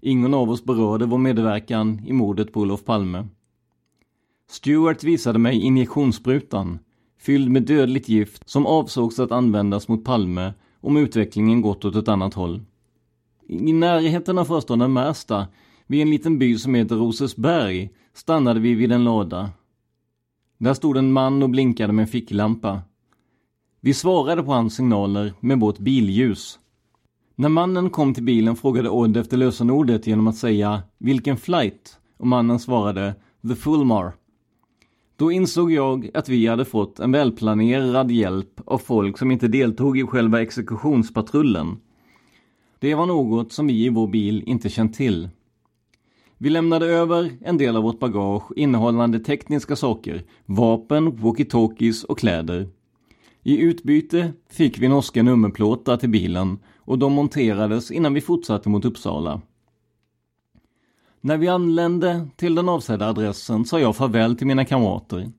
Ingen 0.01 0.35
av 0.35 0.51
oss 0.51 0.65
berörde 0.65 1.07
vår 1.07 1.19
medverkan 1.19 2.03
i 2.07 2.13
mordet 2.13 2.53
på 2.53 2.61
Olof 2.61 2.85
Palme. 2.85 3.27
Stuart 4.51 5.05
visade 5.05 5.39
mig 5.39 5.61
injektionssprutan, 5.61 6.79
fylld 7.19 7.51
med 7.51 7.63
dödligt 7.63 8.09
gift 8.09 8.49
som 8.49 8.67
avsågs 8.67 9.19
att 9.19 9.33
användas 9.33 9.89
mot 9.89 10.05
Palme 10.05 10.53
om 10.81 10.97
utvecklingen 10.97 11.63
gått 11.63 11.85
åt 11.85 11.97
ett 11.97 12.09
annat 12.09 12.35
håll. 12.35 12.63
I 13.49 13.73
närheten 13.73 14.39
av 14.39 14.45
förstaden 14.45 14.93
Märsta 14.93 15.47
vid 15.87 16.03
en 16.03 16.11
liten 16.11 16.39
by 16.39 16.59
som 16.59 16.75
heter 16.75 16.97
Rosesberg 16.97 17.91
stannade 18.15 18.61
vi 18.61 18.75
vid 18.75 18.93
en 18.93 19.05
låda. 19.05 19.51
Där 20.59 20.75
stod 20.75 20.97
en 20.97 21.13
man 21.13 21.43
och 21.43 21.51
blinkade 21.51 21.93
med 21.93 22.03
en 22.03 22.09
ficklampa. 22.09 22.83
Vi 23.81 23.95
svarade 23.95 24.43
på 24.43 24.53
hans 24.53 24.75
signaler 24.75 25.33
med 25.41 25.61
vårt 25.61 25.79
billjus. 25.79 26.59
När 27.35 27.49
mannen 27.49 27.91
kom 27.91 28.15
till 28.15 28.23
bilen 28.23 28.57
frågade 28.57 28.91
Odd 28.91 29.17
efter 29.17 29.37
lösenordet 29.37 30.07
genom 30.07 30.27
att 30.27 30.37
säga 30.37 30.83
”Vilken 30.99 31.37
flight?” 31.37 31.99
och 32.17 32.27
mannen 32.27 32.59
svarade 32.59 33.15
”The 33.49 33.55
Fulmar”. 33.55 34.13
Då 35.17 35.33
insåg 35.33 35.73
jag 35.73 36.11
att 36.15 36.29
vi 36.29 36.47
hade 36.47 36.65
fått 36.65 37.01
en 37.01 37.13
välplanerad 37.13 38.11
hjälp 38.11 38.61
av 38.65 38.79
folk 38.79 39.19
som 39.19 39.31
inte 39.31 39.49
deltog 39.49 39.99
i 39.99 40.07
själva 40.07 40.43
exekutionspatrullen. 40.43 41.77
Det 42.79 42.95
var 42.95 43.07
något 43.07 43.53
som 43.53 43.67
vi 43.67 43.85
i 43.85 43.89
vår 43.89 44.07
bil 44.07 44.43
inte 44.47 44.69
känt 44.69 44.95
till. 44.95 45.29
Vi 46.43 46.51
lämnade 46.51 46.87
över 46.87 47.31
en 47.41 47.59
del 47.59 47.77
av 47.77 47.83
vårt 47.83 47.99
bagage 47.99 48.53
innehållande 48.57 49.21
tekniska 49.21 49.77
saker, 49.77 50.25
vapen, 50.47 51.13
walkie-talkies 51.13 52.05
och 52.05 52.19
kläder. 52.19 52.69
I 53.43 53.59
utbyte 53.59 54.33
fick 54.51 54.79
vi 54.79 54.89
norska 54.89 55.23
nummerplåtar 55.23 55.97
till 55.97 56.09
bilen 56.09 56.59
och 56.77 56.99
de 56.99 57.13
monterades 57.13 57.91
innan 57.91 58.15
vi 58.15 58.21
fortsatte 58.21 58.69
mot 58.69 58.85
Uppsala. 58.85 59.41
När 61.21 61.37
vi 61.37 61.49
anlände 61.49 62.29
till 62.37 62.55
den 62.55 62.69
avsedda 62.69 63.09
adressen 63.09 63.65
sa 63.65 63.81
jag 63.81 63.97
farväl 63.97 64.37
till 64.37 64.47
mina 64.47 64.65
kamrater. 64.65 65.33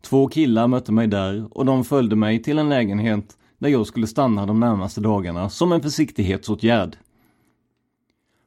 Två 0.00 0.28
killar 0.28 0.68
mötte 0.68 0.92
mig 0.92 1.06
där 1.06 1.58
och 1.58 1.66
de 1.66 1.84
följde 1.84 2.16
mig 2.16 2.42
till 2.42 2.58
en 2.58 2.68
lägenhet 2.68 3.38
där 3.58 3.68
jag 3.68 3.86
skulle 3.86 4.06
stanna 4.06 4.46
de 4.46 4.60
närmaste 4.60 5.00
dagarna 5.00 5.50
som 5.50 5.72
en 5.72 5.82
försiktighetsåtgärd. 5.82 6.96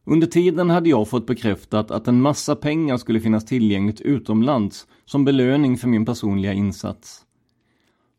Under 0.08 0.28
tiden 0.28 0.70
hade 0.70 0.90
jag 0.90 1.08
fått 1.08 1.28
bekräftat 1.28 1.92
att 1.92 2.08
en 2.08 2.22
massa 2.22 2.56
pengar 2.56 2.98
skulle 2.98 3.20
finnas 3.20 3.46
tillgängligt 3.46 4.02
utomlands 4.02 4.88
som 5.06 5.26
belöning 5.26 5.78
för 5.78 5.88
min 5.88 6.06
personliga 6.06 6.54
insats. 6.54 7.22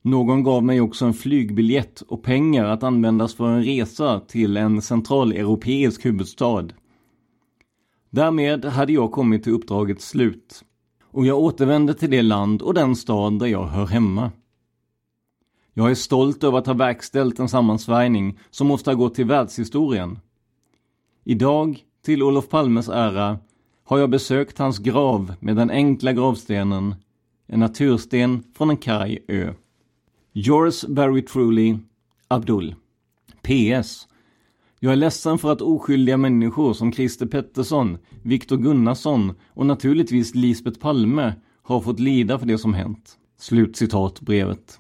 Någon 0.03 0.43
gav 0.43 0.65
mig 0.65 0.81
också 0.81 1.05
en 1.05 1.15
flygbiljett 1.15 2.01
och 2.01 2.23
pengar 2.23 2.65
att 2.65 2.83
användas 2.83 3.35
för 3.35 3.49
en 3.49 3.65
resa 3.65 4.21
till 4.21 4.57
en 4.57 4.83
centraleuropeisk 4.83 6.05
huvudstad. 6.05 6.69
Därmed 8.11 8.65
hade 8.65 8.93
jag 8.93 9.13
kommit 9.13 9.43
till 9.43 9.53
uppdragets 9.53 10.09
slut 10.09 10.65
och 11.03 11.27
jag 11.27 11.39
återvände 11.39 11.95
till 11.95 12.11
det 12.11 12.23
land 12.23 12.63
och 12.63 12.75
den 12.75 12.97
stad 12.97 13.39
där 13.39 13.47
jag 13.47 13.67
hör 13.67 13.87
hemma. 13.87 14.31
Jag 15.75 15.91
är 15.91 15.95
stolt 15.95 16.45
över 16.45 16.59
att 16.59 16.67
ha 16.67 16.75
verkställt 16.75 17.39
en 17.39 17.49
sammansvärjning 17.49 18.39
som 18.51 18.67
måste 18.67 18.91
ha 18.91 18.95
gått 18.95 19.15
till 19.15 19.27
världshistorien. 19.27 20.19
Idag, 21.29 21.79
till 22.05 22.23
Olof 22.23 22.49
Palmes 22.49 22.89
ära, 22.89 23.39
har 23.85 23.99
jag 23.99 24.11
besökt 24.11 24.59
hans 24.59 24.79
grav 24.79 25.35
med 25.41 25.57
den 25.57 25.71
enkla 25.71 26.13
gravstenen, 26.13 26.95
en 27.47 27.61
natursten 27.61 28.43
från 28.57 28.71
en 28.71 28.77
karg 28.77 29.19
ö. 29.29 29.55
Yours 30.33 30.85
very 30.85 31.23
truly, 31.23 31.77
Abdul. 32.29 32.75
PS. 33.43 34.09
Jag 34.81 34.93
är 34.93 34.97
ledsen 34.97 35.39
för 35.39 35.53
att 35.53 35.61
oskyldiga 35.61 36.17
människor 36.17 36.73
som 36.73 36.93
Christer 36.93 37.27
Pettersson, 37.27 37.99
Viktor 38.23 38.57
Gunnarsson 38.57 39.35
och 39.49 39.67
naturligtvis 39.67 40.35
Lisbet 40.35 40.81
Palme 40.81 41.35
har 41.63 41.81
fått 41.81 42.01
lida 42.01 42.39
för 42.39 42.47
det 42.47 42.59
som 42.59 42.75
hänt. 42.75 43.19
Slutcitat 43.39 44.21
brevet. 44.21 44.79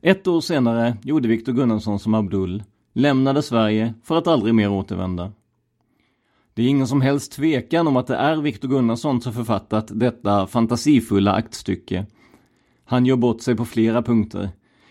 Ett 0.00 0.26
år 0.26 0.40
senare 0.40 0.96
gjorde 1.02 1.28
Viktor 1.28 1.52
Gunnarsson 1.52 1.98
som 1.98 2.14
Abdul, 2.14 2.62
lämnade 2.92 3.42
Sverige 3.42 3.94
för 4.04 4.18
att 4.18 4.26
aldrig 4.26 4.54
mer 4.54 4.70
återvända. 4.70 5.32
Det 6.54 6.62
är 6.62 6.66
ingen 6.66 6.86
som 6.86 7.00
helst 7.00 7.32
tvekan 7.32 7.86
om 7.86 7.96
att 7.96 8.06
det 8.06 8.16
är 8.16 8.36
Viktor 8.36 8.68
Gunnarsson 8.68 9.20
som 9.20 9.32
författat 9.32 9.90
detta 10.00 10.46
fantasifulla 10.46 11.32
aktstycke. 11.32 12.06
Han 12.84 13.06
gör 13.06 13.16
bort 13.16 13.40
sig 13.40 13.56
på 13.56 13.64
flera 13.64 14.02
punkter. 14.02 14.50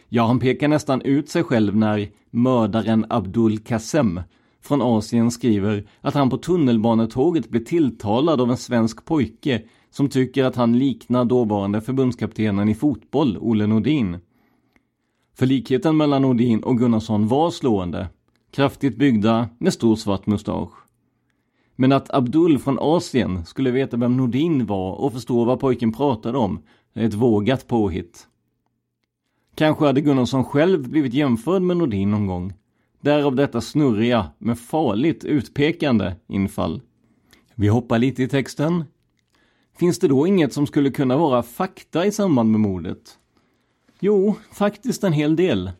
Ja, 0.10 0.26
han 0.28 0.40
pekar 0.40 0.68
nästan 0.68 1.02
ut 1.02 1.30
sig 1.30 1.44
själv 1.44 1.76
när 1.76 2.10
mördaren 2.30 3.06
Abdul 3.10 3.60
Kassem 3.60 4.22
från 4.62 4.82
Asien 4.82 5.32
skriver 5.32 5.88
att 6.02 6.14
han 6.14 6.30
på 6.30 6.38
tunnelbanetåget 6.38 7.50
blir 7.50 7.62
tilltalad 7.62 8.42
av 8.42 8.52
en 8.52 8.58
svensk 8.58 9.06
pojke 9.06 9.62
som 9.92 10.10
tycker 10.10 10.44
att 10.44 10.56
han 10.56 10.80
liknar 10.80 11.26
dåvarande 11.26 11.82
förbundskaptenen 11.82 12.70
i 12.70 12.76
fotboll, 12.76 13.38
Olle 13.38 13.68
Nordin. 13.68 14.18
För 15.38 15.46
likheten 15.46 15.98
mellan 15.98 16.22
Nordin 16.22 16.64
och 16.64 16.78
Gunnarsson 16.78 17.28
var 17.28 17.52
slående. 17.52 18.08
Kraftigt 18.52 18.98
byggda 18.98 19.50
med 19.58 19.74
stor 19.74 19.96
svart 19.96 20.26
mustasch. 20.26 20.81
Men 21.82 21.92
att 21.92 22.14
Abdul 22.14 22.60
från 22.60 22.80
Asien 22.80 23.46
skulle 23.46 23.72
veta 23.72 23.98
vem 23.98 24.18
Nordin 24.18 24.66
var 24.66 24.94
och 24.94 25.14
förstå 25.14 25.44
vad 25.44 25.60
pojken 25.60 25.92
pratade 25.92 26.38
om 26.38 26.62
är 26.94 27.06
ett 27.06 27.14
vågat 27.14 27.68
påhitt. 27.68 28.28
Kanske 29.56 29.86
hade 29.86 30.02
Gunnarsson 30.02 30.44
själv 30.44 30.90
blivit 30.90 31.14
jämförd 31.14 31.62
med 31.62 31.78
Nordin 31.78 32.12
någon 32.12 32.28
gång. 32.28 32.54
Därav 33.00 33.36
detta 33.36 33.62
snurriga, 33.62 34.32
men 34.38 34.56
farligt 34.56 35.24
utpekande 35.24 36.16
infall. 36.28 36.82
Vi 37.56 37.68
hoppar 37.68 38.00
lite 38.00 38.24
i 38.24 38.28
texten. 38.28 38.84
Finns 39.78 40.00
det 40.00 40.08
då 40.08 40.28
inget 40.28 40.54
som 40.54 40.68
skulle 40.68 40.92
kunna 40.92 41.18
vara 41.18 41.44
fakta 41.44 42.06
i 42.06 42.12
samband 42.12 42.52
med 42.52 42.60
mordet? 42.60 43.18
Jo, 44.00 44.36
faktiskt 44.52 45.04
en 45.04 45.14
hel 45.14 45.36
del. 45.36 45.72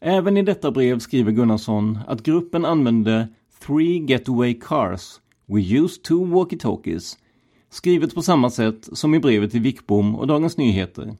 Även 0.00 0.36
i 0.36 0.42
detta 0.42 0.70
brev 0.70 0.98
skriver 0.98 1.32
Gunnarsson 1.32 1.98
att 2.06 2.22
gruppen 2.22 2.64
använde 2.64 3.28
Three 3.66 3.98
Getaway 3.98 4.54
Cars 4.54 5.20
We 5.46 5.60
use 5.60 6.00
Two 6.00 6.24
Walkie-Talkies 6.24 7.18
skrivet 7.70 8.14
på 8.14 8.22
samma 8.22 8.50
sätt 8.50 8.88
som 8.92 9.14
i 9.14 9.20
brevet 9.20 9.50
till 9.50 9.60
Wickbom 9.60 10.16
och 10.16 10.26
Dagens 10.26 10.56
Nyheter. 10.56 11.16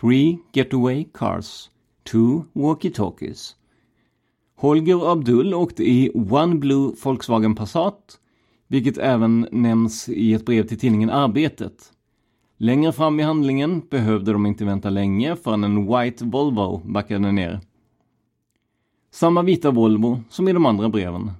Three 0.00 0.38
Getaway 0.52 1.04
Cars 1.14 1.70
Two 2.12 2.42
Walkie-Talkies 2.52 3.54
Holger 4.56 5.02
och 5.02 5.10
Abdul 5.10 5.54
åkte 5.54 5.84
i 5.84 6.10
One 6.14 6.54
Blue 6.54 6.92
Volkswagen 7.02 7.54
Passat 7.54 8.20
vilket 8.68 8.98
även 8.98 9.48
nämns 9.52 10.08
i 10.08 10.34
ett 10.34 10.46
brev 10.46 10.66
till 10.66 10.78
tidningen 10.78 11.10
Arbetet. 11.10 11.92
Längre 12.56 12.92
fram 12.92 13.20
i 13.20 13.22
handlingen 13.22 13.82
behövde 13.90 14.32
de 14.32 14.46
inte 14.46 14.64
vänta 14.64 14.90
länge 14.90 15.36
förrän 15.36 15.64
en 15.64 15.86
White 15.86 16.24
Volvo 16.24 16.82
backade 16.84 17.32
ner. 17.32 17.60
Samma 19.10 19.42
vita 19.42 19.70
Volvo 19.70 20.20
som 20.28 20.48
i 20.48 20.52
de 20.52 20.66
andra 20.66 20.88
breven. 20.88 21.30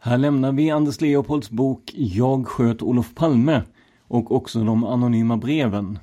Här 0.00 0.18
lämnar 0.18 0.52
vi 0.52 0.70
Anders 0.70 1.00
Leopolds 1.00 1.50
bok 1.50 1.92
Jag 1.94 2.46
sköt 2.46 2.82
Olof 2.82 3.14
Palme 3.14 3.62
och 4.08 4.32
också 4.32 4.64
de 4.64 4.84
anonyma 4.84 5.36
breven. 5.36 5.98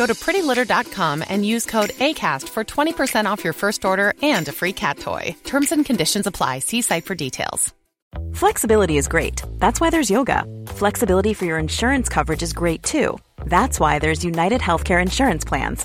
Go 0.00 0.06
to 0.06 0.14
prettylitter.com 0.14 1.24
and 1.28 1.44
use 1.44 1.66
code 1.66 1.90
ACAST 1.90 2.48
for 2.48 2.64
20% 2.64 3.26
off 3.26 3.44
your 3.44 3.52
first 3.52 3.84
order 3.84 4.14
and 4.22 4.48
a 4.48 4.52
free 4.52 4.72
cat 4.72 4.96
toy. 4.96 5.36
Terms 5.44 5.72
and 5.72 5.84
conditions 5.84 6.26
apply. 6.26 6.60
See 6.60 6.80
site 6.80 7.04
for 7.04 7.14
details. 7.14 7.74
Flexibility 8.32 8.96
is 8.96 9.08
great. 9.08 9.42
That's 9.58 9.78
why 9.78 9.90
there's 9.90 10.10
yoga. 10.10 10.46
Flexibility 10.68 11.34
for 11.34 11.44
your 11.44 11.58
insurance 11.58 12.08
coverage 12.08 12.42
is 12.42 12.54
great 12.54 12.82
too. 12.82 13.18
That's 13.44 13.78
why 13.78 13.98
there's 13.98 14.24
United 14.24 14.62
Healthcare 14.62 15.02
Insurance 15.02 15.44
Plans. 15.44 15.84